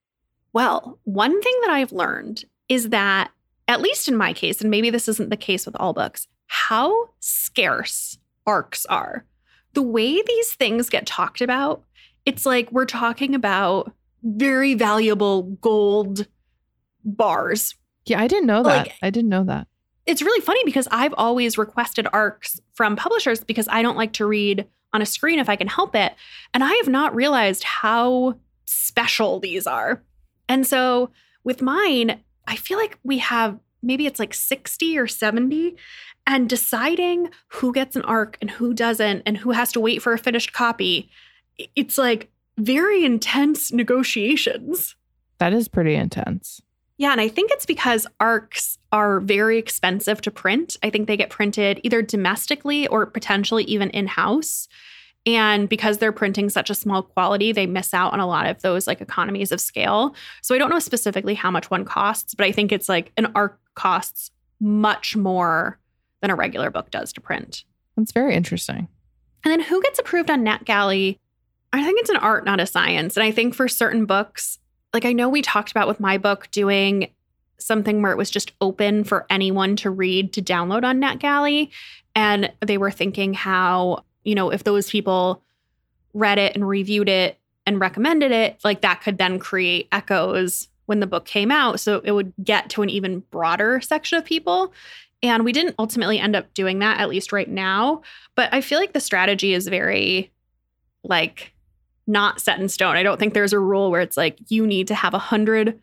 Well, 0.52 0.98
one 1.04 1.40
thing 1.42 1.54
that 1.62 1.70
I've 1.70 1.92
learned 1.92 2.44
is 2.68 2.88
that, 2.90 3.30
at 3.68 3.80
least 3.80 4.08
in 4.08 4.16
my 4.16 4.32
case, 4.32 4.60
and 4.60 4.70
maybe 4.70 4.90
this 4.90 5.08
isn't 5.08 5.30
the 5.30 5.36
case 5.36 5.66
with 5.66 5.76
all 5.78 5.92
books, 5.92 6.26
how 6.46 7.10
scarce 7.20 8.18
arcs 8.46 8.84
are. 8.86 9.24
The 9.72 9.82
way 9.82 10.22
these 10.22 10.54
things 10.54 10.88
get 10.90 11.06
talked 11.06 11.40
about, 11.40 11.82
it's 12.24 12.46
like 12.46 12.70
we're 12.70 12.84
talking 12.84 13.34
about 13.34 13.92
very 14.22 14.74
valuable 14.74 15.42
gold 15.42 16.26
bars. 17.04 17.74
Yeah, 18.06 18.20
I 18.20 18.28
didn't 18.28 18.46
know 18.46 18.62
that. 18.62 18.86
Like- 18.86 18.94
I 19.02 19.10
didn't 19.10 19.30
know 19.30 19.44
that. 19.44 19.66
It's 20.06 20.20
really 20.20 20.40
funny 20.42 20.60
because 20.66 20.86
I've 20.90 21.14
always 21.16 21.56
requested 21.56 22.06
arcs 22.12 22.60
from 22.74 22.94
publishers 22.94 23.42
because 23.42 23.66
I 23.70 23.80
don't 23.80 23.96
like 23.96 24.12
to 24.14 24.26
read 24.26 24.66
on 24.92 25.00
a 25.00 25.06
screen 25.06 25.38
if 25.38 25.48
I 25.48 25.56
can 25.56 25.66
help 25.66 25.96
it. 25.96 26.12
And 26.52 26.62
I 26.62 26.74
have 26.74 26.88
not 26.88 27.14
realized 27.14 27.64
how 27.64 28.38
special 28.66 29.40
these 29.40 29.66
are. 29.66 30.02
And 30.46 30.66
so 30.66 31.10
with 31.42 31.62
mine, 31.62 32.20
I 32.46 32.56
feel 32.56 32.78
like 32.78 32.98
we 33.02 33.18
have 33.18 33.58
maybe 33.82 34.06
it's 34.06 34.18
like 34.18 34.34
60 34.34 34.98
or 34.98 35.06
70 35.06 35.76
and 36.26 36.48
deciding 36.48 37.30
who 37.48 37.72
gets 37.72 37.96
an 37.96 38.02
arc 38.02 38.38
and 38.40 38.50
who 38.50 38.72
doesn't 38.72 39.22
and 39.26 39.36
who 39.36 39.50
has 39.50 39.72
to 39.72 39.80
wait 39.80 40.02
for 40.02 40.12
a 40.12 40.18
finished 40.18 40.52
copy. 40.52 41.10
It's 41.76 41.98
like 41.98 42.30
very 42.56 43.04
intense 43.04 43.72
negotiations. 43.72 44.96
That 45.38 45.52
is 45.52 45.68
pretty 45.68 45.94
intense. 45.94 46.62
Yeah, 46.96 47.10
and 47.10 47.20
I 47.20 47.28
think 47.28 47.50
it's 47.50 47.66
because 47.66 48.06
arcs 48.20 48.78
are 48.92 49.18
very 49.18 49.58
expensive 49.58 50.20
to 50.22 50.30
print. 50.30 50.76
I 50.82 50.90
think 50.90 51.08
they 51.08 51.16
get 51.16 51.28
printed 51.28 51.80
either 51.82 52.02
domestically 52.02 52.86
or 52.86 53.04
potentially 53.06 53.64
even 53.64 53.90
in 53.90 54.06
house. 54.06 54.68
And 55.26 55.68
because 55.68 55.98
they're 55.98 56.12
printing 56.12 56.50
such 56.50 56.68
a 56.68 56.74
small 56.74 57.02
quality, 57.02 57.52
they 57.52 57.66
miss 57.66 57.94
out 57.94 58.12
on 58.12 58.20
a 58.20 58.26
lot 58.26 58.46
of 58.46 58.60
those 58.60 58.86
like 58.86 59.00
economies 59.00 59.52
of 59.52 59.60
scale. 59.60 60.14
So 60.42 60.54
I 60.54 60.58
don't 60.58 60.70
know 60.70 60.78
specifically 60.78 61.34
how 61.34 61.50
much 61.50 61.70
one 61.70 61.84
costs, 61.84 62.34
but 62.34 62.44
I 62.44 62.52
think 62.52 62.72
it's 62.72 62.88
like 62.88 63.12
an 63.16 63.32
arc 63.34 63.58
costs 63.74 64.30
much 64.60 65.16
more 65.16 65.78
than 66.20 66.30
a 66.30 66.34
regular 66.34 66.70
book 66.70 66.90
does 66.90 67.12
to 67.14 67.20
print. 67.20 67.64
That's 67.96 68.12
very 68.12 68.34
interesting. 68.34 68.88
And 69.44 69.52
then 69.52 69.60
who 69.60 69.82
gets 69.82 69.98
approved 69.98 70.30
on 70.30 70.44
NetGalley? 70.44 71.18
I 71.72 71.84
think 71.84 72.00
it's 72.00 72.10
an 72.10 72.16
art, 72.16 72.44
not 72.44 72.60
a 72.60 72.66
science. 72.66 73.16
And 73.16 73.24
I 73.24 73.30
think 73.30 73.54
for 73.54 73.68
certain 73.68 74.06
books, 74.06 74.58
like 74.92 75.04
I 75.04 75.12
know 75.12 75.28
we 75.28 75.42
talked 75.42 75.70
about 75.70 75.88
with 75.88 76.00
my 76.00 76.18
book 76.18 76.50
doing 76.50 77.10
something 77.58 78.02
where 78.02 78.12
it 78.12 78.18
was 78.18 78.30
just 78.30 78.52
open 78.60 79.04
for 79.04 79.26
anyone 79.30 79.76
to 79.76 79.90
read 79.90 80.32
to 80.34 80.42
download 80.42 80.84
on 80.84 81.00
NetGalley. 81.00 81.70
And 82.14 82.52
they 82.60 82.78
were 82.78 82.90
thinking 82.90 83.34
how, 83.34 84.04
you 84.24 84.34
know, 84.34 84.50
if 84.50 84.64
those 84.64 84.90
people 84.90 85.42
read 86.12 86.38
it 86.38 86.54
and 86.54 86.66
reviewed 86.66 87.08
it 87.08 87.38
and 87.66 87.80
recommended 87.80 88.32
it, 88.32 88.58
like 88.64 88.80
that 88.82 89.02
could 89.02 89.18
then 89.18 89.38
create 89.38 89.88
echoes 89.92 90.68
when 90.86 91.00
the 91.00 91.06
book 91.06 91.24
came 91.24 91.50
out. 91.50 91.80
So 91.80 92.00
it 92.04 92.12
would 92.12 92.32
get 92.42 92.70
to 92.70 92.82
an 92.82 92.90
even 92.90 93.20
broader 93.30 93.80
section 93.80 94.18
of 94.18 94.24
people. 94.24 94.72
And 95.22 95.44
we 95.44 95.52
didn't 95.52 95.76
ultimately 95.78 96.18
end 96.18 96.36
up 96.36 96.52
doing 96.52 96.80
that, 96.80 97.00
at 97.00 97.08
least 97.08 97.32
right 97.32 97.48
now. 97.48 98.02
But 98.34 98.52
I 98.52 98.60
feel 98.60 98.78
like 98.78 98.92
the 98.92 99.00
strategy 99.00 99.54
is 99.54 99.66
very 99.68 100.30
like 101.02 101.54
not 102.06 102.40
set 102.40 102.60
in 102.60 102.68
stone. 102.68 102.96
I 102.96 103.02
don't 103.02 103.18
think 103.18 103.32
there's 103.32 103.54
a 103.54 103.58
rule 103.58 103.90
where 103.90 104.02
it's 104.02 104.16
like 104.16 104.38
you 104.48 104.66
need 104.66 104.88
to 104.88 104.94
have 104.94 105.14
a 105.14 105.18
hundred 105.18 105.80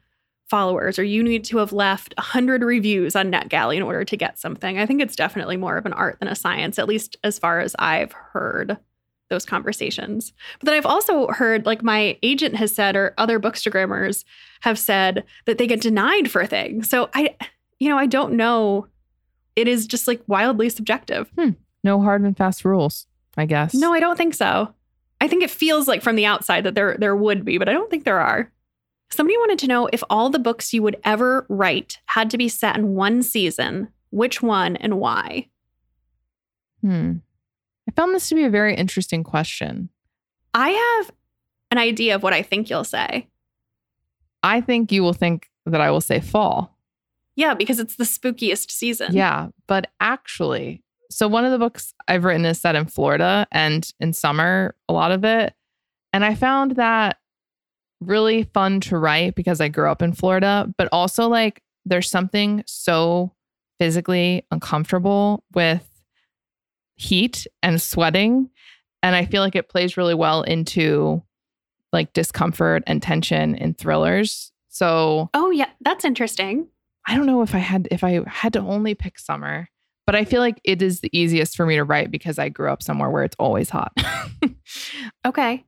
followers 0.52 1.00
or 1.00 1.04
you 1.04 1.24
need 1.24 1.46
to 1.46 1.58
have 1.58 1.72
left 1.72 2.14
a 2.18 2.22
hundred 2.22 2.62
reviews 2.62 3.16
on 3.16 3.32
NetGalley 3.32 3.78
in 3.78 3.82
order 3.82 4.04
to 4.04 4.18
get 4.18 4.38
something. 4.38 4.78
I 4.78 4.86
think 4.86 5.02
it's 5.02 5.16
definitely 5.16 5.56
more 5.56 5.78
of 5.78 5.86
an 5.86 5.94
art 5.94 6.20
than 6.20 6.28
a 6.28 6.36
science, 6.36 6.78
at 6.78 6.90
least 6.90 7.16
as 7.24 7.40
far 7.40 7.62
as 7.62 7.74
I've 7.80 8.12
heard 8.12 8.78
those 9.30 9.46
conversations. 9.46 10.34
But 10.60 10.66
then 10.66 10.76
I've 10.76 10.86
also 10.86 11.28
heard, 11.30 11.66
like 11.66 11.82
my 11.82 12.18
agent 12.22 12.56
has 12.58 12.76
said, 12.76 12.98
or 12.98 13.14
other 13.18 13.40
bookstagrammers 13.40 14.26
have 14.60 14.78
said 14.78 15.24
that 15.46 15.58
they 15.58 15.68
get 15.68 15.80
denied 15.80 16.30
for 16.30 16.46
things. 16.46 16.90
So 16.90 17.10
I, 17.14 17.36
you 17.80 17.88
know, 17.88 17.98
I 17.98 18.06
don't 18.06 18.34
know. 18.34 18.88
It 19.56 19.70
is 19.70 19.88
just 19.88 20.06
like 20.06 20.22
wildly 20.28 20.70
subjective. 20.70 21.32
Hmm. 21.38 21.52
No 21.82 22.02
hard 22.02 22.22
and 22.22 22.36
fast 22.36 22.66
rules, 22.66 23.08
I 23.38 23.46
guess. 23.46 23.74
No, 23.74 23.94
I 23.94 24.02
don't 24.02 24.18
think 24.18 24.34
so. 24.34 24.74
I 25.22 25.28
think 25.30 25.44
it 25.44 25.50
feels 25.50 25.88
like 25.88 26.02
from 26.02 26.18
the 26.18 26.26
outside 26.26 26.66
that 26.66 26.76
there 26.76 26.98
there 27.00 27.16
would 27.16 27.46
be, 27.46 27.58
but 27.58 27.70
I 27.70 27.74
don't 27.74 27.90
think 27.90 28.04
there 28.04 28.20
are. 28.20 28.52
Somebody 29.12 29.38
wanted 29.38 29.60
to 29.60 29.68
know 29.68 29.90
if 29.92 30.04
all 30.10 30.30
the 30.30 30.40
books 30.40 30.74
you 30.74 30.82
would 30.84 30.98
ever 31.04 31.46
write 31.50 32.00
had 32.08 32.30
to 32.30 32.38
be 32.38 32.48
set 32.48 32.78
in 32.78 32.96
one 32.96 33.24
season, 33.24 33.90
which 34.10 34.42
one 34.42 34.78
and 34.78 35.00
why? 35.00 35.48
Hmm. 36.82 37.18
I 37.88 37.92
found 37.92 38.16
this 38.16 38.30
to 38.30 38.36
be 38.36 38.46
a 38.46 38.50
very 38.50 38.76
interesting 38.76 39.24
question. 39.24 39.90
I 40.54 40.70
have 40.70 41.12
an 41.72 41.78
idea 41.78 42.16
of 42.16 42.24
what 42.24 42.34
I 42.34 42.42
think 42.42 42.70
you'll 42.70 42.84
say. 42.84 43.28
I 44.44 44.62
think 44.62 44.92
you 44.92 45.04
will 45.04 45.14
think 45.14 45.50
that 45.66 45.82
I 45.82 45.92
will 45.92 46.02
say 46.02 46.20
fall. 46.20 46.78
Yeah, 47.36 47.54
because 47.54 47.80
it's 47.80 47.96
the 47.96 48.04
spookiest 48.04 48.72
season. 48.72 49.14
Yeah, 49.14 49.50
but 49.68 49.92
actually, 50.00 50.84
so 51.10 51.28
one 51.28 51.46
of 51.46 51.52
the 51.52 51.60
books 51.60 51.94
I've 52.08 52.24
written 52.24 52.46
is 52.46 52.60
set 52.60 52.76
in 52.76 52.86
Florida 52.86 53.48
and 53.52 53.90
in 54.00 54.14
summer, 54.14 54.76
a 54.90 54.94
lot 54.94 55.12
of 55.12 55.24
it. 55.24 55.54
And 56.14 56.26
I 56.26 56.36
found 56.36 56.76
that 56.76 57.18
really 58.02 58.44
fun 58.44 58.80
to 58.82 58.98
write 58.98 59.36
because 59.36 59.62
I 59.62 59.68
grew 59.70 59.90
up 59.90 60.02
in 60.02 60.14
Florida, 60.14 60.68
but 60.78 60.90
also 60.92 61.28
like 61.30 61.62
there's 61.86 62.10
something 62.10 62.64
so 62.68 63.34
physically 63.80 64.46
uncomfortable 64.52 65.44
with 65.54 65.88
heat 66.96 67.48
and 67.64 67.82
sweating. 67.82 68.50
And 69.02 69.16
I 69.16 69.26
feel 69.26 69.42
like 69.42 69.56
it 69.56 69.70
plays 69.70 69.98
really 69.98 70.14
well 70.14 70.44
into 70.44 71.24
like 71.92 72.14
discomfort 72.14 72.84
and 72.86 73.02
tension 73.02 73.56
in 73.56 73.74
thrillers. 73.74 74.52
So 74.70 75.30
Oh, 75.34 75.52
yeah, 75.52 75.70
that's 75.82 76.06
interesting. 76.06 76.68
I 77.08 77.16
don't 77.16 77.26
know 77.26 77.42
if 77.42 77.56
I 77.56 77.60
had 77.60 77.88
if 77.92 78.04
I 78.04 78.22
had 78.28 78.54
to 78.54 78.60
only 78.60 78.94
pick 78.94 79.18
summer, 79.18 79.68
but 80.06 80.16
I 80.16 80.24
feel 80.24 80.40
like 80.40 80.62
it 80.64 80.82
is 80.82 81.00
the 81.02 81.10
easiest 81.18 81.58
for 81.58 81.66
me 81.66 81.76
to 81.76 81.84
write 81.84 82.12
because 82.12 82.38
I 82.38 82.50
grew 82.50 82.72
up 82.72 82.84
somewhere 82.84 83.10
where 83.10 83.24
it's 83.24 83.36
always 83.40 83.70
hot. 83.70 83.92
Okay. 85.26 85.66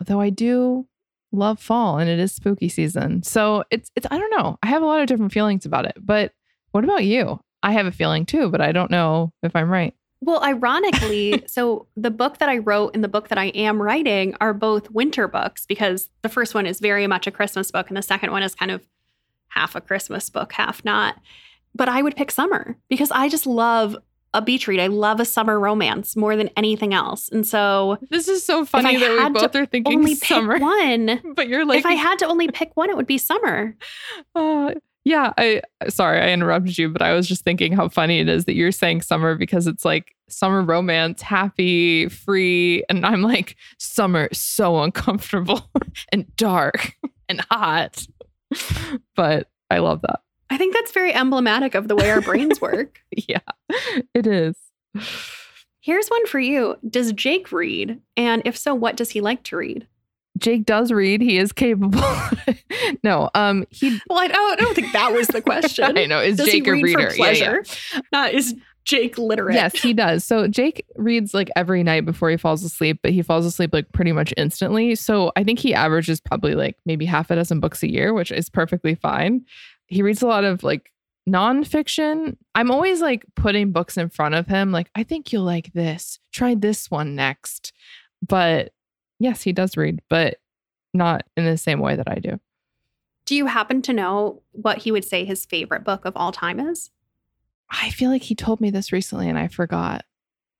Though 0.00 0.20
I 0.20 0.30
do 0.30 0.86
love 1.32 1.58
fall 1.58 1.98
and 1.98 2.08
it 2.08 2.18
is 2.18 2.32
spooky 2.32 2.68
season. 2.68 3.22
So 3.22 3.64
it's 3.70 3.90
it's 3.96 4.06
I 4.10 4.18
don't 4.18 4.30
know. 4.30 4.58
I 4.62 4.68
have 4.68 4.82
a 4.82 4.86
lot 4.86 5.00
of 5.00 5.06
different 5.06 5.32
feelings 5.32 5.66
about 5.66 5.86
it. 5.86 5.96
But 5.98 6.32
what 6.70 6.84
about 6.84 7.04
you? 7.04 7.40
I 7.62 7.72
have 7.72 7.86
a 7.86 7.92
feeling 7.92 8.26
too, 8.26 8.50
but 8.50 8.60
I 8.60 8.72
don't 8.72 8.90
know 8.90 9.32
if 9.42 9.54
I'm 9.56 9.70
right. 9.70 9.94
Well, 10.20 10.42
ironically, 10.42 11.42
so 11.46 11.86
the 11.96 12.10
book 12.10 12.38
that 12.38 12.48
I 12.48 12.58
wrote 12.58 12.94
and 12.94 13.02
the 13.02 13.08
book 13.08 13.28
that 13.28 13.38
I 13.38 13.46
am 13.46 13.82
writing 13.82 14.34
are 14.40 14.54
both 14.54 14.90
winter 14.90 15.26
books 15.26 15.66
because 15.66 16.08
the 16.22 16.28
first 16.28 16.54
one 16.54 16.66
is 16.66 16.80
very 16.80 17.06
much 17.06 17.26
a 17.26 17.32
Christmas 17.32 17.70
book 17.70 17.88
and 17.88 17.96
the 17.96 18.02
second 18.02 18.30
one 18.30 18.42
is 18.42 18.54
kind 18.54 18.70
of 18.70 18.86
half 19.48 19.74
a 19.74 19.80
Christmas 19.80 20.30
book, 20.30 20.52
half 20.52 20.84
not. 20.84 21.16
But 21.74 21.88
I 21.88 22.02
would 22.02 22.16
pick 22.16 22.30
summer 22.30 22.76
because 22.88 23.10
I 23.10 23.28
just 23.28 23.46
love 23.46 23.96
a 24.34 24.42
beach 24.42 24.66
read. 24.66 24.80
I 24.80 24.86
love 24.86 25.20
a 25.20 25.24
summer 25.24 25.58
romance 25.58 26.16
more 26.16 26.36
than 26.36 26.48
anything 26.56 26.94
else. 26.94 27.28
And 27.28 27.46
so 27.46 27.98
This 28.10 28.28
is 28.28 28.44
so 28.44 28.64
funny 28.64 28.96
that 28.96 29.10
we 29.10 29.40
both 29.40 29.54
are 29.54 29.66
thinking 29.66 29.98
only 29.98 30.14
pick 30.14 30.24
summer. 30.24 30.58
one. 30.60 31.20
But 31.34 31.48
you're 31.48 31.64
like 31.66 31.80
if 31.80 31.86
I 31.86 31.94
had 31.94 32.18
to 32.20 32.26
only 32.26 32.48
pick 32.48 32.72
one, 32.74 32.90
it 32.90 32.96
would 32.96 33.06
be 33.06 33.18
summer. 33.18 33.76
Uh, 34.34 34.72
yeah, 35.04 35.32
I 35.36 35.62
sorry 35.88 36.20
I 36.20 36.28
interrupted 36.28 36.78
you, 36.78 36.88
but 36.88 37.02
I 37.02 37.12
was 37.12 37.26
just 37.26 37.42
thinking 37.42 37.72
how 37.72 37.88
funny 37.88 38.20
it 38.20 38.28
is 38.28 38.44
that 38.44 38.54
you're 38.54 38.70
saying 38.70 39.02
summer 39.02 39.34
because 39.34 39.66
it's 39.66 39.84
like 39.84 40.14
summer 40.28 40.62
romance, 40.62 41.22
happy, 41.22 42.08
free, 42.08 42.84
and 42.88 43.04
I'm 43.04 43.20
like 43.22 43.56
summer 43.78 44.28
so 44.32 44.80
uncomfortable 44.80 45.70
and 46.12 46.34
dark 46.36 46.94
and 47.28 47.40
hot. 47.50 48.06
but 49.16 49.48
I 49.70 49.78
love 49.78 50.02
that. 50.02 50.20
I 50.52 50.58
think 50.58 50.74
that's 50.74 50.92
very 50.92 51.14
emblematic 51.14 51.74
of 51.74 51.88
the 51.88 51.96
way 51.96 52.10
our 52.10 52.20
brains 52.20 52.60
work. 52.60 53.00
Yeah, 53.10 53.38
it 54.12 54.26
is. 54.26 54.54
Here's 55.80 56.08
one 56.08 56.26
for 56.26 56.38
you. 56.38 56.76
Does 56.86 57.14
Jake 57.14 57.50
read? 57.52 57.98
And 58.18 58.42
if 58.44 58.58
so, 58.58 58.74
what 58.74 58.94
does 58.94 59.08
he 59.08 59.22
like 59.22 59.44
to 59.44 59.56
read? 59.56 59.86
Jake 60.36 60.66
does 60.66 60.92
read. 60.92 61.22
He 61.22 61.38
is 61.38 61.52
capable. 61.52 62.04
no, 63.02 63.30
um, 63.34 63.64
he. 63.70 63.98
Well, 64.10 64.18
I 64.18 64.28
don't, 64.28 64.60
I 64.60 64.62
don't 64.62 64.74
think 64.74 64.92
that 64.92 65.14
was 65.14 65.26
the 65.28 65.40
question. 65.42 65.96
I 65.96 66.04
know. 66.04 66.20
Is 66.20 66.36
does 66.36 66.48
Jake 66.48 66.64
he 66.64 66.70
a 66.70 66.72
read 66.74 66.84
reader? 66.84 67.10
for 67.10 67.16
pleasure? 67.16 67.64
Not 68.12 68.34
is 68.34 68.54
Jake 68.84 69.16
literate? 69.16 69.54
Yes, 69.54 69.80
he 69.80 69.94
does. 69.94 70.22
So 70.22 70.48
Jake 70.48 70.84
reads 70.96 71.32
like 71.32 71.50
every 71.56 71.82
night 71.82 72.04
before 72.04 72.28
he 72.28 72.36
falls 72.36 72.62
asleep, 72.62 73.00
but 73.02 73.12
he 73.12 73.22
falls 73.22 73.46
asleep 73.46 73.72
like 73.72 73.90
pretty 73.92 74.12
much 74.12 74.34
instantly. 74.36 74.94
So 74.96 75.32
I 75.34 75.44
think 75.44 75.60
he 75.60 75.72
averages 75.72 76.20
probably 76.20 76.54
like 76.54 76.76
maybe 76.84 77.06
half 77.06 77.30
a 77.30 77.36
dozen 77.36 77.60
books 77.60 77.82
a 77.82 77.90
year, 77.90 78.12
which 78.12 78.30
is 78.30 78.50
perfectly 78.50 78.94
fine. 78.94 79.46
He 79.92 80.02
reads 80.02 80.22
a 80.22 80.26
lot 80.26 80.44
of 80.44 80.62
like 80.62 80.90
nonfiction. 81.28 82.36
I'm 82.54 82.70
always 82.70 83.00
like 83.00 83.24
putting 83.36 83.72
books 83.72 83.96
in 83.96 84.08
front 84.08 84.34
of 84.34 84.46
him, 84.46 84.72
like, 84.72 84.90
I 84.94 85.02
think 85.02 85.32
you'll 85.32 85.44
like 85.44 85.72
this. 85.72 86.18
Try 86.32 86.54
this 86.54 86.90
one 86.90 87.14
next. 87.14 87.72
But 88.26 88.72
yes, 89.18 89.42
he 89.42 89.52
does 89.52 89.76
read, 89.76 90.00
but 90.08 90.38
not 90.94 91.24
in 91.36 91.44
the 91.44 91.58
same 91.58 91.80
way 91.80 91.96
that 91.96 92.10
I 92.10 92.16
do. 92.16 92.40
Do 93.24 93.36
you 93.36 93.46
happen 93.46 93.82
to 93.82 93.92
know 93.92 94.42
what 94.52 94.78
he 94.78 94.92
would 94.92 95.04
say 95.04 95.24
his 95.24 95.44
favorite 95.44 95.84
book 95.84 96.04
of 96.04 96.16
all 96.16 96.32
time 96.32 96.58
is? 96.58 96.90
I 97.70 97.90
feel 97.90 98.10
like 98.10 98.22
he 98.22 98.34
told 98.34 98.60
me 98.60 98.70
this 98.70 98.92
recently 98.92 99.28
and 99.28 99.38
I 99.38 99.48
forgot. 99.48 100.04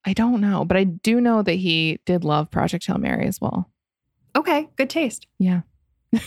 I 0.05 0.13
don't 0.13 0.41
know, 0.41 0.65
but 0.65 0.77
I 0.77 0.83
do 0.83 1.21
know 1.21 1.41
that 1.41 1.53
he 1.53 1.99
did 2.05 2.23
love 2.23 2.51
Project 2.51 2.85
Hail 2.85 2.97
Mary 2.97 3.25
as 3.25 3.39
well. 3.39 3.69
Okay, 4.35 4.69
good 4.75 4.89
taste. 4.89 5.27
Yeah. 5.39 5.61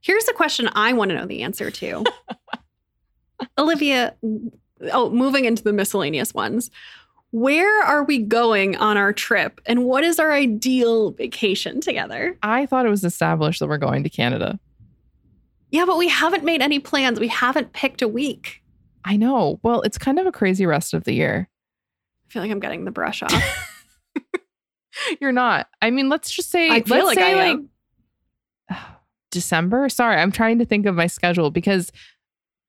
Here's 0.00 0.28
a 0.28 0.32
question 0.32 0.68
I 0.72 0.92
want 0.92 1.10
to 1.10 1.16
know 1.16 1.26
the 1.26 1.42
answer 1.42 1.70
to. 1.70 2.04
Olivia, 3.58 4.14
oh, 4.92 5.10
moving 5.10 5.44
into 5.44 5.62
the 5.62 5.72
miscellaneous 5.72 6.34
ones. 6.34 6.70
Where 7.32 7.82
are 7.82 8.02
we 8.02 8.18
going 8.18 8.76
on 8.76 8.96
our 8.96 9.12
trip 9.12 9.60
and 9.66 9.84
what 9.84 10.02
is 10.02 10.18
our 10.18 10.32
ideal 10.32 11.12
vacation 11.12 11.80
together? 11.80 12.36
I 12.42 12.66
thought 12.66 12.86
it 12.86 12.90
was 12.90 13.04
established 13.04 13.60
that 13.60 13.68
we're 13.68 13.78
going 13.78 14.02
to 14.02 14.10
Canada. 14.10 14.58
Yeah, 15.70 15.84
but 15.84 15.96
we 15.96 16.08
haven't 16.08 16.42
made 16.42 16.60
any 16.60 16.80
plans. 16.80 17.20
We 17.20 17.28
haven't 17.28 17.72
picked 17.72 18.02
a 18.02 18.08
week. 18.08 18.62
I 19.04 19.16
know. 19.16 19.60
Well, 19.62 19.82
it's 19.82 19.98
kind 19.98 20.18
of 20.18 20.26
a 20.26 20.32
crazy 20.32 20.66
rest 20.66 20.92
of 20.92 21.04
the 21.04 21.12
year. 21.12 21.48
I 22.28 22.32
feel 22.32 22.42
like 22.42 22.50
I'm 22.50 22.60
getting 22.60 22.84
the 22.84 22.90
brush 22.90 23.22
off. 23.22 23.32
You're 25.20 25.32
not. 25.32 25.68
I 25.80 25.90
mean, 25.90 26.08
let's 26.08 26.30
just 26.30 26.50
say 26.50 26.70
I 26.70 26.82
feel 26.82 27.06
like 27.06 27.18
say 27.18 27.32
I 27.32 27.52
like. 27.52 27.60
December. 29.30 29.88
Sorry, 29.88 30.16
I'm 30.16 30.32
trying 30.32 30.58
to 30.58 30.64
think 30.64 30.86
of 30.86 30.94
my 30.94 31.06
schedule 31.06 31.50
because 31.50 31.90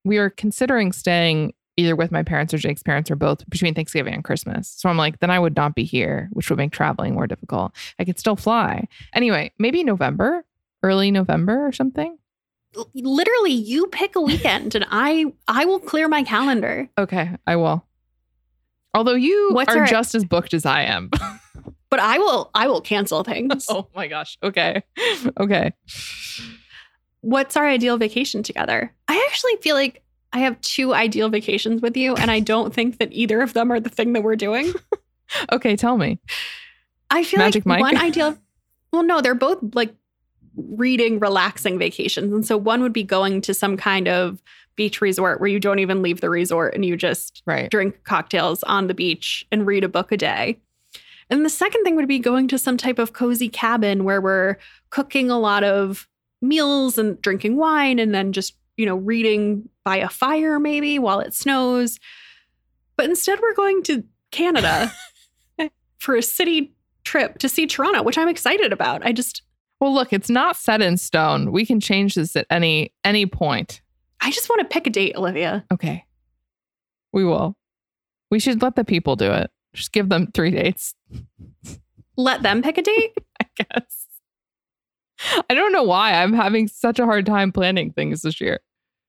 we 0.03 0.17
are 0.17 0.29
considering 0.29 0.91
staying 0.91 1.53
either 1.77 1.95
with 1.95 2.11
my 2.11 2.21
parents 2.21 2.53
or 2.53 2.57
Jake's 2.57 2.83
parents 2.83 3.09
or 3.09 3.15
both 3.15 3.47
between 3.49 3.73
Thanksgiving 3.73 4.13
and 4.13 4.23
Christmas. 4.23 4.67
So 4.77 4.89
I'm 4.89 4.97
like, 4.97 5.19
then 5.19 5.29
I 5.31 5.39
would 5.39 5.55
not 5.55 5.73
be 5.73 5.83
here, 5.83 6.29
which 6.33 6.49
would 6.49 6.57
make 6.57 6.71
traveling 6.71 7.13
more 7.13 7.27
difficult. 7.27 7.73
I 7.97 8.03
could 8.05 8.19
still 8.19 8.35
fly. 8.35 8.87
Anyway, 9.13 9.51
maybe 9.57 9.83
November, 9.83 10.43
early 10.83 11.11
November 11.11 11.65
or 11.65 11.71
something. 11.71 12.17
Literally, 12.93 13.51
you 13.51 13.87
pick 13.87 14.15
a 14.15 14.21
weekend 14.21 14.75
and 14.75 14.85
I 14.91 15.25
I 15.47 15.65
will 15.65 15.79
clear 15.79 16.07
my 16.07 16.23
calendar. 16.23 16.89
Okay, 16.97 17.31
I 17.47 17.55
will. 17.57 17.85
Although 18.93 19.15
you 19.15 19.49
What's 19.53 19.73
are 19.73 19.79
our- 19.81 19.87
just 19.87 20.15
as 20.15 20.23
booked 20.25 20.53
as 20.53 20.65
I 20.65 20.83
am. 20.83 21.09
But 21.91 21.99
I 21.99 22.17
will 22.17 22.49
I 22.55 22.67
will 22.67 22.81
cancel 22.81 23.23
things. 23.23 23.67
oh 23.69 23.87
my 23.95 24.07
gosh. 24.07 24.37
Okay. 24.41 24.81
Okay. 25.39 25.71
What's 27.21 27.55
our 27.55 27.67
ideal 27.67 27.97
vacation 27.97 28.41
together? 28.41 28.91
I 29.07 29.23
actually 29.29 29.57
feel 29.57 29.75
like 29.75 30.01
I 30.33 30.39
have 30.39 30.59
two 30.61 30.93
ideal 30.93 31.29
vacations 31.29 31.81
with 31.81 31.95
you, 31.95 32.15
and 32.15 32.31
I 32.31 32.39
don't 32.39 32.73
think 32.73 32.97
that 32.97 33.11
either 33.13 33.41
of 33.41 33.53
them 33.53 33.71
are 33.71 33.79
the 33.79 33.89
thing 33.89 34.13
that 34.13 34.23
we're 34.23 34.35
doing. 34.35 34.73
Okay, 35.51 35.75
tell 35.75 35.97
me. 35.97 36.19
I 37.11 37.23
feel 37.23 37.37
Magic 37.39 37.65
like 37.65 37.81
Mike? 37.81 37.93
one 37.93 37.97
ideal. 37.97 38.37
Well, 38.91 39.03
no, 39.03 39.21
they're 39.21 39.35
both 39.35 39.59
like 39.75 39.93
reading, 40.55 41.19
relaxing 41.19 41.77
vacations, 41.77 42.33
and 42.33 42.45
so 42.45 42.57
one 42.57 42.81
would 42.81 42.93
be 42.93 43.03
going 43.03 43.41
to 43.41 43.53
some 43.53 43.77
kind 43.77 44.07
of 44.07 44.41
beach 44.75 44.99
resort 45.01 45.39
where 45.41 45.49
you 45.49 45.59
don't 45.59 45.79
even 45.79 46.01
leave 46.01 46.21
the 46.21 46.29
resort 46.29 46.73
and 46.73 46.83
you 46.85 46.95
just 46.97 47.43
Right. 47.45 47.69
drink 47.69 48.03
cocktails 48.03 48.63
on 48.63 48.87
the 48.87 48.93
beach 48.93 49.45
and 49.51 49.67
read 49.67 49.83
a 49.83 49.89
book 49.89 50.11
a 50.11 50.17
day. 50.17 50.59
And 51.31 51.45
the 51.45 51.49
second 51.49 51.83
thing 51.83 51.95
would 51.95 52.09
be 52.09 52.19
going 52.19 52.49
to 52.49 52.59
some 52.59 52.75
type 52.75 52.99
of 52.99 53.13
cozy 53.13 53.47
cabin 53.47 54.03
where 54.03 54.19
we're 54.19 54.57
cooking 54.89 55.31
a 55.31 55.39
lot 55.39 55.63
of 55.63 56.07
meals 56.41 56.97
and 56.97 57.19
drinking 57.21 57.55
wine 57.55 57.99
and 57.99 58.13
then 58.13 58.33
just, 58.33 58.55
you 58.75 58.85
know, 58.85 58.97
reading 58.97 59.69
by 59.85 59.95
a 59.95 60.09
fire 60.09 60.59
maybe 60.59 60.99
while 60.99 61.21
it 61.21 61.33
snows. 61.33 61.99
But 62.97 63.05
instead, 63.05 63.39
we're 63.41 63.55
going 63.55 63.81
to 63.83 64.03
Canada 64.31 64.91
for 65.99 66.15
a 66.15 66.21
city 66.21 66.73
trip 67.05 67.39
to 67.39 67.47
see 67.47 67.65
Toronto, 67.65 68.03
which 68.03 68.17
I'm 68.17 68.27
excited 68.27 68.73
about. 68.73 69.05
I 69.05 69.13
just, 69.13 69.41
Well, 69.79 69.93
look, 69.93 70.11
it's 70.11 70.29
not 70.29 70.57
set 70.57 70.81
in 70.81 70.97
stone. 70.97 71.53
We 71.53 71.65
can 71.65 71.79
change 71.79 72.15
this 72.15 72.35
at 72.35 72.45
any 72.49 72.93
any 73.05 73.25
point. 73.25 73.81
I 74.19 74.31
just 74.31 74.49
want 74.49 74.61
to 74.61 74.67
pick 74.71 74.85
a 74.85 74.89
date, 74.89 75.15
Olivia. 75.15 75.65
Okay. 75.71 76.05
We 77.13 77.23
will. 77.23 77.55
We 78.29 78.39
should 78.39 78.61
let 78.61 78.75
the 78.75 78.85
people 78.85 79.15
do 79.15 79.31
it. 79.31 79.49
Just 79.73 79.91
give 79.93 80.09
them 80.09 80.27
three 80.33 80.51
dates, 80.51 80.95
Let 82.17 82.41
them 82.43 82.61
pick 82.61 82.77
a 82.77 82.81
date. 82.81 83.17
I 83.41 83.45
guess. 83.57 84.07
I 85.49 85.53
don't 85.53 85.71
know 85.71 85.83
why 85.83 86.13
I'm 86.13 86.33
having 86.33 86.67
such 86.67 86.99
a 86.99 87.05
hard 87.05 87.25
time 87.25 87.51
planning 87.51 87.91
things 87.91 88.21
this 88.23 88.41
year. 88.41 88.59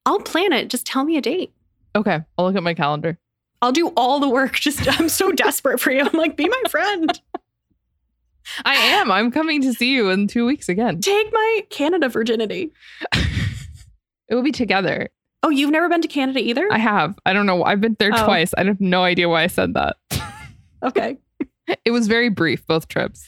I'll 0.07 0.21
plan 0.21 0.53
it. 0.53 0.69
Just 0.69 0.87
tell 0.87 1.05
me 1.05 1.17
a 1.17 1.21
date. 1.21 1.53
Okay, 1.97 2.21
I'll 2.39 2.45
look 2.45 2.57
at 2.57 2.63
my 2.63 2.75
calendar. 2.75 3.19
I'll 3.61 3.73
do 3.73 3.89
all 3.97 4.21
the 4.21 4.29
work. 4.29 4.55
Just, 4.61 4.87
I'm 5.01 5.09
so 5.09 5.33
desperate 5.33 5.81
for 5.81 5.91
you. 5.91 6.01
I'm 6.01 6.19
like, 6.19 6.37
be 6.37 6.49
my 6.49 6.63
friend. 6.71 7.21
I 8.65 8.75
am. 8.75 9.11
I'm 9.11 9.31
coming 9.31 9.63
to 9.63 9.73
see 9.73 9.93
you 9.93 10.11
in 10.11 10.27
two 10.27 10.45
weeks 10.45 10.69
again. 10.69 11.01
Take 11.01 11.33
my 11.33 11.65
Canada 11.71 12.09
virginity. 12.09 12.73
It 14.29 14.35
will 14.35 14.43
be 14.43 14.53
together. 14.53 15.09
Oh, 15.45 15.51
you've 15.51 15.71
never 15.71 15.89
been 15.89 16.03
to 16.03 16.09
Canada 16.09 16.41
either? 16.41 16.69
I 16.73 16.79
have. 16.79 17.19
I 17.27 17.33
don't 17.33 17.47
know. 17.47 17.63
I've 17.65 17.81
been 17.81 17.97
there 17.99 18.11
Oh. 18.15 18.25
twice. 18.25 18.53
I 18.55 18.65
have 18.65 18.81
no 18.81 19.03
idea 19.05 19.29
why 19.29 19.43
I 19.43 19.47
said 19.47 19.75
that. 19.75 19.97
Okay. 20.83 21.19
it 21.85 21.91
was 21.91 22.07
very 22.09 22.29
brief, 22.29 22.67
both 22.67 22.89
trips. 22.89 23.27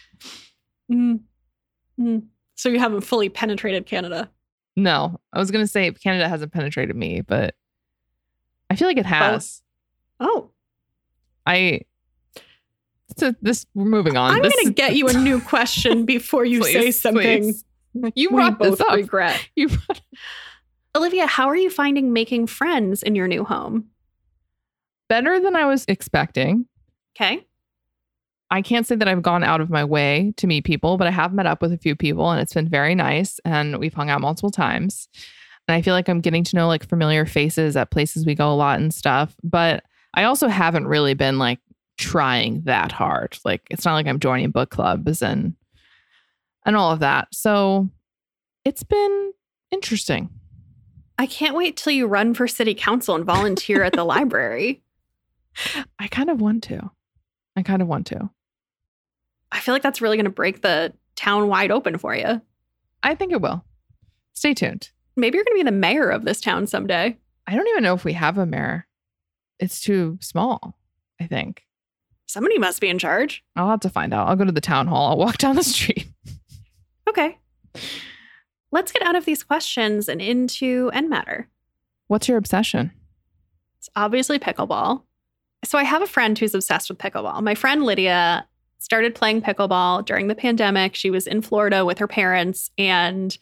Mm. 0.90 1.20
Mm. 2.00 2.24
So 2.56 2.68
you 2.68 2.78
haven't 2.78 3.02
fully 3.02 3.28
penetrated 3.28 3.86
Canada. 3.86 4.30
No, 4.76 5.20
I 5.32 5.38
was 5.38 5.50
going 5.50 5.64
to 5.64 5.70
say 5.70 5.90
Canada 5.92 6.28
hasn't 6.28 6.52
penetrated 6.52 6.96
me, 6.96 7.20
but 7.20 7.54
I 8.70 8.76
feel 8.76 8.88
like 8.88 8.96
it 8.96 9.06
has. 9.06 9.62
Oh, 10.20 10.50
I. 11.46 11.82
So 13.16 13.34
this 13.42 13.66
we're 13.74 13.84
moving 13.84 14.16
on. 14.16 14.32
I'm 14.34 14.42
This 14.42 14.52
going 14.52 14.64
to 14.64 14.68
is- 14.70 14.74
get 14.74 14.96
you 14.96 15.08
a 15.08 15.12
new 15.12 15.40
question 15.40 16.04
before 16.04 16.44
you 16.44 16.64
say 16.64 16.90
something 16.90 17.42
please. 17.42 17.64
You 18.16 18.30
we 18.30 18.36
brought 18.36 18.58
both 18.58 18.78
this 18.78 18.80
up. 18.88 18.94
regret. 18.96 19.40
You 19.54 19.68
brought- 19.68 20.00
Olivia, 20.96 21.26
how 21.26 21.46
are 21.48 21.56
you 21.56 21.70
finding 21.70 22.12
making 22.12 22.46
friends 22.48 23.02
in 23.02 23.14
your 23.14 23.28
new 23.28 23.44
home? 23.44 23.86
better 25.08 25.38
than 25.38 25.54
I 25.54 25.66
was 25.66 25.84
expecting. 25.86 26.66
Okay. 27.16 27.46
I 28.50 28.62
can't 28.62 28.86
say 28.86 28.94
that 28.94 29.08
I've 29.08 29.22
gone 29.22 29.42
out 29.42 29.60
of 29.60 29.70
my 29.70 29.84
way 29.84 30.32
to 30.36 30.46
meet 30.46 30.64
people, 30.64 30.96
but 30.96 31.06
I 31.06 31.10
have 31.10 31.32
met 31.32 31.46
up 31.46 31.62
with 31.62 31.72
a 31.72 31.78
few 31.78 31.96
people 31.96 32.30
and 32.30 32.40
it's 32.40 32.54
been 32.54 32.68
very 32.68 32.94
nice. 32.94 33.40
And 33.44 33.78
we've 33.78 33.94
hung 33.94 34.10
out 34.10 34.20
multiple 34.20 34.50
times. 34.50 35.08
And 35.66 35.74
I 35.74 35.82
feel 35.82 35.94
like 35.94 36.08
I'm 36.08 36.20
getting 36.20 36.44
to 36.44 36.56
know 36.56 36.68
like 36.68 36.86
familiar 36.88 37.26
faces 37.26 37.76
at 37.76 37.90
places 37.90 38.26
we 38.26 38.34
go 38.34 38.52
a 38.52 38.54
lot 38.54 38.78
and 38.78 38.92
stuff. 38.92 39.34
But 39.42 39.82
I 40.14 40.24
also 40.24 40.48
haven't 40.48 40.86
really 40.86 41.14
been 41.14 41.38
like 41.38 41.58
trying 41.96 42.62
that 42.62 42.92
hard. 42.92 43.38
Like 43.44 43.62
it's 43.70 43.84
not 43.84 43.94
like 43.94 44.06
I'm 44.06 44.20
joining 44.20 44.50
book 44.50 44.70
clubs 44.70 45.22
and 45.22 45.54
and 46.66 46.76
all 46.76 46.92
of 46.92 47.00
that. 47.00 47.28
So 47.32 47.88
it's 48.64 48.82
been 48.82 49.32
interesting. 49.70 50.30
I 51.18 51.26
can't 51.26 51.54
wait 51.54 51.76
till 51.76 51.92
you 51.92 52.06
run 52.06 52.34
for 52.34 52.48
city 52.48 52.74
council 52.74 53.14
and 53.14 53.24
volunteer 53.24 53.82
at 53.82 53.92
the 53.92 54.04
library. 54.04 54.82
I 55.98 56.08
kind 56.08 56.30
of 56.30 56.40
want 56.40 56.62
to. 56.64 56.90
I 57.56 57.62
kind 57.62 57.82
of 57.82 57.88
want 57.88 58.06
to. 58.08 58.30
I 59.52 59.60
feel 59.60 59.74
like 59.74 59.82
that's 59.82 60.00
really 60.00 60.16
going 60.16 60.24
to 60.24 60.30
break 60.30 60.62
the 60.62 60.92
town 61.14 61.48
wide 61.48 61.70
open 61.70 61.98
for 61.98 62.14
you. 62.14 62.40
I 63.02 63.14
think 63.14 63.32
it 63.32 63.40
will. 63.40 63.64
Stay 64.32 64.54
tuned. 64.54 64.90
Maybe 65.16 65.36
you're 65.36 65.44
going 65.44 65.56
to 65.56 65.64
be 65.64 65.70
the 65.70 65.76
mayor 65.76 66.08
of 66.08 66.24
this 66.24 66.40
town 66.40 66.66
someday. 66.66 67.16
I 67.46 67.54
don't 67.54 67.68
even 67.68 67.82
know 67.84 67.94
if 67.94 68.04
we 68.04 68.14
have 68.14 68.38
a 68.38 68.46
mayor. 68.46 68.86
It's 69.60 69.80
too 69.80 70.18
small, 70.20 70.76
I 71.20 71.26
think. 71.26 71.62
Somebody 72.26 72.58
must 72.58 72.80
be 72.80 72.88
in 72.88 72.98
charge. 72.98 73.44
I'll 73.54 73.68
have 73.68 73.80
to 73.80 73.90
find 73.90 74.12
out. 74.12 74.26
I'll 74.28 74.36
go 74.36 74.44
to 74.44 74.50
the 74.50 74.60
town 74.60 74.88
hall. 74.88 75.10
I'll 75.10 75.18
walk 75.18 75.38
down 75.38 75.54
the 75.54 75.62
street. 75.62 76.08
Okay. 77.08 77.38
Let's 78.72 78.90
get 78.90 79.02
out 79.02 79.14
of 79.14 79.24
these 79.24 79.44
questions 79.44 80.08
and 80.08 80.20
into 80.20 80.90
end 80.92 81.08
matter. 81.08 81.48
What's 82.08 82.28
your 82.28 82.38
obsession? 82.38 82.90
It's 83.78 83.88
obviously 83.94 84.38
pickleball. 84.40 85.02
So 85.64 85.78
I 85.78 85.84
have 85.84 86.02
a 86.02 86.06
friend 86.06 86.38
who's 86.38 86.54
obsessed 86.54 86.88
with 86.88 86.98
pickleball. 86.98 87.42
My 87.42 87.54
friend 87.54 87.84
Lydia 87.84 88.46
started 88.78 89.14
playing 89.14 89.42
pickleball 89.42 90.04
during 90.04 90.28
the 90.28 90.34
pandemic. 90.34 90.94
She 90.94 91.10
was 91.10 91.26
in 91.26 91.40
Florida 91.40 91.84
with 91.84 91.98
her 91.98 92.06
parents 92.06 92.70
and 92.76 93.36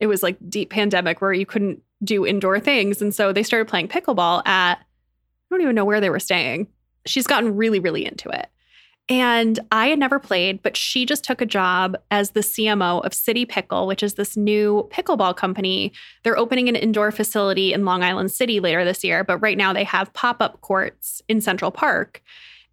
it 0.00 0.06
was 0.06 0.22
like 0.22 0.38
deep 0.48 0.70
pandemic 0.70 1.20
where 1.20 1.32
you 1.32 1.44
couldn't 1.44 1.82
do 2.02 2.24
indoor 2.24 2.58
things. 2.58 3.02
And 3.02 3.14
so 3.14 3.32
they 3.32 3.42
started 3.42 3.68
playing 3.68 3.88
pickleball 3.88 4.46
at, 4.46 4.74
I 4.78 4.84
don't 5.50 5.60
even 5.60 5.74
know 5.74 5.84
where 5.84 6.00
they 6.00 6.10
were 6.10 6.20
staying. 6.20 6.68
She's 7.04 7.26
gotten 7.26 7.56
really, 7.56 7.80
really 7.80 8.06
into 8.06 8.28
it. 8.30 8.48
And 9.10 9.58
I 9.72 9.88
had 9.88 9.98
never 9.98 10.18
played, 10.18 10.62
but 10.62 10.76
she 10.76 11.06
just 11.06 11.24
took 11.24 11.40
a 11.40 11.46
job 11.46 11.96
as 12.10 12.30
the 12.30 12.40
CMO 12.40 13.04
of 13.06 13.14
City 13.14 13.46
Pickle, 13.46 13.86
which 13.86 14.02
is 14.02 14.14
this 14.14 14.36
new 14.36 14.86
pickleball 14.92 15.34
company. 15.34 15.92
They're 16.24 16.36
opening 16.36 16.68
an 16.68 16.76
indoor 16.76 17.10
facility 17.10 17.72
in 17.72 17.86
Long 17.86 18.02
Island 18.02 18.30
City 18.30 18.60
later 18.60 18.84
this 18.84 19.02
year, 19.02 19.24
but 19.24 19.38
right 19.38 19.56
now 19.56 19.72
they 19.72 19.84
have 19.84 20.12
pop 20.12 20.42
up 20.42 20.60
courts 20.60 21.22
in 21.26 21.40
Central 21.40 21.70
Park. 21.70 22.22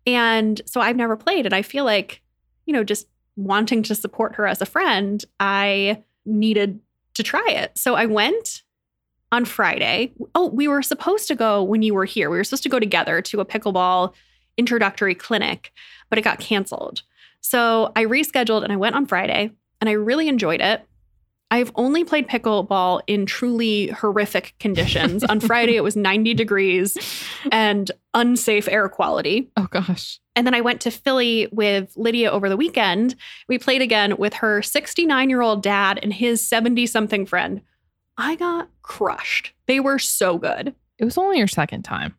And 0.06 0.62
so 0.66 0.82
I've 0.82 0.98
never 0.98 1.16
played. 1.16 1.46
And 1.46 1.56
I 1.56 1.62
feel 1.62 1.86
like, 1.86 2.22
you 2.66 2.74
know, 2.74 2.84
just 2.84 3.08
wanting 3.38 3.82
to 3.84 3.96
support 3.96 4.36
her 4.36 4.46
as 4.46 4.62
a 4.62 4.66
friend, 4.66 5.24
I 5.40 6.04
needed 6.26 6.82
to 7.14 7.24
try 7.24 7.46
it. 7.48 7.78
So 7.78 7.96
I 7.96 8.08
went 8.08 8.64
on 9.32 9.46
Friday. 9.46 10.14
Oh, 10.36 10.48
we 10.48 10.68
were 10.68 10.82
supposed 10.82 11.28
to 11.30 11.36
go 11.36 11.64
when 11.64 11.82
you 11.82 11.94
were 11.94 12.06
here. 12.06 12.30
We 12.30 12.38
were 12.38 12.44
supposed 12.44 12.64
to 12.64 12.70
go 12.70 12.80
together 12.80 13.22
to 13.22 13.40
a 13.40 13.46
pickleball 13.46 14.14
introductory 14.58 15.16
clinic, 15.16 15.72
but 16.10 16.20
it 16.20 16.24
got 16.24 16.40
canceled. 16.40 17.04
So 17.42 17.92
I 17.96 18.06
rescheduled 18.06 18.64
and 18.64 18.74
I 18.74 18.78
went 18.78 18.96
on 18.96 19.06
Friday 19.06 19.52
and 19.80 19.90
I 19.90 19.94
really 19.94 20.28
enjoyed 20.28 20.62
it. 20.62 20.86
I've 21.52 21.72
only 21.76 22.04
played 22.04 22.28
pickleball 22.28 23.02
in 23.06 23.26
truly 23.26 23.88
horrific 23.88 24.56
conditions. 24.60 25.24
on 25.24 25.40
Friday, 25.42 25.76
it 25.76 25.84
was 25.84 25.96
90 25.96 26.34
degrees 26.34 26.98
and 27.52 27.92
unsafe 28.14 28.68
air 28.68 28.90
quality. 28.90 29.52
Oh, 29.56 29.68
gosh. 29.70 30.20
And 30.36 30.48
then 30.48 30.56
I 30.56 30.62
went 30.62 30.82
to 30.82 30.92
Philly 30.92 31.48
with 31.52 31.94
Lydia 31.96 32.32
over 32.32 32.50
the 32.50 32.58
weekend. 32.58 33.16
We 33.48 33.60
played 33.60 33.82
again 33.82 34.18
with 34.18 34.34
her 34.36 34.62
69 34.62 35.30
year 35.30 35.42
old 35.42 35.62
dad 35.62 36.00
and 36.02 36.14
his 36.14 36.46
70 36.46 36.88
something 36.88 37.26
friend. 37.26 37.62
I 38.18 38.36
got 38.36 38.70
crushed. 38.82 39.54
They 39.68 39.80
were 39.80 40.00
so 40.00 40.38
good. 40.38 40.74
It 40.98 41.06
was 41.06 41.18
only 41.18 41.38
your 41.38 41.48
second 41.48 41.84
time. 41.84 42.16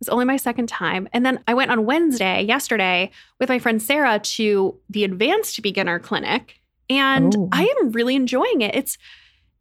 It 0.00 0.06
was 0.06 0.08
only 0.10 0.24
my 0.26 0.36
second 0.36 0.68
time. 0.68 1.08
And 1.12 1.26
then 1.26 1.40
I 1.48 1.54
went 1.54 1.72
on 1.72 1.84
Wednesday, 1.84 2.42
yesterday, 2.42 3.10
with 3.40 3.48
my 3.48 3.58
friend 3.58 3.82
Sarah 3.82 4.20
to 4.20 4.78
the 4.88 5.02
advanced 5.02 5.60
beginner 5.60 5.98
clinic. 5.98 6.54
And 6.88 7.34
Oh. 7.36 7.48
I 7.50 7.64
am 7.80 7.90
really 7.90 8.14
enjoying 8.14 8.60
it. 8.60 8.76
It's, 8.76 8.96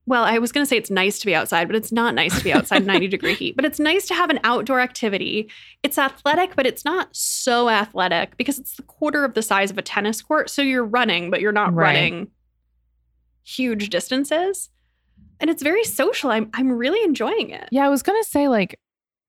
well, 0.06 0.24
I 0.24 0.38
was 0.38 0.52
going 0.52 0.64
to 0.64 0.70
say 0.70 0.78
it's 0.78 0.92
nice 0.92 1.18
to 1.20 1.26
be 1.26 1.34
outside, 1.34 1.66
but 1.68 1.76
it's 1.76 1.92
not 1.92 2.14
nice 2.14 2.38
to 2.38 2.44
be 2.44 2.54
outside 2.54 2.82
in 2.82 2.86
90 2.88 3.08
degree 3.08 3.34
heat. 3.34 3.56
But 3.56 3.66
it's 3.66 3.80
nice 3.80 4.06
to 4.08 4.14
have 4.14 4.30
an 4.30 4.40
outdoor 4.44 4.80
activity. 4.80 5.50
It's 5.82 5.98
athletic, 5.98 6.56
but 6.56 6.68
it's 6.68 6.86
not 6.86 7.10
so 7.16 7.68
athletic 7.68 8.38
because 8.38 8.60
it's 8.60 8.76
the 8.76 8.84
quarter 8.84 9.26
of 9.26 9.34
the 9.34 9.42
size 9.42 9.72
of 9.72 9.78
a 9.80 9.82
tennis 9.82 10.22
court. 10.22 10.52
So 10.52 10.62
you're 10.62 10.86
running, 10.86 11.32
but 11.32 11.42
you're 11.42 11.52
not 11.52 11.74
Right. 11.74 11.88
running 11.96 12.28
huge 13.44 13.90
distances. 13.90 14.70
And 15.40 15.50
it's 15.50 15.62
very 15.64 15.84
social. 15.84 16.32
I'm, 16.32 16.50
I'm 16.54 16.72
really 16.72 17.04
enjoying 17.04 17.50
it. 17.50 17.68
Yeah, 17.72 17.86
I 17.86 17.90
was 17.90 18.02
going 18.04 18.22
to 18.22 18.28
say, 18.30 18.48
like, 18.48 18.80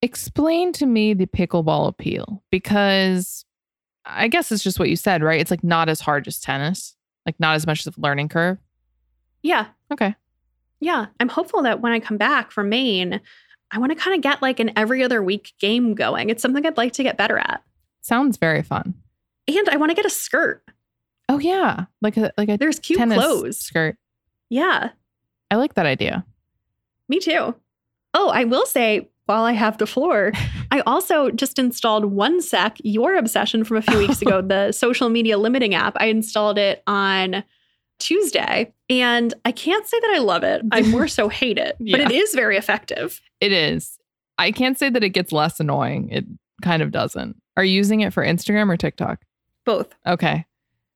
explain 0.01 0.71
to 0.73 0.85
me 0.85 1.13
the 1.13 1.25
pickleball 1.27 1.87
appeal 1.87 2.43
because 2.51 3.45
I 4.05 4.27
guess 4.27 4.51
it's 4.51 4.63
just 4.63 4.79
what 4.79 4.89
you 4.89 4.95
said, 4.95 5.21
right? 5.23 5.39
It's 5.39 5.51
like 5.51 5.63
not 5.63 5.89
as 5.89 5.99
hard 6.01 6.27
as 6.27 6.39
tennis, 6.39 6.95
like 7.25 7.39
not 7.39 7.55
as 7.55 7.67
much 7.67 7.85
of 7.85 7.97
a 7.97 8.01
learning 8.01 8.29
curve. 8.29 8.57
Yeah. 9.43 9.67
Okay. 9.91 10.15
Yeah. 10.79 11.07
I'm 11.19 11.29
hopeful 11.29 11.61
that 11.63 11.81
when 11.81 11.91
I 11.91 11.99
come 11.99 12.17
back 12.17 12.51
from 12.51 12.69
Maine, 12.69 13.19
I 13.71 13.77
want 13.77 13.91
to 13.91 13.95
kind 13.97 14.15
of 14.15 14.21
get 14.21 14.41
like 14.41 14.59
an 14.59 14.71
every 14.75 15.03
other 15.03 15.21
week 15.21 15.53
game 15.59 15.93
going. 15.93 16.29
It's 16.29 16.41
something 16.41 16.65
I'd 16.65 16.77
like 16.77 16.93
to 16.93 17.03
get 17.03 17.17
better 17.17 17.37
at. 17.37 17.61
Sounds 18.01 18.37
very 18.37 18.63
fun. 18.63 18.95
And 19.47 19.69
I 19.69 19.77
want 19.77 19.89
to 19.91 19.95
get 19.95 20.05
a 20.05 20.09
skirt. 20.09 20.63
Oh 21.27 21.37
yeah, 21.37 21.85
like 22.01 22.17
a 22.17 22.31
like 22.37 22.49
a 22.49 22.57
There's 22.57 22.79
cute 22.79 22.97
tennis 22.97 23.17
clothes. 23.17 23.59
skirt. 23.59 23.97
Yeah. 24.49 24.89
I 25.51 25.55
like 25.55 25.75
that 25.75 25.85
idea. 25.85 26.25
Me 27.07 27.19
too. 27.19 27.53
Oh, 28.13 28.29
I 28.29 28.45
will 28.45 28.65
say 28.65 29.09
while 29.29 29.43
I 29.43 29.51
have 29.51 29.77
the 29.77 29.85
floor, 29.85 30.31
I 30.71 30.79
also 30.81 31.29
just 31.29 31.59
installed 31.59 32.05
One 32.05 32.41
Sec, 32.41 32.77
your 32.83 33.15
obsession 33.15 33.63
from 33.63 33.77
a 33.77 33.81
few 33.83 33.99
weeks 33.99 34.21
ago, 34.23 34.41
the 34.41 34.71
social 34.73 35.09
media 35.09 35.37
limiting 35.37 35.75
app. 35.75 35.95
I 35.97 36.07
installed 36.07 36.57
it 36.57 36.81
on 36.87 37.43
Tuesday 37.99 38.73
and 38.89 39.33
I 39.45 39.51
can't 39.51 39.85
say 39.85 39.99
that 39.99 40.13
I 40.15 40.17
love 40.17 40.43
it. 40.43 40.63
I 40.71 40.81
more 40.81 41.07
so 41.07 41.29
hate 41.29 41.59
it, 41.59 41.75
but 41.79 41.99
it 41.99 42.11
is 42.11 42.33
very 42.33 42.57
effective. 42.57 43.21
It 43.39 43.51
is. 43.51 43.99
I 44.39 44.51
can't 44.51 44.79
say 44.79 44.89
that 44.89 45.03
it 45.03 45.09
gets 45.09 45.31
less 45.31 45.59
annoying. 45.59 46.09
It 46.09 46.25
kind 46.63 46.81
of 46.81 46.91
doesn't. 46.91 47.35
Are 47.55 47.63
you 47.63 47.73
using 47.73 48.01
it 48.01 48.13
for 48.13 48.25
Instagram 48.25 48.71
or 48.71 48.77
TikTok? 48.77 49.19
Both. 49.63 49.93
Okay. 50.07 50.45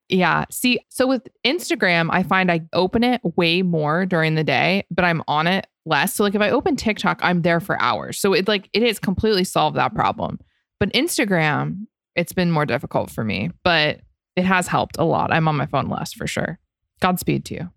Yeah. 0.10 0.46
See, 0.50 0.80
so 0.90 1.06
with 1.06 1.28
Instagram, 1.46 2.10
I 2.12 2.24
find 2.24 2.52
I 2.52 2.62
open 2.74 3.04
it 3.04 3.22
way 3.36 3.62
more 3.62 4.06
during 4.06 4.36
the 4.36 4.44
day, 4.44 4.86
but 4.90 5.06
I'm 5.06 5.22
on 5.28 5.46
it 5.46 5.68
less. 5.86 6.14
So 6.14 6.24
like 6.24 6.36
if 6.36 6.42
I 6.42 6.50
open 6.50 6.76
TikTok, 6.76 7.20
I'm 7.22 7.42
there 7.42 7.60
for 7.60 7.82
hours. 7.82 8.20
So 8.20 8.34
it 8.34 8.48
like 8.48 8.70
it 8.74 8.84
has 8.84 9.00
completely 9.00 9.44
solved 9.44 9.78
that 9.78 9.94
problem. 9.94 10.40
But 10.80 10.92
Instagram, 10.94 11.86
it's 12.16 12.34
been 12.34 12.52
more 12.52 12.66
difficult 12.66 13.10
for 13.10 13.24
me, 13.24 13.52
but 13.64 14.02
it 14.36 14.46
has 14.46 14.68
helped 14.68 14.98
a 14.98 15.04
lot. 15.04 15.32
I'm 15.32 15.48
on 15.48 15.56
my 15.56 15.66
phone 15.66 15.90
less 15.90 16.14
for 16.14 16.28
sure. 16.28 16.60
Godspeed 17.00 17.46
to 17.46 17.54
you. 17.56 17.70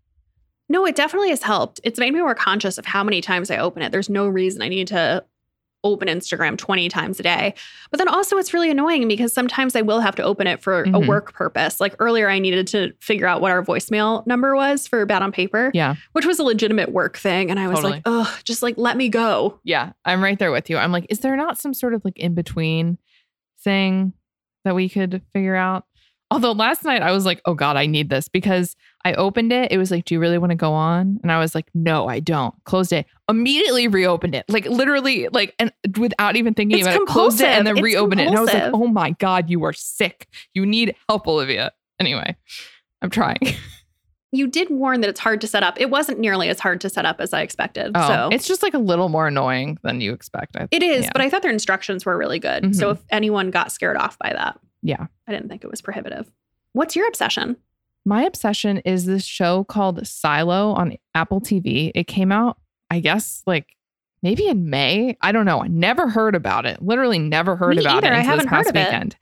No, 0.68 0.84
it 0.84 0.96
definitely 0.96 1.30
has 1.30 1.42
helped. 1.42 1.80
It's 1.84 1.98
made 1.98 2.12
me 2.12 2.20
more 2.20 2.34
conscious 2.34 2.78
of 2.78 2.86
how 2.86 3.04
many 3.04 3.20
times 3.20 3.50
I 3.50 3.58
open 3.58 3.82
it. 3.82 3.92
There's 3.92 4.10
no 4.10 4.26
reason 4.26 4.62
I 4.62 4.68
need 4.68 4.88
to 4.88 5.24
open 5.92 6.08
Instagram 6.08 6.56
20 6.58 6.88
times 6.88 7.18
a 7.20 7.22
day. 7.22 7.54
But 7.90 7.98
then 7.98 8.08
also, 8.08 8.36
it's 8.38 8.52
really 8.54 8.70
annoying 8.70 9.08
because 9.08 9.32
sometimes 9.32 9.74
I 9.76 9.82
will 9.82 10.00
have 10.00 10.14
to 10.16 10.22
open 10.22 10.46
it 10.46 10.62
for 10.62 10.82
a 10.82 10.86
Mhm. 10.86 11.06
work 11.06 11.32
purpose. 11.32 11.80
Like 11.80 11.94
earlier, 11.98 12.28
I 12.28 12.38
needed 12.38 12.66
to 12.68 12.92
figure 13.00 13.26
out 13.26 13.40
what 13.40 13.50
our 13.52 13.62
voicemail 13.64 14.26
number 14.26 14.54
was 14.54 14.86
for 14.86 15.04
Bad 15.06 15.22
on 15.22 15.32
Paper, 15.32 15.70
Yeah. 15.74 15.94
which 16.12 16.26
was 16.26 16.38
a 16.38 16.42
legitimate 16.44 16.92
work 16.92 17.16
thing. 17.16 17.50
And 17.50 17.58
I 17.60 17.68
was 17.68 17.82
like, 17.82 18.02
oh, 18.04 18.36
just 18.44 18.62
like 18.62 18.76
let 18.76 18.96
me 18.96 19.08
go. 19.08 19.60
Yeah. 19.64 19.92
I'm 20.04 20.22
right 20.22 20.38
there 20.38 20.52
with 20.52 20.68
you. 20.70 20.76
I'm 20.76 20.92
like, 20.92 21.06
is 21.08 21.20
there 21.20 21.36
not 21.36 21.58
some 21.58 21.74
sort 21.74 21.94
of 21.94 22.04
like 22.04 22.18
in 22.18 22.34
between 22.34 22.98
thing 23.62 24.12
that 24.64 24.74
we 24.74 24.88
could 24.88 25.22
figure 25.32 25.56
out? 25.56 25.84
Although 26.30 26.52
last 26.52 26.82
night 26.84 27.02
I 27.02 27.12
was 27.12 27.24
like, 27.24 27.40
oh 27.44 27.54
God, 27.54 27.76
I 27.76 27.86
need 27.86 28.10
this 28.10 28.28
because 28.28 28.74
I 29.04 29.12
opened 29.14 29.52
it. 29.52 29.70
It 29.70 29.78
was 29.78 29.92
like, 29.92 30.04
do 30.06 30.14
you 30.14 30.20
really 30.20 30.38
want 30.38 30.50
to 30.50 30.56
go 30.56 30.72
on? 30.72 31.20
And 31.22 31.30
I 31.30 31.38
was 31.38 31.54
like, 31.54 31.66
no, 31.72 32.08
I 32.08 32.18
don't. 32.18 32.52
Closed 32.64 32.92
it. 32.92 33.06
Immediately 33.30 33.86
reopened 33.86 34.34
it. 34.34 34.44
Like 34.48 34.66
literally, 34.66 35.28
like, 35.28 35.54
and 35.60 35.72
without 35.96 36.34
even 36.34 36.52
thinking 36.54 36.78
It's 36.78 36.88
about 36.88 37.02
it, 37.02 37.06
closed 37.06 37.40
it 37.40 37.46
and 37.46 37.64
then. 37.66 37.76
It's 37.76 37.84
reopened 37.84 38.20
it. 38.20 38.26
And 38.26 38.36
I 38.36 38.40
was 38.40 38.52
like, 38.52 38.72
oh 38.74 38.88
my 38.88 39.12
God, 39.12 39.48
you 39.50 39.64
are 39.64 39.72
sick. 39.72 40.26
You 40.52 40.66
need 40.66 40.96
help, 41.08 41.28
Olivia. 41.28 41.72
Anyway, 42.00 42.36
I'm 43.02 43.10
trying. 43.10 43.38
You 44.32 44.48
did 44.48 44.68
warn 44.68 45.00
that 45.02 45.08
it's 45.08 45.20
hard 45.20 45.40
to 45.42 45.46
set 45.46 45.62
up. 45.62 45.80
It 45.80 45.88
wasn't 45.88 46.18
nearly 46.18 46.48
as 46.48 46.58
hard 46.58 46.80
to 46.82 46.90
set 46.90 47.06
up 47.06 47.20
as 47.20 47.32
I 47.32 47.42
expected. 47.42 47.92
Oh, 47.94 48.08
so 48.08 48.28
it's 48.32 48.46
just 48.46 48.62
like 48.62 48.74
a 48.74 48.78
little 48.78 49.08
more 49.08 49.28
annoying 49.28 49.78
than 49.82 50.00
you 50.00 50.12
expect. 50.12 50.56
I, 50.56 50.66
it 50.72 50.82
is, 50.82 51.04
yeah. 51.04 51.10
but 51.12 51.22
I 51.22 51.30
thought 51.30 51.42
their 51.42 51.52
instructions 51.52 52.04
were 52.04 52.18
really 52.18 52.40
good. 52.40 52.74
So 52.74 52.88
Mhm. 52.88 52.92
if 52.92 53.04
anyone 53.10 53.50
got 53.52 53.70
scared 53.70 53.96
off 53.96 54.18
by 54.18 54.32
that, 54.32 54.58
yeah. 54.82 55.06
I 55.26 55.32
didn't 55.32 55.48
think 55.48 55.64
it 55.64 55.70
was 55.70 55.80
prohibitive. 55.80 56.30
What's 56.72 56.94
your 56.96 57.08
obsession? 57.08 57.56
My 58.04 58.22
obsession 58.24 58.78
is 58.78 59.06
this 59.06 59.24
show 59.24 59.64
called 59.64 60.06
Silo 60.06 60.72
on 60.72 60.96
Apple 61.14 61.40
TV. 61.40 61.90
It 61.94 62.06
came 62.06 62.30
out, 62.30 62.58
I 62.90 63.00
guess, 63.00 63.42
like 63.46 63.66
maybe 64.22 64.46
in 64.46 64.70
May. 64.70 65.16
I 65.20 65.32
don't 65.32 65.44
know. 65.46 65.62
I 65.62 65.66
never 65.68 66.08
heard 66.08 66.34
about 66.36 66.66
it. 66.66 66.80
Literally 66.82 67.18
never 67.18 67.56
heard 67.56 67.76
Me 67.76 67.82
about 67.82 68.04
either. 68.04 68.14
it 68.14 68.16
I 68.16 68.20
haven't 68.20 68.46
heard 68.46 68.58
past 68.66 68.70
of 68.70 68.76
it. 68.76 68.84
weekend. 68.86 69.16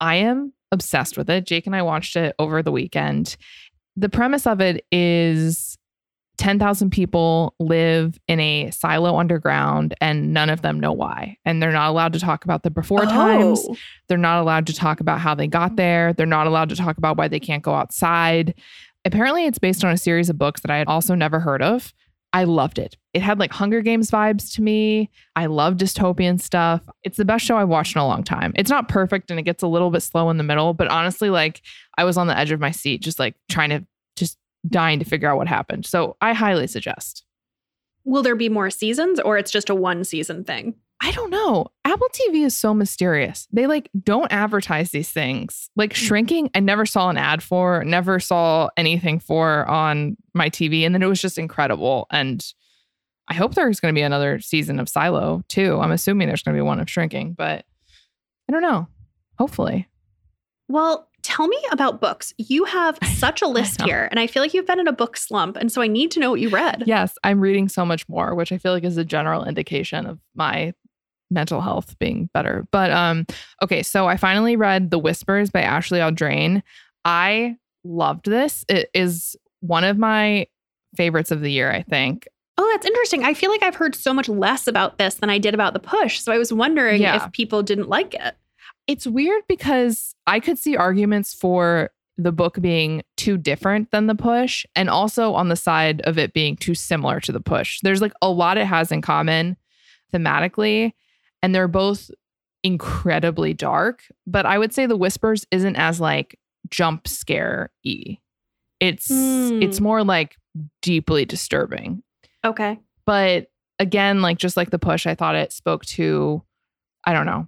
I 0.00 0.16
am 0.16 0.52
obsessed 0.72 1.16
with 1.16 1.28
it. 1.30 1.46
Jake 1.46 1.66
and 1.66 1.76
I 1.76 1.82
watched 1.82 2.16
it 2.16 2.34
over 2.38 2.62
the 2.62 2.72
weekend. 2.72 3.36
The 3.96 4.08
premise 4.08 4.46
of 4.46 4.60
it 4.60 4.84
is 4.90 5.76
10,000 6.40 6.88
people 6.88 7.54
live 7.60 8.18
in 8.26 8.40
a 8.40 8.70
silo 8.70 9.18
underground 9.18 9.94
and 10.00 10.32
none 10.32 10.48
of 10.48 10.62
them 10.62 10.80
know 10.80 10.90
why. 10.90 11.36
And 11.44 11.62
they're 11.62 11.70
not 11.70 11.90
allowed 11.90 12.14
to 12.14 12.18
talk 12.18 12.44
about 12.44 12.62
the 12.62 12.70
before 12.70 13.02
oh. 13.02 13.08
times. 13.08 13.66
Oh. 13.68 13.76
They're 14.08 14.16
not 14.16 14.40
allowed 14.40 14.66
to 14.68 14.72
talk 14.72 15.00
about 15.00 15.20
how 15.20 15.34
they 15.34 15.46
got 15.46 15.76
there. 15.76 16.14
They're 16.14 16.24
not 16.24 16.46
allowed 16.46 16.70
to 16.70 16.76
talk 16.76 16.96
about 16.96 17.18
why 17.18 17.28
they 17.28 17.40
can't 17.40 17.62
go 17.62 17.74
outside. 17.74 18.54
Apparently, 19.04 19.44
it's 19.44 19.58
based 19.58 19.84
on 19.84 19.92
a 19.92 19.98
series 19.98 20.30
of 20.30 20.38
books 20.38 20.62
that 20.62 20.70
I 20.70 20.78
had 20.78 20.88
also 20.88 21.14
never 21.14 21.40
heard 21.40 21.60
of. 21.60 21.92
I 22.32 22.44
loved 22.44 22.78
it. 22.78 22.96
It 23.12 23.20
had 23.20 23.38
like 23.38 23.52
Hunger 23.52 23.82
Games 23.82 24.10
vibes 24.10 24.54
to 24.54 24.62
me. 24.62 25.10
I 25.36 25.44
love 25.44 25.74
dystopian 25.74 26.40
stuff. 26.40 26.80
It's 27.02 27.18
the 27.18 27.24
best 27.26 27.44
show 27.44 27.58
I've 27.58 27.68
watched 27.68 27.96
in 27.96 28.00
a 28.00 28.06
long 28.06 28.24
time. 28.24 28.52
It's 28.56 28.70
not 28.70 28.88
perfect 28.88 29.30
and 29.30 29.38
it 29.38 29.42
gets 29.42 29.62
a 29.62 29.66
little 29.66 29.90
bit 29.90 30.02
slow 30.02 30.30
in 30.30 30.38
the 30.38 30.44
middle, 30.44 30.72
but 30.72 30.88
honestly, 30.88 31.28
like 31.28 31.60
I 31.98 32.04
was 32.04 32.16
on 32.16 32.28
the 32.28 32.38
edge 32.38 32.50
of 32.50 32.60
my 32.60 32.70
seat, 32.70 33.02
just 33.02 33.18
like 33.18 33.34
trying 33.50 33.70
to, 33.70 33.84
dying 34.68 34.98
to 34.98 35.04
figure 35.04 35.28
out 35.28 35.36
what 35.36 35.48
happened. 35.48 35.86
So 35.86 36.16
I 36.20 36.32
highly 36.32 36.66
suggest. 36.66 37.24
Will 38.04 38.22
there 38.22 38.36
be 38.36 38.48
more 38.48 38.70
seasons 38.70 39.20
or 39.20 39.38
it's 39.38 39.50
just 39.50 39.70
a 39.70 39.74
one 39.74 40.04
season 40.04 40.44
thing? 40.44 40.74
I 41.02 41.12
don't 41.12 41.30
know. 41.30 41.66
Apple 41.84 42.08
TV 42.12 42.44
is 42.44 42.54
so 42.54 42.74
mysterious. 42.74 43.48
They 43.52 43.66
like 43.66 43.90
don't 44.02 44.30
advertise 44.30 44.90
these 44.90 45.10
things. 45.10 45.70
Like 45.74 45.92
hmm. 45.92 46.04
shrinking, 46.04 46.50
I 46.54 46.60
never 46.60 46.84
saw 46.84 47.08
an 47.08 47.16
ad 47.16 47.42
for, 47.42 47.82
never 47.84 48.20
saw 48.20 48.68
anything 48.76 49.18
for 49.18 49.68
on 49.68 50.16
my 50.34 50.50
TV. 50.50 50.84
And 50.84 50.94
then 50.94 51.02
it 51.02 51.06
was 51.06 51.22
just 51.22 51.38
incredible. 51.38 52.06
And 52.10 52.44
I 53.28 53.34
hope 53.34 53.54
there's 53.54 53.80
going 53.80 53.94
to 53.94 53.98
be 53.98 54.02
another 54.02 54.40
season 54.40 54.78
of 54.78 54.88
Silo 54.88 55.42
too. 55.48 55.78
I'm 55.80 55.92
assuming 55.92 56.28
there's 56.28 56.42
going 56.42 56.54
to 56.54 56.58
be 56.58 56.66
one 56.66 56.80
of 56.80 56.90
shrinking, 56.90 57.32
but 57.32 57.64
I 58.48 58.52
don't 58.52 58.62
know. 58.62 58.88
Hopefully. 59.38 59.88
Well, 60.68 61.08
tell 61.40 61.48
me 61.48 61.58
about 61.72 62.00
books. 62.00 62.34
You 62.36 62.64
have 62.64 62.98
such 63.14 63.40
a 63.40 63.46
list 63.46 63.80
here, 63.82 64.08
and 64.10 64.20
I 64.20 64.26
feel 64.26 64.42
like 64.42 64.52
you've 64.52 64.66
been 64.66 64.80
in 64.80 64.88
a 64.88 64.92
book 64.92 65.16
slump. 65.16 65.56
And 65.56 65.72
so 65.72 65.80
I 65.80 65.86
need 65.86 66.10
to 66.12 66.20
know 66.20 66.30
what 66.30 66.40
you 66.40 66.50
read. 66.50 66.84
Yes, 66.86 67.16
I'm 67.24 67.40
reading 67.40 67.68
so 67.68 67.84
much 67.86 68.08
more, 68.08 68.34
which 68.34 68.52
I 68.52 68.58
feel 68.58 68.72
like 68.72 68.84
is 68.84 68.96
a 68.98 69.04
general 69.04 69.44
indication 69.44 70.06
of 70.06 70.18
my 70.34 70.74
mental 71.30 71.60
health 71.60 71.98
being 71.98 72.28
better. 72.34 72.66
But 72.72 72.90
um, 72.90 73.26
okay, 73.62 73.82
so 73.82 74.06
I 74.06 74.16
finally 74.16 74.56
read 74.56 74.90
The 74.90 74.98
Whispers 74.98 75.50
by 75.50 75.62
Ashley 75.62 76.00
Audrain. 76.00 76.62
I 77.04 77.56
loved 77.84 78.26
this. 78.26 78.64
It 78.68 78.90
is 78.92 79.36
one 79.60 79.84
of 79.84 79.96
my 79.96 80.46
favorites 80.96 81.30
of 81.30 81.40
the 81.40 81.50
year, 81.50 81.70
I 81.70 81.82
think. 81.82 82.26
Oh, 82.58 82.68
that's 82.72 82.84
interesting. 82.84 83.24
I 83.24 83.32
feel 83.32 83.50
like 83.50 83.62
I've 83.62 83.76
heard 83.76 83.94
so 83.94 84.12
much 84.12 84.28
less 84.28 84.66
about 84.66 84.98
this 84.98 85.14
than 85.14 85.30
I 85.30 85.38
did 85.38 85.54
about 85.54 85.72
the 85.72 85.78
push. 85.80 86.20
So 86.20 86.30
I 86.32 86.36
was 86.36 86.52
wondering 86.52 87.00
Yeah. 87.00 87.24
if 87.24 87.32
people 87.32 87.62
didn't 87.62 87.88
like 87.88 88.12
it. 88.14 88.36
It's 88.86 89.06
weird 89.06 89.42
because 89.48 90.14
I 90.26 90.40
could 90.40 90.58
see 90.58 90.76
arguments 90.76 91.32
for 91.34 91.90
the 92.18 92.32
book 92.32 92.60
being 92.60 93.02
too 93.16 93.38
different 93.38 93.90
than 93.92 94.06
the 94.06 94.14
push 94.14 94.66
and 94.76 94.90
also 94.90 95.32
on 95.34 95.48
the 95.48 95.56
side 95.56 96.00
of 96.02 96.18
it 96.18 96.34
being 96.34 96.56
too 96.56 96.74
similar 96.74 97.18
to 97.20 97.32
the 97.32 97.40
push. 97.40 97.78
There's 97.82 98.02
like 98.02 98.12
a 98.20 98.28
lot 98.28 98.58
it 98.58 98.66
has 98.66 98.92
in 98.92 99.00
common 99.00 99.56
thematically 100.12 100.92
and 101.42 101.54
they're 101.54 101.68
both 101.68 102.10
incredibly 102.62 103.54
dark, 103.54 104.02
but 104.26 104.44
I 104.44 104.58
would 104.58 104.74
say 104.74 104.84
The 104.84 104.96
Whispers 104.96 105.46
isn't 105.50 105.76
as 105.76 105.98
like 106.00 106.38
jump 106.68 107.08
scare 107.08 107.70
y. 107.84 108.18
It's 108.80 109.08
Hmm. 109.08 109.62
it's 109.62 109.80
more 109.80 110.04
like 110.04 110.36
deeply 110.82 111.24
disturbing. 111.24 112.02
Okay. 112.44 112.78
But 113.06 113.50
again, 113.78 114.20
like 114.20 114.36
just 114.36 114.56
like 114.58 114.70
the 114.70 114.78
push, 114.78 115.06
I 115.06 115.14
thought 115.14 115.36
it 115.36 115.52
spoke 115.52 115.86
to, 115.86 116.42
I 117.04 117.14
don't 117.14 117.26
know, 117.26 117.46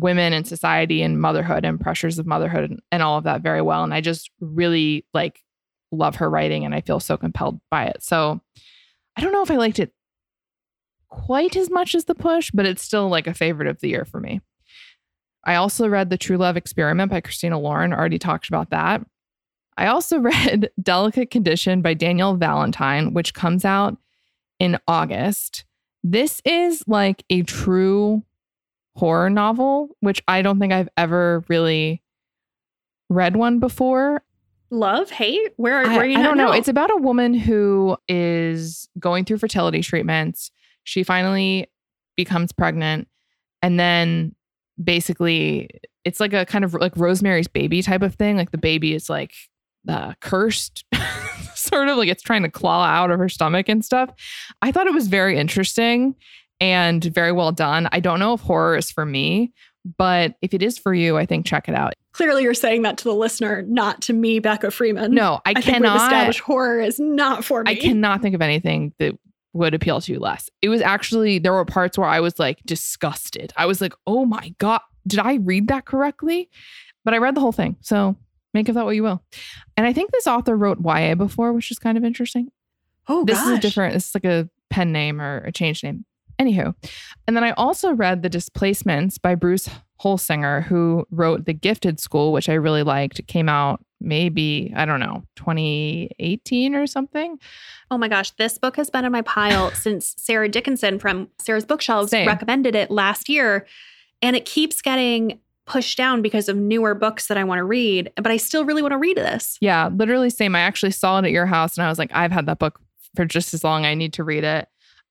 women 0.00 0.32
and 0.32 0.46
society 0.46 1.02
and 1.02 1.20
motherhood 1.20 1.64
and 1.64 1.80
pressures 1.80 2.18
of 2.18 2.26
motherhood 2.26 2.70
and, 2.70 2.80
and 2.90 3.02
all 3.02 3.18
of 3.18 3.24
that 3.24 3.42
very 3.42 3.62
well. 3.62 3.84
And 3.84 3.94
I 3.94 4.00
just 4.00 4.30
really 4.40 5.04
like 5.14 5.42
love 5.92 6.16
her 6.16 6.30
writing 6.30 6.64
and 6.64 6.74
I 6.74 6.80
feel 6.80 7.00
so 7.00 7.16
compelled 7.16 7.60
by 7.70 7.86
it. 7.86 8.02
So 8.02 8.40
I 9.16 9.20
don't 9.20 9.32
know 9.32 9.42
if 9.42 9.50
I 9.50 9.56
liked 9.56 9.78
it 9.78 9.92
quite 11.08 11.56
as 11.56 11.70
much 11.70 11.94
as 11.94 12.04
the 12.04 12.14
push, 12.14 12.50
but 12.52 12.66
it's 12.66 12.82
still 12.82 13.08
like 13.08 13.26
a 13.26 13.34
favorite 13.34 13.68
of 13.68 13.80
the 13.80 13.88
year 13.88 14.04
for 14.04 14.20
me. 14.20 14.40
I 15.44 15.56
also 15.56 15.88
read 15.88 16.10
The 16.10 16.18
True 16.18 16.36
Love 16.36 16.56
Experiment 16.56 17.10
by 17.10 17.20
Christina 17.20 17.58
Lauren, 17.58 17.92
already 17.92 18.18
talked 18.18 18.48
about 18.48 18.70
that. 18.70 19.02
I 19.76 19.86
also 19.86 20.18
read 20.20 20.70
Delicate 20.80 21.30
Condition 21.30 21.82
by 21.82 21.94
Danielle 21.94 22.36
Valentine, 22.36 23.12
which 23.14 23.34
comes 23.34 23.64
out 23.64 23.96
in 24.58 24.78
August. 24.86 25.64
This 26.04 26.40
is 26.44 26.84
like 26.86 27.24
a 27.30 27.42
true 27.42 28.22
horror 28.96 29.30
novel, 29.30 29.88
which 30.00 30.22
I 30.28 30.42
don't 30.42 30.58
think 30.58 30.72
I've 30.72 30.88
ever 30.96 31.44
really 31.48 32.02
read 33.08 33.36
one 33.36 33.58
before. 33.58 34.22
Love, 34.70 35.10
hate? 35.10 35.52
Where, 35.56 35.78
I, 35.78 35.88
where 35.88 36.00
are 36.02 36.06
you 36.06 36.18
I 36.18 36.22
not 36.22 36.28
don't 36.28 36.38
know. 36.38 36.46
now? 36.46 36.52
It's 36.52 36.68
about 36.68 36.90
a 36.90 36.96
woman 36.96 37.34
who 37.34 37.96
is 38.08 38.88
going 38.98 39.24
through 39.24 39.38
fertility 39.38 39.82
treatments. 39.82 40.50
She 40.84 41.02
finally 41.02 41.68
becomes 42.16 42.52
pregnant, 42.52 43.08
and 43.62 43.78
then 43.80 44.34
basically 44.82 45.68
it's 46.04 46.20
like 46.20 46.32
a 46.32 46.46
kind 46.46 46.64
of 46.64 46.74
like 46.74 46.96
Rosemary's 46.96 47.48
Baby 47.48 47.82
type 47.82 48.02
of 48.02 48.14
thing. 48.14 48.36
Like 48.36 48.52
the 48.52 48.58
baby 48.58 48.94
is 48.94 49.10
like 49.10 49.32
uh, 49.88 50.14
cursed, 50.20 50.84
sort 51.54 51.88
of 51.88 51.96
like 51.96 52.08
it's 52.08 52.22
trying 52.22 52.42
to 52.42 52.50
claw 52.50 52.84
out 52.84 53.10
of 53.10 53.18
her 53.18 53.28
stomach 53.28 53.68
and 53.68 53.84
stuff. 53.84 54.10
I 54.62 54.70
thought 54.70 54.86
it 54.86 54.94
was 54.94 55.08
very 55.08 55.36
interesting 55.36 56.14
and 56.60 57.02
very 57.02 57.32
well 57.32 57.52
done. 57.52 57.88
I 57.92 58.00
don't 58.00 58.18
know 58.18 58.34
if 58.34 58.40
horror 58.40 58.76
is 58.76 58.90
for 58.90 59.04
me, 59.04 59.52
but 59.96 60.34
if 60.42 60.54
it 60.54 60.62
is 60.62 60.78
for 60.78 60.92
you, 60.92 61.16
I 61.16 61.26
think 61.26 61.46
check 61.46 61.68
it 61.68 61.74
out. 61.74 61.94
Clearly, 62.12 62.42
you're 62.42 62.54
saying 62.54 62.82
that 62.82 62.98
to 62.98 63.04
the 63.04 63.14
listener, 63.14 63.62
not 63.62 64.02
to 64.02 64.12
me, 64.12 64.40
Becca 64.40 64.70
Freeman. 64.70 65.14
No, 65.14 65.40
I, 65.46 65.50
I 65.56 65.60
cannot. 65.60 65.96
established 65.96 66.40
horror 66.40 66.80
is 66.80 66.98
not 66.98 67.44
for 67.44 67.62
me. 67.62 67.72
I 67.72 67.74
cannot 67.76 68.20
think 68.20 68.34
of 68.34 68.42
anything 68.42 68.92
that 68.98 69.14
would 69.52 69.74
appeal 69.74 70.00
to 70.00 70.12
you 70.12 70.18
less. 70.18 70.50
It 70.62 70.68
was 70.68 70.80
actually 70.80 71.38
there 71.38 71.52
were 71.52 71.64
parts 71.64 71.96
where 71.96 72.08
I 72.08 72.20
was 72.20 72.38
like 72.38 72.60
disgusted. 72.64 73.52
I 73.56 73.66
was 73.66 73.80
like, 73.80 73.94
"Oh 74.06 74.24
my 74.24 74.54
god, 74.58 74.80
did 75.06 75.20
I 75.20 75.34
read 75.34 75.68
that 75.68 75.86
correctly?" 75.86 76.50
But 77.04 77.14
I 77.14 77.18
read 77.18 77.34
the 77.34 77.40
whole 77.40 77.52
thing. 77.52 77.76
So, 77.80 78.16
make 78.52 78.68
of 78.68 78.74
that 78.74 78.84
what 78.84 78.94
you 78.94 79.02
will. 79.02 79.22
And 79.76 79.86
I 79.86 79.92
think 79.92 80.10
this 80.10 80.26
author 80.26 80.56
wrote 80.56 80.78
YA 80.84 81.14
before, 81.14 81.52
which 81.52 81.70
is 81.70 81.78
kind 81.78 81.96
of 81.96 82.04
interesting. 82.04 82.50
Oh, 83.08 83.24
this 83.24 83.40
is 83.40 83.48
a 83.48 83.58
different 83.58 83.94
this 83.94 84.08
is 84.08 84.14
like 84.14 84.24
a 84.24 84.48
pen 84.68 84.92
name 84.92 85.20
or 85.20 85.38
a 85.38 85.52
change 85.52 85.82
name. 85.82 86.04
Anywho. 86.40 86.74
And 87.26 87.36
then 87.36 87.44
I 87.44 87.50
also 87.52 87.92
read 87.92 88.22
The 88.22 88.30
Displacements 88.30 89.18
by 89.18 89.34
Bruce 89.34 89.68
Holsinger, 90.00 90.64
who 90.64 91.06
wrote 91.10 91.44
The 91.44 91.52
Gifted 91.52 92.00
School, 92.00 92.32
which 92.32 92.48
I 92.48 92.54
really 92.54 92.82
liked. 92.82 93.18
It 93.18 93.26
came 93.26 93.48
out 93.48 93.84
maybe, 94.00 94.72
I 94.74 94.86
don't 94.86 95.00
know, 95.00 95.24
2018 95.36 96.74
or 96.74 96.86
something. 96.86 97.38
Oh 97.90 97.98
my 97.98 98.08
gosh, 98.08 98.30
this 98.32 98.56
book 98.56 98.76
has 98.76 98.88
been 98.88 99.04
in 99.04 99.12
my 99.12 99.22
pile 99.22 99.70
since 99.74 100.14
Sarah 100.16 100.48
Dickinson 100.48 100.98
from 100.98 101.28
Sarah's 101.38 101.66
Bookshelves 101.66 102.10
Same. 102.10 102.26
recommended 102.26 102.74
it 102.74 102.90
last 102.90 103.28
year. 103.28 103.66
And 104.22 104.36
it 104.36 104.46
keeps 104.46 104.80
getting 104.80 105.40
pushed 105.66 105.96
down 105.96 106.22
because 106.22 106.48
of 106.48 106.56
newer 106.56 106.94
books 106.94 107.26
that 107.28 107.36
I 107.36 107.44
want 107.44 107.58
to 107.58 107.64
read. 107.64 108.10
But 108.16 108.28
I 108.28 108.38
still 108.38 108.64
really 108.64 108.82
want 108.82 108.92
to 108.92 108.98
read 108.98 109.16
this. 109.16 109.58
Yeah, 109.60 109.88
literally 109.88 110.30
same. 110.30 110.56
I 110.56 110.60
actually 110.60 110.92
saw 110.92 111.18
it 111.18 111.26
at 111.26 111.30
your 111.30 111.46
house 111.46 111.76
and 111.76 111.86
I 111.86 111.88
was 111.88 111.98
like, 111.98 112.10
I've 112.12 112.32
had 112.32 112.46
that 112.46 112.58
book 112.58 112.80
for 113.14 113.24
just 113.24 113.54
as 113.54 113.62
long. 113.62 113.84
I 113.84 113.94
need 113.94 114.14
to 114.14 114.24
read 114.24 114.44
it. 114.44 114.68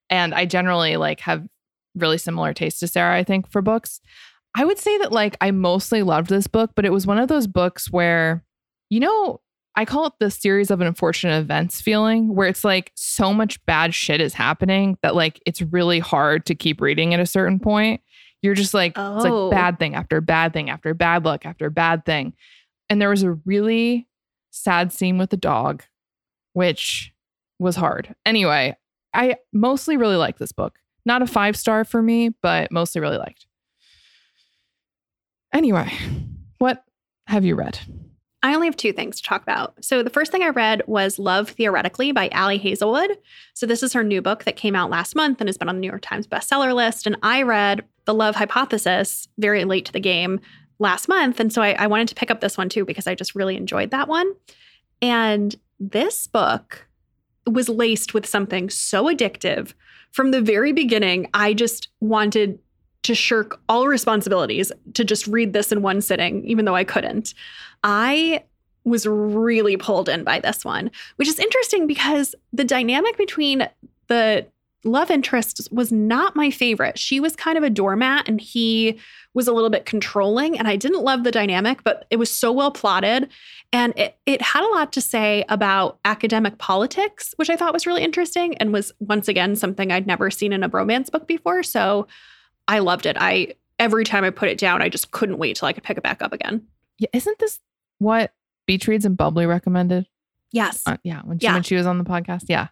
And 0.09 0.33
I 0.33 0.45
generally 0.45 0.97
like 0.97 1.19
have 1.21 1.45
really 1.95 2.17
similar 2.17 2.53
taste 2.53 2.79
to 2.79 2.87
Sarah, 2.87 3.15
I 3.15 3.23
think, 3.23 3.51
for 3.51 3.61
books. 3.61 3.99
I 4.55 4.65
would 4.65 4.79
say 4.79 4.97
that 4.99 5.11
like 5.11 5.37
I 5.41 5.51
mostly 5.51 6.01
loved 6.03 6.29
this 6.29 6.47
book, 6.47 6.71
but 6.75 6.85
it 6.85 6.91
was 6.91 7.05
one 7.05 7.19
of 7.19 7.27
those 7.27 7.47
books 7.47 7.91
where, 7.91 8.43
you 8.89 8.99
know, 8.99 9.41
I 9.75 9.85
call 9.85 10.07
it 10.07 10.13
the 10.19 10.31
series 10.31 10.71
of 10.71 10.81
unfortunate 10.81 11.39
events 11.39 11.79
feeling, 11.79 12.33
where 12.35 12.47
it's 12.47 12.63
like 12.63 12.91
so 12.95 13.33
much 13.33 13.63
bad 13.65 13.93
shit 13.93 14.19
is 14.19 14.33
happening 14.33 14.97
that 15.03 15.15
like 15.15 15.39
it's 15.45 15.61
really 15.61 15.99
hard 15.99 16.45
to 16.47 16.55
keep 16.55 16.81
reading 16.81 17.13
at 17.13 17.19
a 17.19 17.25
certain 17.25 17.59
point. 17.59 18.01
You're 18.41 18.55
just 18.55 18.73
like, 18.73 18.91
it's 18.91 18.97
Oh. 18.97 19.47
like 19.49 19.51
bad 19.51 19.79
thing 19.79 19.95
after 19.95 20.19
bad 20.21 20.53
thing 20.53 20.69
after 20.69 20.93
bad 20.93 21.23
luck 21.25 21.45
after 21.45 21.69
bad 21.69 22.05
thing. 22.05 22.33
And 22.89 22.99
there 23.01 23.09
was 23.09 23.23
a 23.23 23.33
really 23.45 24.07
sad 24.49 24.91
scene 24.91 25.17
with 25.17 25.29
the 25.29 25.37
dog, 25.37 25.83
which 26.53 27.13
was 27.59 27.75
hard. 27.75 28.15
Anyway, 28.25 28.75
I 29.13 29.35
mostly 29.53 29.97
really 29.97 30.15
liked 30.15 30.39
this 30.39 30.51
book. 30.51 30.79
Not 31.05 31.21
a 31.21 31.27
five 31.27 31.55
star 31.55 31.83
for 31.83 32.01
me, 32.01 32.29
but 32.41 32.71
mostly 32.71 33.01
really 33.01 33.17
liked. 33.17 33.45
Anyway, 35.53 35.91
what 36.59 36.83
have 37.27 37.43
you 37.43 37.55
read? 37.55 37.79
I 38.41 38.55
only 38.55 38.67
have 38.67 38.77
two 38.77 38.93
things 38.93 39.17
to 39.17 39.23
talk 39.23 39.41
about. 39.41 39.83
So 39.83 40.01
the 40.01 40.09
first 40.09 40.31
thing 40.31 40.43
I 40.43 40.49
read 40.49 40.81
was 40.87 41.19
Love 41.19 41.49
Theoretically 41.49 42.13
by 42.13 42.29
Ali 42.29 42.57
Hazelwood. 42.57 43.17
So 43.53 43.65
this 43.65 43.83
is 43.83 43.91
her 43.93 44.03
new 44.03 44.21
book 44.21 44.45
that 44.45 44.55
came 44.55 44.75
out 44.75 44.89
last 44.89 45.15
month 45.15 45.41
and 45.41 45.49
has 45.49 45.57
been 45.57 45.67
on 45.67 45.75
the 45.75 45.81
New 45.81 45.89
York 45.89 46.01
Times 46.01 46.25
bestseller 46.25 46.73
list. 46.73 47.05
And 47.05 47.17
I 47.21 47.41
read 47.41 47.83
The 48.05 48.13
Love 48.13 48.35
Hypothesis 48.35 49.27
very 49.37 49.65
late 49.65 49.85
to 49.85 49.91
the 49.91 49.99
game 49.99 50.39
last 50.79 51.09
month. 51.09 51.41
And 51.41 51.51
so 51.51 51.61
I, 51.61 51.73
I 51.73 51.87
wanted 51.87 52.07
to 52.09 52.15
pick 52.15 52.31
up 52.31 52.39
this 52.39 52.57
one 52.57 52.69
too 52.69 52.85
because 52.85 53.07
I 53.07 53.15
just 53.15 53.35
really 53.35 53.57
enjoyed 53.57 53.91
that 53.91 54.07
one. 54.07 54.31
And 55.01 55.53
this 55.79 56.27
book 56.27 56.87
was 57.49 57.69
laced 57.69 58.13
with 58.13 58.25
something 58.25 58.69
so 58.69 59.05
addictive. 59.05 59.73
From 60.11 60.31
the 60.31 60.41
very 60.41 60.71
beginning, 60.71 61.27
I 61.33 61.53
just 61.53 61.89
wanted 61.99 62.59
to 63.03 63.15
shirk 63.15 63.59
all 63.69 63.87
responsibilities 63.87 64.71
to 64.93 65.03
just 65.03 65.27
read 65.27 65.53
this 65.53 65.71
in 65.71 65.81
one 65.81 66.01
sitting, 66.01 66.43
even 66.45 66.65
though 66.65 66.75
I 66.75 66.83
couldn't. 66.83 67.33
I 67.83 68.43
was 68.83 69.05
really 69.07 69.77
pulled 69.77 70.09
in 70.09 70.23
by 70.23 70.39
this 70.39 70.65
one, 70.65 70.91
which 71.17 71.27
is 71.27 71.39
interesting 71.39 71.87
because 71.87 72.35
the 72.51 72.63
dynamic 72.63 73.17
between 73.17 73.69
the 74.07 74.45
love 74.83 75.11
interest 75.11 75.67
was 75.71 75.91
not 75.91 76.35
my 76.35 76.49
favorite. 76.49 76.97
She 76.97 77.19
was 77.19 77.35
kind 77.35 77.57
of 77.57 77.63
a 77.63 77.69
doormat 77.69 78.27
and 78.29 78.39
he 78.39 78.97
was 79.33 79.47
a 79.47 79.51
little 79.53 79.69
bit 79.69 79.85
controlling. 79.85 80.57
And 80.57 80.67
I 80.67 80.75
didn't 80.75 81.03
love 81.03 81.23
the 81.23 81.31
dynamic, 81.31 81.83
but 81.83 82.05
it 82.09 82.15
was 82.15 82.31
so 82.31 82.51
well 82.51 82.71
plotted. 82.71 83.29
And 83.73 83.93
it, 83.97 84.17
it 84.25 84.41
had 84.41 84.63
a 84.63 84.71
lot 84.73 84.91
to 84.93 85.01
say 85.01 85.43
about 85.49 85.99
academic 86.05 86.57
politics, 86.59 87.33
which 87.35 87.49
I 87.49 87.55
thought 87.55 87.73
was 87.73 87.85
really 87.85 88.03
interesting 88.03 88.57
and 88.57 88.71
was 88.73 88.91
once 88.99 89.27
again 89.27 89.55
something 89.55 89.91
I'd 89.91 90.07
never 90.07 90.31
seen 90.31 90.53
in 90.53 90.63
a 90.63 90.69
romance 90.69 91.09
book 91.09 91.27
before. 91.27 91.61
So 91.63 92.07
I 92.67 92.79
loved 92.79 93.05
it. 93.05 93.17
I 93.19 93.55
every 93.79 94.03
time 94.03 94.23
I 94.23 94.29
put 94.29 94.49
it 94.49 94.57
down, 94.57 94.81
I 94.81 94.89
just 94.89 95.11
couldn't 95.11 95.37
wait 95.37 95.57
till 95.57 95.67
I 95.67 95.73
could 95.73 95.83
pick 95.83 95.97
it 95.97 96.03
back 96.03 96.21
up 96.21 96.33
again. 96.33 96.65
Yeah, 96.97 97.07
isn't 97.13 97.37
this 97.39 97.59
what 97.99 98.33
Beach 98.65 98.87
Reads 98.87 99.05
and 99.05 99.15
Bubbly 99.17 99.45
recommended? 99.45 100.07
Yes. 100.51 100.81
Uh, 100.85 100.97
yeah, 101.03 101.21
when 101.23 101.37
she, 101.39 101.43
Yeah. 101.45 101.53
when 101.53 101.63
she 101.63 101.75
was 101.75 101.85
on 101.85 101.97
the 101.97 102.03
podcast. 102.03 102.45
Yeah. 102.47 102.67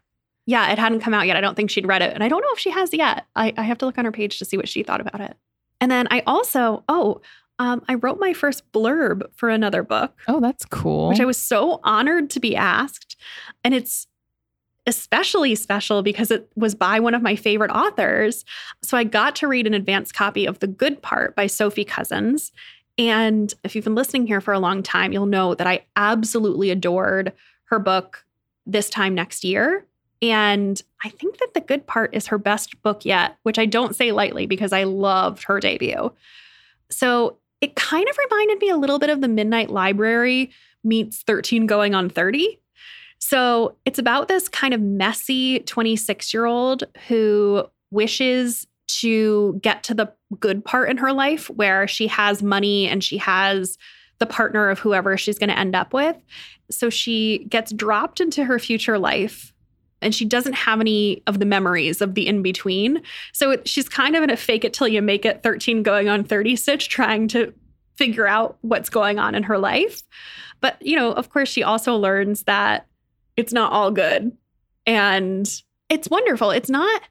Yeah, 0.47 0.71
it 0.71 0.79
hadn't 0.79 1.01
come 1.01 1.13
out 1.13 1.27
yet. 1.27 1.35
I 1.37 1.41
don't 1.41 1.55
think 1.55 1.69
she'd 1.69 1.85
read 1.85 2.01
it. 2.01 2.13
And 2.13 2.23
I 2.23 2.29
don't 2.29 2.41
know 2.41 2.51
if 2.53 2.59
she 2.59 2.71
has 2.71 2.93
yet. 2.93 3.25
I, 3.35 3.53
I 3.57 3.63
have 3.63 3.77
to 3.79 3.85
look 3.85 3.97
on 3.99 4.05
her 4.05 4.11
page 4.11 4.39
to 4.39 4.45
see 4.45 4.57
what 4.57 4.67
she 4.67 4.81
thought 4.81 5.01
about 5.01 5.21
it. 5.21 5.35
And 5.79 5.91
then 5.91 6.07
I 6.09 6.23
also, 6.25 6.83
oh, 6.89 7.21
um, 7.59 7.83
I 7.89 7.95
wrote 7.95 8.19
my 8.19 8.33
first 8.33 8.63
blurb 8.71 9.23
for 9.35 9.49
another 9.49 9.83
book, 9.83 10.17
Oh, 10.27 10.39
that's 10.39 10.63
cool. 10.65 11.09
which 11.09 11.19
I 11.19 11.25
was 11.25 11.37
so 11.37 11.79
honored 11.83 12.29
to 12.31 12.39
be 12.39 12.55
asked. 12.55 13.17
And 13.63 13.73
it's 13.73 14.07
especially 14.85 15.53
special 15.53 16.01
because 16.01 16.31
it 16.31 16.49
was 16.55 16.73
by 16.73 16.99
one 16.99 17.13
of 17.13 17.21
my 17.21 17.35
favorite 17.35 17.71
authors. 17.71 18.45
So 18.81 18.97
I 18.97 19.03
got 19.03 19.35
to 19.37 19.47
read 19.47 19.67
an 19.67 19.73
advanced 19.73 20.13
copy 20.13 20.45
of 20.45 20.59
The 20.59 20.67
Good 20.67 21.01
Part 21.01 21.35
by 21.35 21.47
Sophie 21.47 21.83
Cousens. 21.83 22.51
And 22.97 23.53
if 23.65 23.75
you've 23.75 23.83
been 23.83 23.95
listening 23.95 24.27
here 24.27 24.39
for 24.39 24.53
a 24.53 24.59
long 24.59 24.81
time, 24.81 25.11
you'll 25.11 25.25
know 25.25 25.55
that 25.55 25.67
I 25.67 25.81
absolutely 25.97 26.71
adored 26.71 27.33
her 27.65 27.79
book 27.79 28.23
this 28.65 28.89
time 28.89 29.13
next 29.13 29.43
year. 29.43 29.85
And 30.21 30.81
I 31.03 31.09
think 31.09 31.37
that 31.37 31.53
The 31.53 31.61
Good 31.61 31.85
Part 31.85 32.15
is 32.15 32.27
her 32.27 32.37
best 32.37 32.81
book 32.81 33.05
yet, 33.05 33.37
which 33.43 33.59
I 33.59 33.65
don't 33.65 33.95
say 33.95 34.11
lightly 34.11 34.47
because 34.47 34.73
I 34.73 34.83
loved 34.83 35.43
her 35.43 35.59
debut. 35.59 36.11
So 36.89 37.37
it 37.61 37.75
kind 37.75 38.07
of 38.07 38.17
reminded 38.17 38.59
me 38.59 38.69
a 38.69 38.77
little 38.77 38.99
bit 38.99 39.09
of 39.09 39.21
The 39.21 39.27
Midnight 39.27 39.69
Library 39.69 40.51
meets 40.83 41.21
13 41.23 41.67
going 41.67 41.93
on 41.93 42.09
30. 42.09 42.59
So 43.19 43.75
it's 43.85 43.99
about 43.99 44.27
this 44.27 44.47
kind 44.47 44.73
of 44.73 44.81
messy 44.81 45.59
26 45.59 46.33
year 46.33 46.45
old 46.45 46.83
who 47.07 47.65
wishes 47.91 48.67
to 48.87 49.59
get 49.61 49.83
to 49.83 49.93
the 49.93 50.11
good 50.39 50.63
part 50.63 50.89
in 50.89 50.97
her 50.97 51.11
life 51.11 51.49
where 51.49 51.87
she 51.87 52.07
has 52.07 52.41
money 52.41 52.87
and 52.87 53.03
she 53.03 53.17
has 53.17 53.77
the 54.19 54.25
partner 54.25 54.69
of 54.69 54.79
whoever 54.79 55.17
she's 55.17 55.37
going 55.37 55.49
to 55.49 55.59
end 55.59 55.75
up 55.75 55.93
with. 55.93 56.15
So 56.71 56.89
she 56.89 57.45
gets 57.49 57.71
dropped 57.71 58.19
into 58.19 58.45
her 58.45 58.59
future 58.59 58.97
life 58.97 59.53
and 60.01 60.13
she 60.13 60.25
doesn't 60.25 60.53
have 60.53 60.79
any 60.79 61.23
of 61.27 61.39
the 61.39 61.45
memories 61.45 62.01
of 62.01 62.15
the 62.15 62.27
in 62.27 62.41
between. 62.41 63.01
So 63.33 63.51
it, 63.51 63.67
she's 63.67 63.89
kind 63.89 64.15
of 64.15 64.23
in 64.23 64.29
a 64.29 64.37
fake 64.37 64.63
it 64.63 64.73
till 64.73 64.87
you 64.87 65.01
make 65.01 65.25
it 65.25 65.43
13 65.43 65.83
going 65.83 66.07
on 66.07 66.23
30 66.23 66.55
stitch 66.55 66.89
trying 66.89 67.27
to 67.29 67.53
figure 67.95 68.27
out 68.27 68.57
what's 68.61 68.89
going 68.89 69.19
on 69.19 69.35
in 69.35 69.43
her 69.43 69.57
life. 69.57 70.03
But, 70.61 70.77
you 70.81 70.95
know, 70.95 71.11
of 71.11 71.29
course, 71.29 71.49
she 71.49 71.63
also 71.63 71.95
learns 71.95 72.43
that 72.43 72.87
it's 73.35 73.53
not 73.53 73.71
all 73.71 73.91
good. 73.91 74.35
And 74.85 75.47
it's 75.89 76.09
wonderful. 76.09 76.51
It's 76.51 76.69
not 76.69 77.01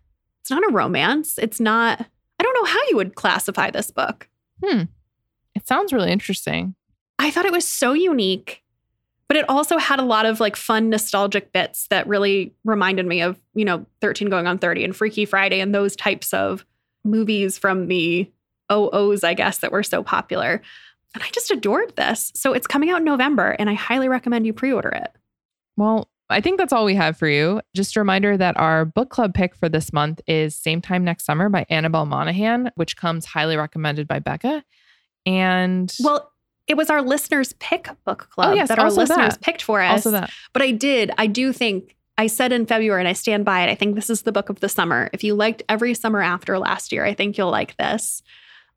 it's 0.41 0.51
not 0.51 0.64
a 0.68 0.72
romance. 0.72 1.39
It's 1.39 1.61
not 1.61 2.01
I 2.39 2.43
don't 2.43 2.55
know 2.55 2.70
how 2.70 2.80
you 2.89 2.97
would 2.97 3.14
classify 3.14 3.70
this 3.70 3.91
book. 3.91 4.28
Hmm. 4.64 4.82
It 5.55 5.66
sounds 5.66 5.93
really 5.93 6.12
interesting. 6.12 6.74
I 7.18 7.30
thought 7.30 7.47
it 7.47 7.53
was 7.53 7.66
so 7.66 7.95
unique, 7.95 8.62
but 9.29 9.37
it 9.37 9.49
also 9.49 9.79
had 9.79 9.99
a 9.99 10.05
lot 10.05 10.27
of 10.27 10.41
like 10.41 10.57
fun 10.57 10.91
nostalgic 10.91 11.53
bits 11.53 11.89
that 11.89 12.07
really 12.07 12.55
reminded 12.64 13.07
me 13.07 13.20
of, 13.22 13.41
you 13.55 13.64
know, 13.64 13.87
13 14.01 14.29
going 14.29 14.47
on 14.47 14.59
30 14.59 14.85
and 14.85 14.97
Freaky 14.97 15.24
Friday 15.24 15.61
and 15.61 15.74
those 15.74 15.97
types 15.97 16.33
of 16.33 16.64
movies 17.05 17.59
from 17.59 17.89
the 17.89 18.31
OOs, 18.70 19.24
I 19.24 19.35
guess, 19.35 19.59
that 19.59 19.72
were 19.72 19.83
so 19.83 20.03
popular. 20.03 20.62
And 21.14 21.22
I 21.22 21.29
just 21.31 21.51
adored 21.51 21.97
this. 21.97 22.33
So 22.35 22.53
it's 22.53 22.66
coming 22.66 22.91
out 22.91 22.99
in 22.99 23.05
November 23.05 23.57
and 23.59 23.70
I 23.70 23.74
highly 23.74 24.09
recommend 24.09 24.47
you 24.47 24.53
pre-order 24.53 24.91
it. 24.91 25.12
Well, 25.77 26.09
I 26.29 26.41
think 26.41 26.59
that's 26.59 26.72
all 26.72 26.85
we 26.85 26.95
have 26.97 27.16
for 27.16 27.29
you. 27.29 27.61
Just 27.74 27.97
a 27.97 28.01
reminder 28.01 28.37
that 28.37 28.57
our 28.57 28.85
book 28.85 29.11
club 29.11 29.33
pick 29.33 29.55
for 29.55 29.68
this 29.68 29.93
month 29.93 30.20
is 30.27 30.57
Same 30.57 30.81
Time 30.81 31.05
Next 31.05 31.24
Summer 31.24 31.49
by 31.49 31.66
Annabel 31.68 32.05
Monaghan, 32.05 32.70
which 32.74 32.97
comes 32.97 33.27
highly 33.27 33.57
recommended 33.57 34.09
by 34.09 34.18
Becca. 34.18 34.64
And 35.24 35.95
well, 36.01 36.33
it 36.67 36.77
was 36.77 36.91
our 36.91 37.03
listeners 37.03 37.53
pick 37.55 37.89
book 38.05 38.29
club 38.31 38.51
oh, 38.51 38.55
yes, 38.55 38.69
that 38.69 38.79
our 38.79 38.91
listeners 38.91 39.35
that. 39.35 39.41
picked 39.41 39.62
for 39.62 39.81
us. 39.81 40.07
Also 40.07 40.11
that. 40.11 40.31
But 40.53 40.62
I 40.62 40.73
did, 40.73 41.11
I 41.17 41.27
do 41.27 41.53
think 41.53 41.97
I 42.19 42.27
said 42.27 42.53
in 42.53 42.67
February 42.67 43.01
and 43.01 43.09
I 43.09 43.12
stand 43.12 43.45
by 43.45 43.62
it. 43.62 43.71
I 43.71 43.75
think 43.75 43.95
this 43.95 44.11
is 44.11 44.23
the 44.23 44.33
book 44.33 44.49
of 44.49 44.61
the 44.61 44.69
summer. 44.69 45.11
If 45.12 45.23
you 45.23 45.35
liked 45.35 45.62
every 45.69 45.95
summer 45.95 46.23
after 46.23 46.59
last 46.59 46.93
year, 46.93 47.05
I 47.05 47.14
think 47.14 47.37
you'll 47.37 47.51
like 47.51 47.77
this. 47.77 48.23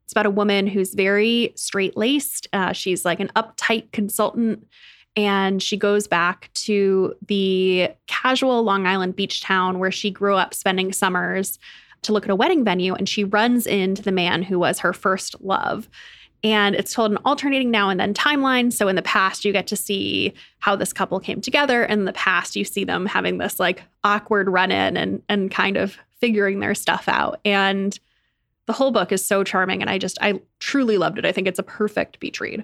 It's 0.04 0.14
about 0.14 0.26
a 0.26 0.32
woman 0.32 0.68
who's 0.68 0.94
very 0.94 1.54
straight 1.56 1.96
laced. 1.96 2.48
Uh, 2.52 2.74
she's 2.74 3.06
like 3.06 3.20
an 3.20 3.32
uptight 3.36 3.92
consultant 3.92 4.68
and 5.16 5.62
she 5.62 5.78
goes 5.78 6.08
back 6.08 6.50
to 6.54 7.16
the 7.28 7.90
casual 8.08 8.64
Long 8.64 8.88
Island 8.88 9.16
beach 9.16 9.42
town 9.42 9.80
where 9.80 9.92
she 9.92 10.12
grew 10.12 10.36
up 10.36 10.54
spending 10.54 10.94
summers 10.94 11.60
to 12.04 12.14
look 12.14 12.24
at 12.24 12.30
a 12.30 12.36
wedding 12.36 12.64
venue. 12.64 12.94
And 12.94 13.08
she 13.08 13.24
runs 13.24 13.68
into 13.68 14.02
the 14.02 14.12
man 14.12 14.44
who 14.44 14.60
was 14.60 14.80
her 14.80 14.94
first 14.94 15.36
love. 15.42 15.90
And 16.44 16.76
it's 16.76 16.94
told 16.94 17.12
an 17.12 17.18
alternating 17.26 17.70
now 17.70 17.90
and 17.90 18.00
then 18.00 18.14
timeline. 18.14 18.72
So 18.72 18.88
in 18.88 18.96
the 18.96 19.02
past, 19.02 19.44
you 19.44 19.52
get 19.52 19.68
to 19.68 19.76
see 19.76 20.34
how 20.60 20.76
this 20.76 20.94
couple 20.94 21.20
came 21.20 21.42
together. 21.42 21.84
And 21.84 22.00
in 22.00 22.06
the 22.06 22.14
past, 22.14 22.56
you 22.56 22.64
see 22.64 22.86
them 22.86 23.06
having 23.06 23.38
this 23.38 23.60
like 23.60 23.84
awkward 24.04 24.50
run 24.50 24.72
in 24.72 24.96
and, 24.96 25.22
and 25.28 25.52
kind 25.52 25.76
of 25.76 25.98
figuring 26.20 26.60
their 26.60 26.76
stuff 26.76 27.10
out. 27.10 27.40
And 27.44 27.98
the 28.68 28.74
whole 28.74 28.92
book 28.92 29.12
is 29.12 29.26
so 29.26 29.44
charming. 29.44 29.82
And 29.82 29.90
I 29.90 29.98
just, 29.98 30.18
I 30.22 30.40
truly 30.60 30.98
loved 30.98 31.18
it. 31.18 31.26
I 31.26 31.32
think 31.32 31.48
it's 31.48 31.60
a 31.60 31.64
perfect 31.64 32.20
beach 32.20 32.40
read. 32.40 32.64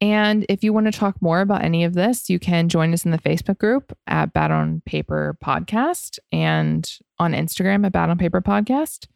And 0.00 0.44
if 0.48 0.62
you 0.62 0.72
want 0.72 0.86
to 0.86 0.92
talk 0.92 1.20
more 1.22 1.40
about 1.40 1.64
any 1.64 1.84
of 1.84 1.94
this, 1.94 2.28
you 2.28 2.38
can 2.38 2.68
join 2.68 2.92
us 2.92 3.04
in 3.04 3.12
the 3.12 3.18
Facebook 3.18 3.58
group 3.58 3.96
at 4.06 4.32
Bad 4.32 4.50
on 4.50 4.82
Paper 4.84 5.38
Podcast 5.42 6.18
and 6.30 6.98
on 7.18 7.32
Instagram 7.32 7.86
at 7.86 7.92
Bad 7.92 8.10
on 8.10 8.18
Paper 8.18 8.42
Podcast. 8.42 9.06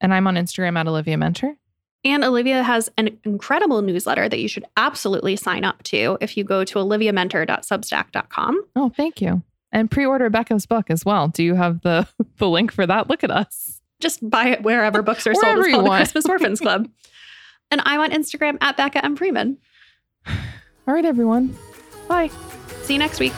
And 0.00 0.12
I'm 0.12 0.26
on 0.26 0.34
Instagram 0.34 0.78
at 0.78 0.86
Olivia 0.86 1.16
Muenter. 1.16 1.56
And 2.04 2.24
Olivia 2.24 2.62
has 2.62 2.90
an 2.96 3.18
incredible 3.24 3.82
newsletter 3.82 4.28
that 4.28 4.40
you 4.40 4.48
should 4.48 4.64
absolutely 4.76 5.36
sign 5.36 5.64
up 5.64 5.82
to 5.84 6.16
if 6.20 6.36
you 6.36 6.44
go 6.44 6.64
to 6.64 6.74
oliviamuenter.substack.com. 6.76 8.64
Oh, 8.74 8.88
thank 8.96 9.20
you. 9.20 9.42
And 9.72 9.90
pre-order 9.90 10.30
Becca's 10.30 10.66
book 10.66 10.86
as 10.88 11.04
well. 11.04 11.28
Do 11.28 11.44
you 11.44 11.54
have 11.54 11.82
the 11.82 12.08
the 12.38 12.48
link 12.48 12.72
for 12.72 12.86
that? 12.86 13.08
Look 13.08 13.22
at 13.22 13.30
us. 13.30 13.80
Just 14.00 14.28
buy 14.28 14.48
it 14.48 14.62
wherever 14.62 15.02
books 15.02 15.26
are 15.26 15.34
sold. 15.34 15.58
It's 15.58 15.72
called 15.72 15.86
the 15.86 15.90
Christmas 15.90 16.26
Orphans 16.26 16.60
Club. 16.60 16.88
and 17.70 17.82
I'm 17.84 18.00
on 18.00 18.10
Instagram 18.10 18.56
at 18.60 18.76
Becca 18.76 19.04
M. 19.04 19.14
Freeman. 19.16 19.58
All 20.26 20.94
right, 20.94 21.04
everyone. 21.04 21.56
Bye. 22.08 22.30
See 22.82 22.94
you 22.94 22.98
next 22.98 23.20
week. 23.20 23.34